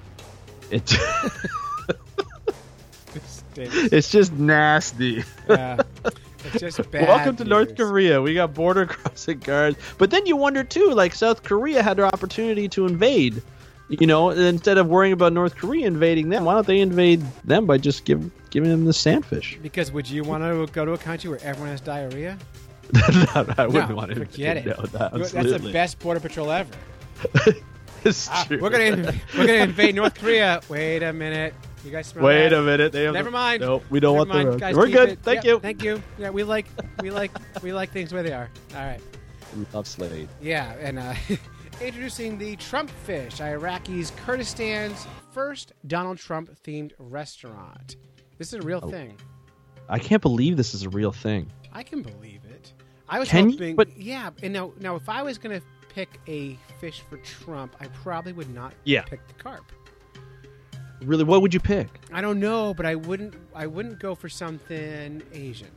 [0.70, 0.94] It's
[3.16, 3.76] It stinks.
[3.94, 5.24] it's just nasty.
[5.50, 5.78] yeah.
[6.46, 7.08] It's just bad.
[7.08, 7.78] Welcome to North.
[7.78, 8.22] Korea.
[8.22, 12.06] We got border crossing guards, but then you wonder too, like South Korea had their
[12.06, 13.42] opportunity to invade.
[13.88, 17.66] You know, instead of worrying about North Korea invading them, why don't they invade them
[17.66, 19.62] by just give, giving them the sandfish?
[19.62, 22.38] Because would you want to go to a country where everyone has diarrhea?
[22.96, 24.66] I wouldn't No, want to forget it.
[24.68, 25.68] No, that, That's absolutely.
[25.68, 26.72] the best border patrol ever.
[28.06, 28.60] It's Ah, true.
[28.62, 30.60] we're gonna we're gonna invade North Korea.
[30.68, 31.54] Wait a minute.
[31.86, 32.60] You guys smell Wait that?
[32.60, 32.92] a minute.
[32.92, 33.62] They have Never mind.
[33.62, 34.50] Nope, we don't Never want the mind.
[34.50, 34.60] road.
[34.60, 35.10] Guys, We're keep good.
[35.12, 35.20] it.
[35.24, 35.60] Thank Yeah, you.
[35.62, 36.04] Thank you.
[36.20, 36.66] Yeah, we like
[37.02, 37.32] we like
[37.64, 38.50] we like things where they are.
[38.76, 39.00] All right.
[39.72, 40.28] Love Slade.
[40.42, 41.14] Yeah, and uh,
[41.82, 47.96] introducing the Trump Fish, Iraqi's Kurdistan's first Donald Trump themed restaurant.
[48.38, 48.90] This is a real Oh.
[48.90, 49.16] thing.
[49.90, 51.52] I can't believe this is a real thing.
[51.72, 52.74] I can believe it.
[53.10, 53.52] I was Can you?
[53.58, 54.30] hoping, But- yeah.
[54.42, 58.34] And now, now, if I was going to pick a fish for Trump, I probably
[58.34, 59.04] would not Yeah.
[59.04, 59.72] pick the carp.
[61.02, 61.90] Really, what would you pick?
[62.14, 63.36] I don't know, but I wouldn't.
[63.54, 65.72] I wouldn't go for something Asian.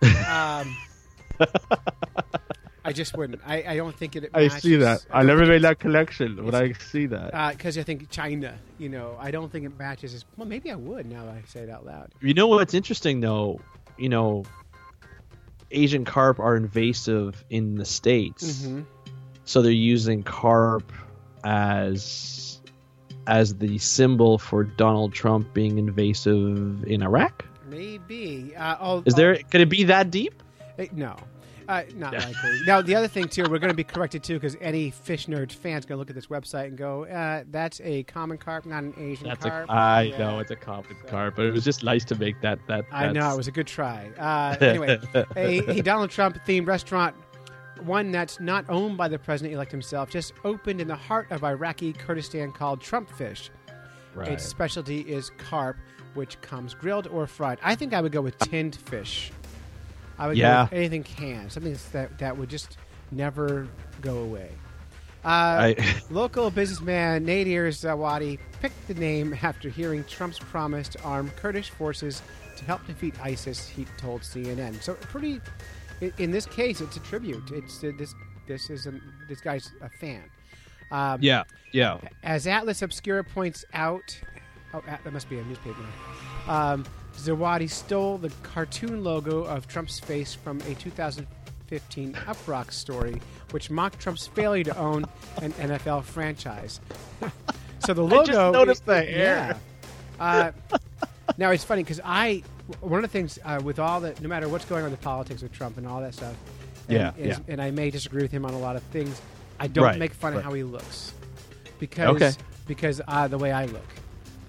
[0.28, 0.76] Um,
[2.88, 3.40] I just wouldn't.
[3.46, 4.30] I, I don't think it.
[4.34, 4.84] I see that.
[4.84, 7.56] matches- I never made that connection, but I see that.
[7.56, 10.46] because I think China, you know, I don't think it matches as well.
[10.48, 12.10] Maybe I would now that I say it out loud.
[12.20, 13.60] You know what's interesting though?
[13.96, 14.44] You know,
[15.70, 18.82] Asian carp are invasive in the states, Mm-hmm.
[19.44, 20.92] so they're using carp
[21.44, 22.60] as
[23.26, 27.44] as the symbol for Donald Trump being invasive in Iraq.
[27.68, 28.54] Maybe.
[28.56, 29.36] Uh, oh, Is there?
[29.50, 30.42] Could it be that deep?
[30.78, 31.16] eh, no.
[31.68, 32.60] Uh, not likely.
[32.66, 35.52] Now, the other thing too, we're going to be corrected too, because any fish nerd
[35.52, 38.82] fan's going to look at this website and go, uh, "That's a common carp, not
[38.84, 39.72] an Asian That's carp." a.
[39.72, 40.18] I Yeah.
[40.18, 42.58] know it's a common carp, but it was just nice to make that.
[42.68, 42.86] That.
[42.90, 44.08] I know it was a good try.
[44.18, 44.98] Uh, anyway,
[45.36, 47.14] a, a Donald Trump themed restaurant,
[47.84, 51.44] one that's not owned by the president elect himself, just opened in the heart of
[51.44, 53.50] Iraqi Kurdistan called Trump Fish.
[54.14, 54.28] Right.
[54.28, 55.76] Its specialty is carp,
[56.14, 57.58] which comes grilled or fried.
[57.62, 59.30] I think I would go with tinned fish.
[60.18, 60.66] I would Yeah.
[60.70, 61.48] go anything can.
[61.50, 62.76] something that that would just
[63.10, 63.68] never
[64.00, 64.50] go away.
[65.24, 71.30] Uh, I- local businessman Nadir Zawadi picked the name after hearing Trump's promise to arm
[71.36, 72.22] Kurdish forces
[72.56, 73.68] to help defeat ISIS.
[73.68, 74.82] He told CNN.
[74.82, 75.40] So pretty.
[76.18, 77.50] In this case, it's a tribute.
[77.52, 78.14] It's uh, this.
[78.46, 78.94] This is a,
[79.28, 80.22] this guy's a fan.
[80.90, 81.42] Um, yeah.
[81.72, 81.98] Yeah.
[82.22, 84.18] as Atlas Obscura points out,
[84.72, 85.82] oh, that must be a newspaper.
[86.46, 86.86] Um,
[87.18, 93.20] Zawadi stole the cartoon logo of Trump's face from a 2015 Uproxx story,
[93.50, 95.04] which mocked Trump's failure to own
[95.42, 96.80] an NFL franchise.
[97.80, 98.20] so the logo.
[98.20, 99.56] I just noticed the Yeah.
[100.20, 100.52] Uh,
[101.36, 102.42] now it's funny because I
[102.80, 105.42] one of the things uh, with all that, no matter what's going on with politics
[105.42, 106.34] with Trump and all that stuff,
[106.88, 107.44] and, Yeah, is- yeah.
[107.52, 109.20] and I may disagree with him on a lot of things.
[109.60, 111.12] I don't Right, make fun of how he looks
[111.80, 112.32] because Okay.
[112.66, 113.84] because uh, the way I look.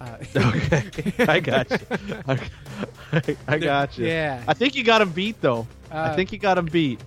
[0.00, 1.78] Uh, Okay, I got you.
[2.26, 4.06] I, I got you.
[4.06, 4.42] Yeah.
[4.48, 5.66] I think you got him beat though.
[5.90, 7.00] I Uh, think you got him beat.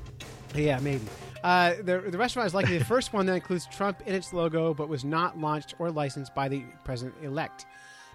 [0.55, 1.05] Yeah, maybe.
[1.43, 4.73] Uh, the, the restaurant is likely the first one that includes Trump in its logo,
[4.73, 7.65] but was not launched or licensed by the president elect.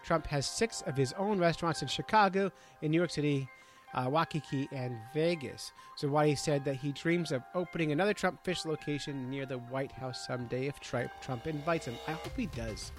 [0.05, 2.51] Trump has six of his own restaurants in Chicago,
[2.81, 3.47] in New York City,
[3.95, 5.73] uh, Waikiki, and Vegas.
[5.97, 9.93] So, Whitey said that he dreams of opening another Trump fish location near the White
[9.93, 11.97] House someday if Trump invites him.
[12.07, 12.93] I hope he does.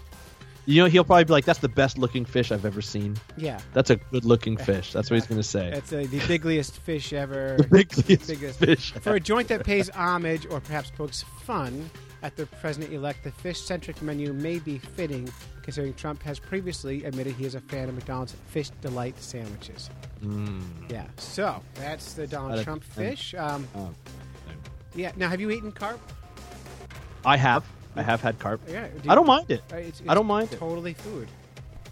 [0.70, 3.18] You know, he'll probably be like, "That's the best looking fish I've ever seen.
[3.38, 3.60] Yeah.
[3.74, 5.72] That's a good looking fish." That's what he's going to say.
[5.72, 7.58] That's uh, the bigliest fish ever.
[7.58, 8.92] The biggest biggest fish.
[9.02, 11.90] For a joint that pays homage or perhaps pokes fun
[12.22, 15.28] at the president elect, the fish centric menu may be fitting,
[15.64, 19.90] considering Trump has previously admitted he is a fan of McDonald's Fish Delight sandwiches.
[20.90, 23.34] Yeah, so that's the Donald I'd- Trump I'd- fish.
[23.34, 23.90] Um, Oh.
[24.94, 26.00] yeah, now have you eaten carp?
[27.26, 27.66] I have.
[28.00, 28.62] I have had carp.
[28.68, 29.62] Yeah, do I don't mind it.
[29.72, 30.60] Uh, It's, I don't mind it.
[30.60, 31.28] Totally food.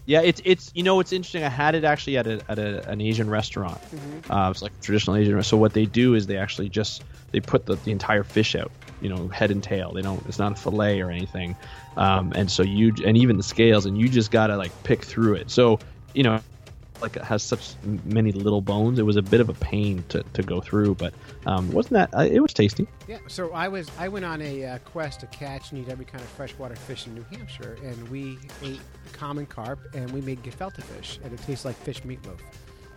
[0.06, 1.44] Yeah, it's it's you know it's interesting.
[1.44, 3.78] I had it actually at a at a, an Asian restaurant.
[3.82, 4.32] Mm-hmm.
[4.32, 5.36] Uh, it's like a traditional Asian.
[5.36, 5.46] restaurant.
[5.48, 8.72] So what they do is they actually just they put the, the entire fish out,
[9.02, 9.92] you know, head and tail.
[9.92, 10.26] They don't.
[10.26, 11.58] It's not a fillet or anything.
[11.98, 15.34] Um, and so you and even the scales, and you just gotta like pick through
[15.36, 15.52] it.
[15.52, 15.80] So
[16.14, 16.40] you know,
[17.02, 17.76] like it has such
[18.06, 18.99] many little bones.
[18.99, 21.14] It was a bit of a pain to, to go through, but
[21.45, 22.14] um, wasn't that?
[22.14, 22.88] Uh, it was tasty.
[23.07, 26.06] Yeah, so I was I went on a uh, quest to catch and eat every
[26.06, 28.82] kind of freshwater fish in New Hampshire, and we ate
[29.14, 32.40] common carp and we made gefilte fish, and it tastes like fish meatloaf.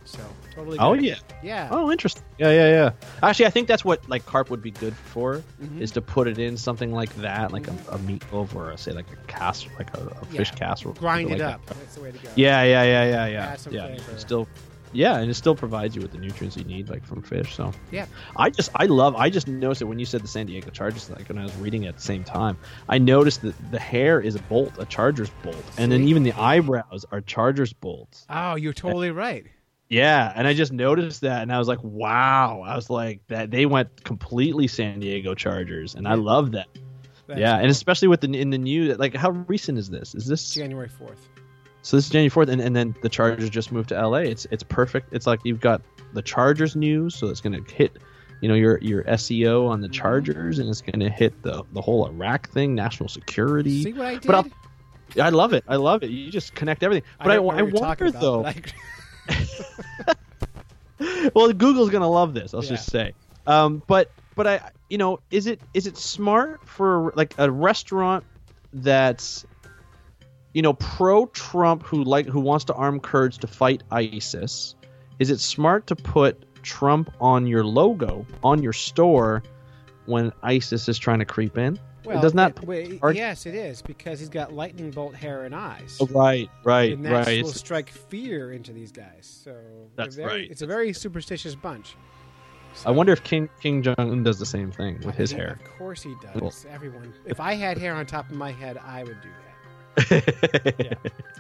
[0.05, 0.19] So
[0.55, 0.79] totally.
[0.79, 1.17] Oh yeah.
[1.43, 1.69] yeah.
[1.71, 2.23] Oh, interesting.
[2.39, 2.91] Yeah, yeah, yeah.
[3.23, 5.81] Actually, I think that's what like carp would be good for Mhm.
[5.81, 8.93] is to put it in something like that, like a, a meatloaf or a, say
[8.93, 10.59] like a casserole, like a, a fish Yeah.
[10.59, 10.95] casserole.
[10.95, 11.55] Grind like it that.
[11.55, 11.67] up.
[11.67, 12.29] That's the way to go.
[12.35, 13.57] Yeah, yeah, yeah, yeah, yeah.
[13.71, 14.19] Yeah, flavor.
[14.19, 14.49] still,
[14.93, 17.55] yeah, and it still provides you with the nutrients you need, like from fish.
[17.55, 18.07] So Yeah.
[18.37, 21.09] I just, I love, I just noticed it when you said the San Diego Chargers,
[21.11, 22.57] like when I was reading it at the same time,
[22.89, 26.33] I noticed that the hair is a bolt, a Chargers bolt, and then even the
[26.33, 28.27] eyebrows are Chargers bolts.
[28.29, 29.47] Oh, you're totally right.
[29.91, 32.63] Yeah, and I just noticed that, and I was like, wow.
[32.65, 36.69] I was like, that they went completely San Diego Chargers, and I love that.
[37.27, 37.63] That's yeah, cool.
[37.63, 40.15] and especially with the in the new, like, how recent is this?
[40.15, 41.29] Is this January fourth.
[41.83, 41.97] so?
[41.97, 44.19] This is January fourth, and, and then the Chargers just moved to LA.
[44.19, 45.13] It's it's perfect.
[45.13, 47.97] It's like you've got the Chargers news, so it's going to hit,
[48.41, 49.93] you know, your your SEO on the Mhm.
[49.93, 53.83] Chargers, and it's going to hit the the whole Iraq thing, national security.
[53.83, 54.27] See what I did?
[54.27, 54.51] But I'll-
[55.21, 55.65] I love it.
[55.67, 56.11] I love it.
[56.11, 57.03] You just connect everything.
[57.19, 58.45] But I, I, talking wonder though.
[61.35, 62.55] well, Google's gonna love this.
[62.55, 62.71] I'll Yeah.
[62.71, 63.13] just say.
[63.47, 68.25] Um, but but I you know is it is it smart for like a restaurant
[68.73, 69.45] that's
[70.53, 74.75] you know pro Trump who like who wants to arm Kurds to fight ISIS?
[75.19, 79.43] Is it smart to put Trump on your logo on your store
[80.07, 81.79] when ISIS is trying to creep in?
[82.05, 82.57] Well, does not.
[82.63, 85.99] it- wait, yes, it is because he's got lightning bolt hair and eyes.
[86.01, 87.43] Oh, right, right, and that right.
[87.43, 89.41] will strike fear into these guys.
[89.45, 89.57] So
[89.97, 90.51] That's very, right.
[90.51, 91.97] It's a very superstitious bunch.
[92.87, 95.59] I wonder if King King Jong Un does the same thing with his hair.
[95.65, 96.67] Of course he does.
[96.71, 97.13] Everyone.
[97.27, 99.50] If I had hair on top of my head, I would do that.
[100.79, 100.95] Yeah.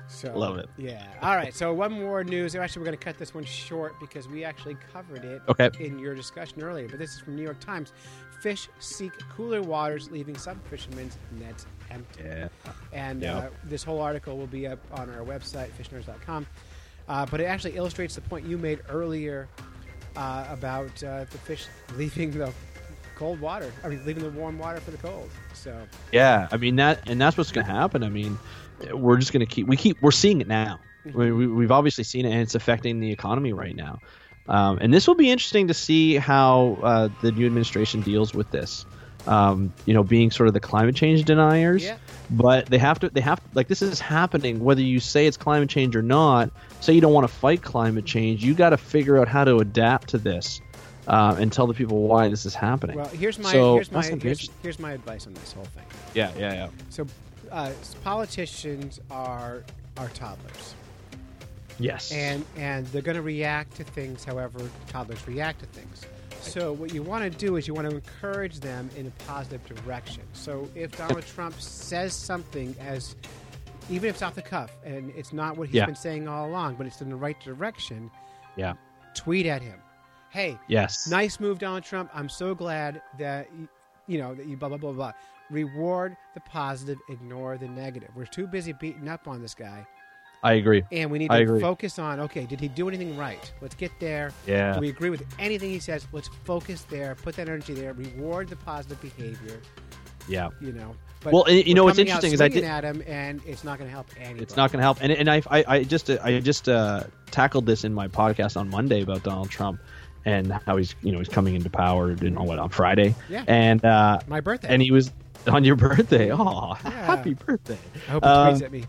[0.08, 0.68] So Love it.
[0.76, 1.06] Yeah.
[1.22, 1.54] All right.
[1.54, 2.54] So one more news.
[2.54, 5.70] Actually, we're going to cut this one short because we actually covered it Okay.
[5.78, 6.88] in your discussion earlier.
[6.88, 7.92] But this is from New York Times.
[8.42, 12.24] Fish seek cooler waters, leaving some fishermen's nets empty.
[12.24, 12.48] Yeah.
[12.92, 13.36] And Yeah.
[13.38, 16.46] uh, this whole article will be up on our website, fishnerds.com.
[17.08, 19.48] Uh, but it actually illustrates the point you made earlier
[20.16, 21.66] uh, about uh, the fish
[21.96, 22.52] leaving the
[23.20, 23.70] cold water.
[23.84, 25.28] I mean, leaving the warm water for the cold.
[25.52, 25.78] So
[26.10, 28.02] Yeah, I mean that, and that's what's going to happen.
[28.02, 28.38] I mean,
[28.94, 30.80] we're just going to keep we keep we're seeing it now.
[31.04, 34.00] We, we, we've obviously seen it, and it's affecting the economy right now.
[34.48, 38.50] Um, and this will be interesting to see how uh, the new administration deals with
[38.50, 38.86] this.
[39.26, 41.98] Um, you know, being sort of the climate change deniers, Yeah.
[42.30, 43.46] but they have to they have to.
[43.52, 46.50] like this is happening whether you say it's climate change or not.
[46.80, 49.58] Say you don't want to fight climate change, you got to figure out how to
[49.58, 50.62] adapt to this
[51.10, 52.96] uh, and tell the people why this is happening.
[52.96, 55.52] well, here's my So, here's my that's gonna be here's, here's my advice on this
[55.52, 55.84] whole thing.
[56.14, 56.68] yeah, yeah, yeah.
[56.88, 57.06] So
[57.52, 57.72] uh,
[58.04, 59.62] politicians are
[59.98, 60.74] are toddlers.
[61.78, 62.12] Yes.
[62.12, 66.04] and and they're going to react to things however toddlers react to things
[66.42, 69.64] so what you want to do is you want to encourage them in a positive
[69.76, 73.16] direction so if donald trump says something as
[73.88, 75.86] even if it's off the cuff and it's not what he's Yeah.
[75.86, 78.10] been saying all along but it's in the right direction
[78.56, 78.74] yeah.
[79.14, 79.78] tweet at him
[80.30, 81.08] hey Yes.
[81.08, 83.48] nice move donald trump i'm so glad that
[84.06, 85.12] you, know that you blah blah blah blah
[85.50, 89.86] reward the positive ignore the negative we're too busy beating up on this guy
[90.42, 90.82] I agree.
[90.90, 93.52] and we need to focus on okay, did he do anything right?
[93.60, 94.32] Let's get there.
[94.46, 94.72] Yeah.
[94.72, 96.06] Do we agree with anything he says?
[96.12, 99.60] Let's focus there, put that energy there, reward the positive behavior,
[100.28, 100.48] Yeah.
[100.62, 100.96] you know.
[101.22, 103.90] But Well, you know what's interesting is I did- at him, and it's not going
[103.90, 104.42] to help anybody.
[104.42, 105.02] It's not going to help.
[105.02, 108.70] And and I I, I just I just uh, tackled this in my podcast on
[108.70, 109.78] Monday about Donald Trump
[110.24, 113.14] and how he's you know he's coming into power and on what on Friday.
[113.28, 113.44] Yeah.
[113.46, 114.68] And uh, My birthday.
[114.68, 115.10] and he was
[115.46, 116.30] on your birthday.
[116.32, 116.90] Oh, Yeah.
[116.90, 117.78] happy birthday!
[118.08, 118.84] I hope he um, tweets at me.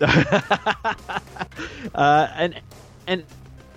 [1.94, 2.60] uh, and
[3.06, 3.24] and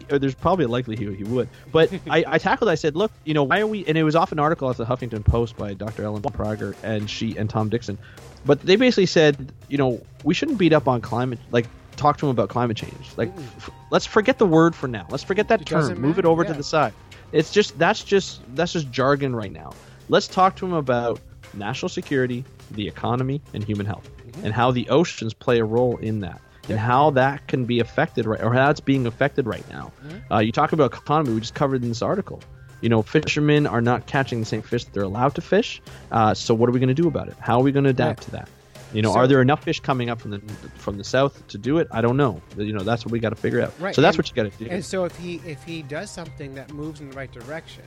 [0.09, 1.49] uh, there's probably a likelihood he would.
[1.71, 2.69] But I, I tackled.
[2.69, 3.85] I said, look, you know, why are we?
[3.85, 6.03] And it was off an article at the Huffington Post by Dr.
[6.03, 7.97] Ellen Prager and she and Tom Dixon.
[8.45, 11.39] But they basically said, you know, we shouldn't beat up on climate.
[11.51, 13.11] Like talk to him about climate change.
[13.17, 15.07] Like f- let's forget the word for now.
[15.09, 15.99] Let's forget that It term.
[15.99, 16.51] Move it over yeah.
[16.51, 16.93] to the side.
[17.31, 19.73] It's just that's just that's just jargon right now.
[20.09, 21.19] Let's talk to him about
[21.53, 24.09] national security, the economy, and human health,
[24.43, 28.25] and how the oceans play a role in that, and how that can be affected
[28.25, 29.91] right, or how it's being affected right now.
[30.31, 31.33] Uh, you talk about economy.
[31.33, 32.41] We just covered in this article.
[32.79, 35.81] You know, fishermen are not catching the same fish that they're allowed to fish.
[36.11, 37.35] Uh, so what are we going to do about it?
[37.39, 38.49] How are we going to adapt to that?
[38.93, 40.39] You know, So- are there enough fish coming up from the
[40.75, 41.87] from the south to do it?
[41.91, 42.41] I don't know.
[42.57, 43.73] You know, that's what we got to figure out.
[43.79, 44.69] Right, So that's and- what you got to do.
[44.71, 47.83] And so if he if he does something that moves in the right direction,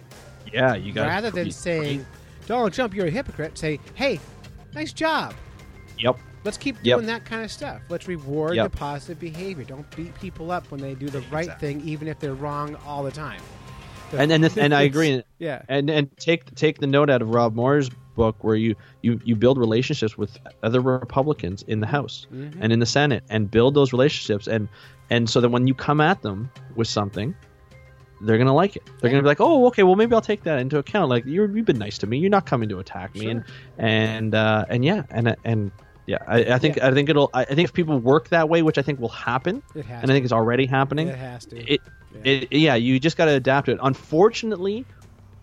[0.53, 2.05] yeah, you got rather than saying,
[2.47, 4.21] "Donald Trump, you're a hypocrite," say, "Hey,
[4.75, 5.35] nice job."
[5.99, 6.97] "Yep, Let's keep Yep.
[6.97, 7.83] doing that kind of stuff.
[7.91, 8.73] Let's reward Yep.
[8.73, 9.63] the positive behavior.
[9.65, 13.03] Don't beat people up when they do the right thing, even if they're wrong all
[13.03, 13.41] the time.
[14.13, 15.23] and and, this, and I agree.
[15.39, 15.61] Yeah.
[15.69, 19.37] and and take take the note out of Rob Moir's book where you you you
[19.37, 22.57] build relationships with other Republicans in the House Mhm.
[22.61, 24.69] and in the Senate and build those relationships and
[25.11, 27.35] and so that when you come at them with something,
[28.23, 28.83] they're gonna like it.
[29.01, 31.09] They're gonna be like, "Oh, okay, well maybe I'll take that into account.
[31.09, 32.19] Like you're, you've been nice to me.
[32.19, 33.45] You're not coming to attack me." And
[33.79, 35.71] and uh, and yeah, and and
[36.07, 36.89] yeah, I, I think Yeah.
[36.89, 37.31] I think it'll.
[37.33, 40.03] I think if people work that way, which I think will happen, It has.
[40.03, 41.09] and I think it's already happening.
[41.09, 41.57] it has to.
[41.75, 41.81] It,
[42.25, 43.79] it, yeah, you just got to adapt to it.
[43.83, 44.85] Unfortunately,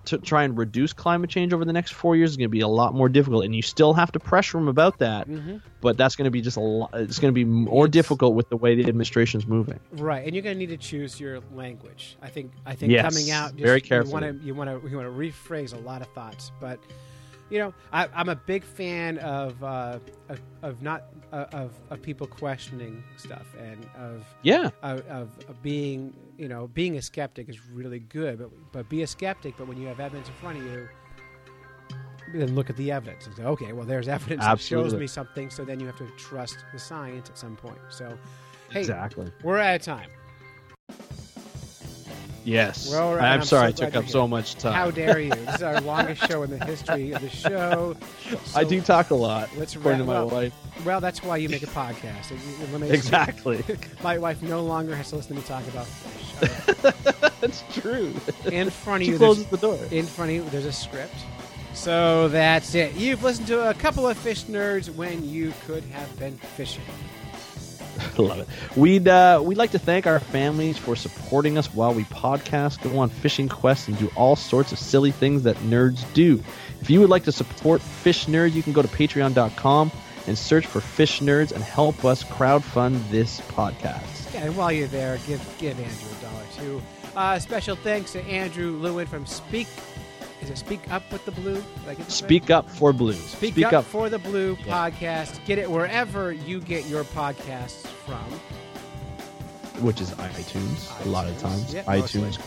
[0.08, 2.62] to try and reduce climate change over the next four years is going to be
[2.62, 5.30] a lot more difficult, and you still have to pressure them about that.
[5.30, 5.62] Mhm.
[5.82, 6.90] But that's going to be just a lot.
[6.94, 9.80] It's going to be more It's- difficult with the way the administration's moving.
[9.94, 12.18] Right, and you're going to need to choose your language.
[12.22, 12.52] I think.
[12.66, 15.08] I think Yes, coming out just, very You want to you want to you want
[15.08, 16.80] to rephrase a lot of thoughts, but
[17.50, 20.00] you know, I, I'm a big fan of uh,
[20.30, 25.62] of, of not uh, of of people questioning stuff and of Yeah, of, of, of
[25.62, 29.56] being you know being a skeptic is really good, but but be a skeptic.
[29.58, 30.90] But when you have evidence in front of you,
[32.34, 35.50] then look at the evidence and say, okay, well, there's evidence that shows me something.
[35.50, 37.80] So then you have to trust the science at some point.
[37.90, 38.18] So,
[38.72, 39.32] hey, exactly.
[39.44, 40.10] we're out of time.
[42.48, 42.90] Yes.
[42.90, 44.72] Well, right, I'm I'm sorry so I took up so much time.
[44.72, 45.32] How dare you?
[45.32, 47.98] This is our longest show in the history of the show.
[48.56, 50.54] I do talk a lot, Let's according to my well, wife.
[50.86, 52.32] Well, that's why you make a podcast.
[52.90, 53.66] Exactly.
[54.04, 57.34] My wife no longer has to listen to me talk about fish.
[57.42, 58.14] that's true.
[58.46, 59.80] In front of She you, closes the door.
[59.92, 61.16] in front of you, there's a script.
[61.74, 62.94] So that's it.
[62.94, 66.84] You've listened to a couple of fish nerds when you could have been fishing.
[68.18, 68.48] Love it.
[68.78, 73.00] We'd uh, we'd like to thank our families for supporting us while we podcast, go
[73.00, 76.44] on fishing quests, and do all sorts of silly things that nerds do.
[76.82, 79.92] If you would like to support Fish Nerds, you can go to Patreon.com
[80.28, 84.34] and search for Fish Nerds and help us crowdfund this podcast.
[84.34, 86.82] Yeah, and while you're there, give give Andrew a dollar too.
[87.16, 89.68] Uh, special thanks to Andrew Lewin from Speak.
[90.42, 91.64] Is it Speak Up with the Blue?
[91.86, 92.00] Right?
[92.12, 93.14] Speak up for Blue.
[93.14, 95.44] Speak, up, for the Blue podcast.
[95.46, 98.24] Get it wherever you get your podcasts from.
[99.84, 101.74] which is iTunes, a lot of times.
[101.74, 102.38] yeah, iTunes.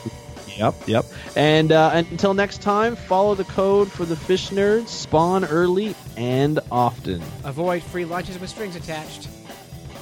[0.56, 1.04] Yep, yep.
[1.36, 4.88] And uh, until next time, follow the code for the fish nerds.
[4.88, 9.28] Spawn early and often, Avoid free lunches with strings attached.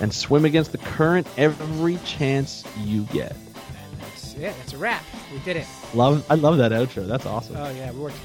[0.00, 3.32] and swim against the current every chance you get.
[3.32, 4.40] And that's it.
[4.58, 5.04] That's a wrap.
[5.32, 5.66] We did it.
[5.94, 7.06] Love, I love that outro.
[7.06, 7.56] That's awesome.
[7.56, 8.16] Oh yeah, we worked.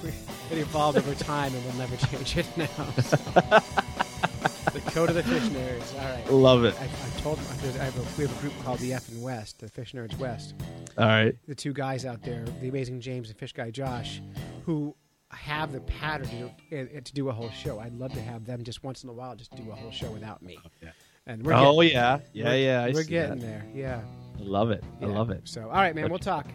[0.51, 2.67] It evolved over time, and we'll never change it now.
[3.01, 3.17] so.
[4.73, 5.93] the code of the fish nerds.
[5.99, 6.31] All right.
[6.31, 6.75] love it.
[6.79, 7.45] I, I told them
[7.79, 10.17] I have a, we have a group called the F and West, the Fish Nerds
[10.17, 10.55] West.
[10.97, 11.35] All right.
[11.47, 14.21] The two guys out there, the amazing James and Fish Guy Josh,
[14.65, 14.95] who
[15.29, 16.27] have the pattern
[16.69, 17.79] to do, to do a whole show.
[17.79, 20.11] I'd love to have them just once in a while just do a whole show
[20.11, 20.59] without me.
[20.63, 20.87] Oh,
[21.25, 22.83] and we're oh getting, yeah, yeah, yeah.
[22.83, 23.45] I we're getting that.
[23.45, 23.65] there.
[23.73, 24.01] Yeah.
[24.39, 24.83] I love it.
[25.01, 25.41] I love it.
[25.45, 26.47] So, all right, man, we'll talk.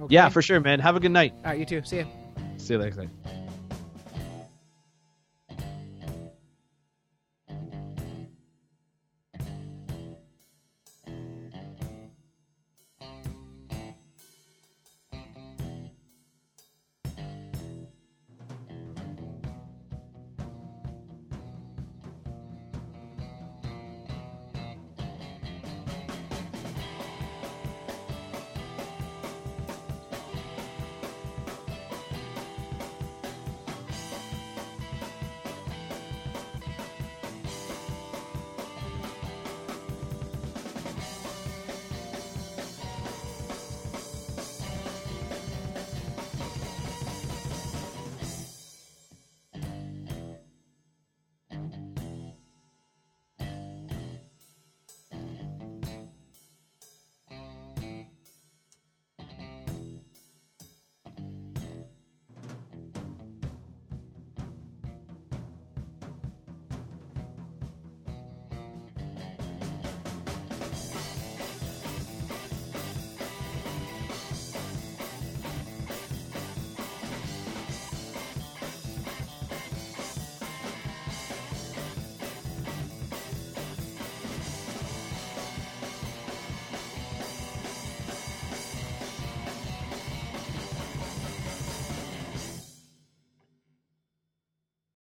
[0.00, 0.14] Okay?
[0.14, 0.80] Yeah, for sure, man.
[0.80, 1.32] Have a good night.
[1.38, 1.82] All right, you too.
[1.84, 2.06] See you.
[2.56, 3.10] See you next time.